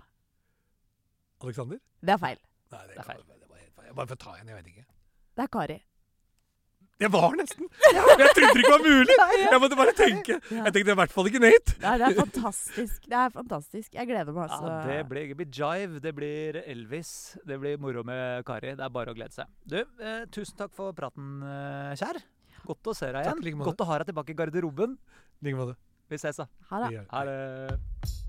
Alexander? 1.44 1.78
Det 2.00 2.14
er 2.14 2.20
feil. 2.22 2.38
Nei, 2.72 2.80
det, 2.86 2.94
Det 2.94 2.98
er 3.02 3.08
feil. 3.10 3.22
Bare, 3.26 3.38
det 3.42 3.48
var 3.50 3.58
helt 3.60 3.74
feil. 3.76 3.86
Jeg 3.90 3.96
bare 3.98 4.10
får 4.14 4.20
ta 4.24 4.34
en, 4.40 4.48
jeg 4.48 4.56
vet 4.60 4.70
ikke. 4.72 4.86
Det 5.36 5.42
er 5.44 5.50
Kari. 5.58 5.78
Det 7.04 7.10
var 7.12 7.34
nesten! 7.36 7.66
Jeg 7.92 8.30
trodde 8.32 8.52
det 8.54 8.62
ikke 8.62 8.70
var 8.72 8.84
mulig! 8.84 9.14
Jeg 9.44 9.60
måtte 9.60 9.76
bare 9.76 9.92
tenke. 9.98 10.38
Jeg 10.40 10.72
tenkte 10.72 10.94
i 10.94 10.98
hvert 11.02 11.12
fall 11.12 11.28
ikke 11.28 11.42
Nate. 11.44 11.74
Nei, 11.82 11.94
det 12.00 12.06
er 12.08 12.16
fantastisk. 12.16 13.08
Det 13.12 13.18
er 13.20 13.34
fantastisk. 13.34 13.88
Jeg 13.98 14.08
gleder 14.08 14.32
meg 14.32 14.46
altså. 14.46 14.70
Ja, 14.70 14.78
det 14.88 14.98
blir, 15.10 15.26
det 15.32 15.36
blir 15.42 15.50
Jive, 15.58 16.00
det 16.04 16.14
blir 16.16 16.60
Elvis, 16.64 17.10
det 17.44 17.58
blir 17.60 17.76
moro 17.82 18.04
med 18.08 18.44
Kari. 18.48 18.72
Det 18.78 18.86
er 18.88 18.94
bare 18.94 19.12
å 19.12 19.18
glede 19.18 19.36
seg. 19.36 19.50
Du, 19.68 19.82
eh, 19.82 20.22
tusen 20.32 20.56
takk 20.62 20.72
for 20.76 20.96
praten, 20.96 21.34
eh, 21.44 21.92
kjær. 22.00 22.22
Godt 22.64 22.88
å 22.88 22.96
se 22.96 23.10
deg 23.12 23.20
Takk 23.28 23.34
igjen. 23.42 23.44
like. 23.50 23.64
Godt 23.68 23.84
å 23.84 23.90
ha 23.90 24.00
deg 24.00 24.08
tilbake 24.14 24.32
i 24.32 24.38
garderoben. 24.40 24.96
I 25.42 25.50
like 25.50 25.60
måte. 25.60 25.76
Vi 26.08 26.16
ses, 26.20 26.40
da. 26.40 26.48
Ha 26.70 26.86
det. 26.86 27.04
Ha 27.12 27.24
det. 27.28 28.23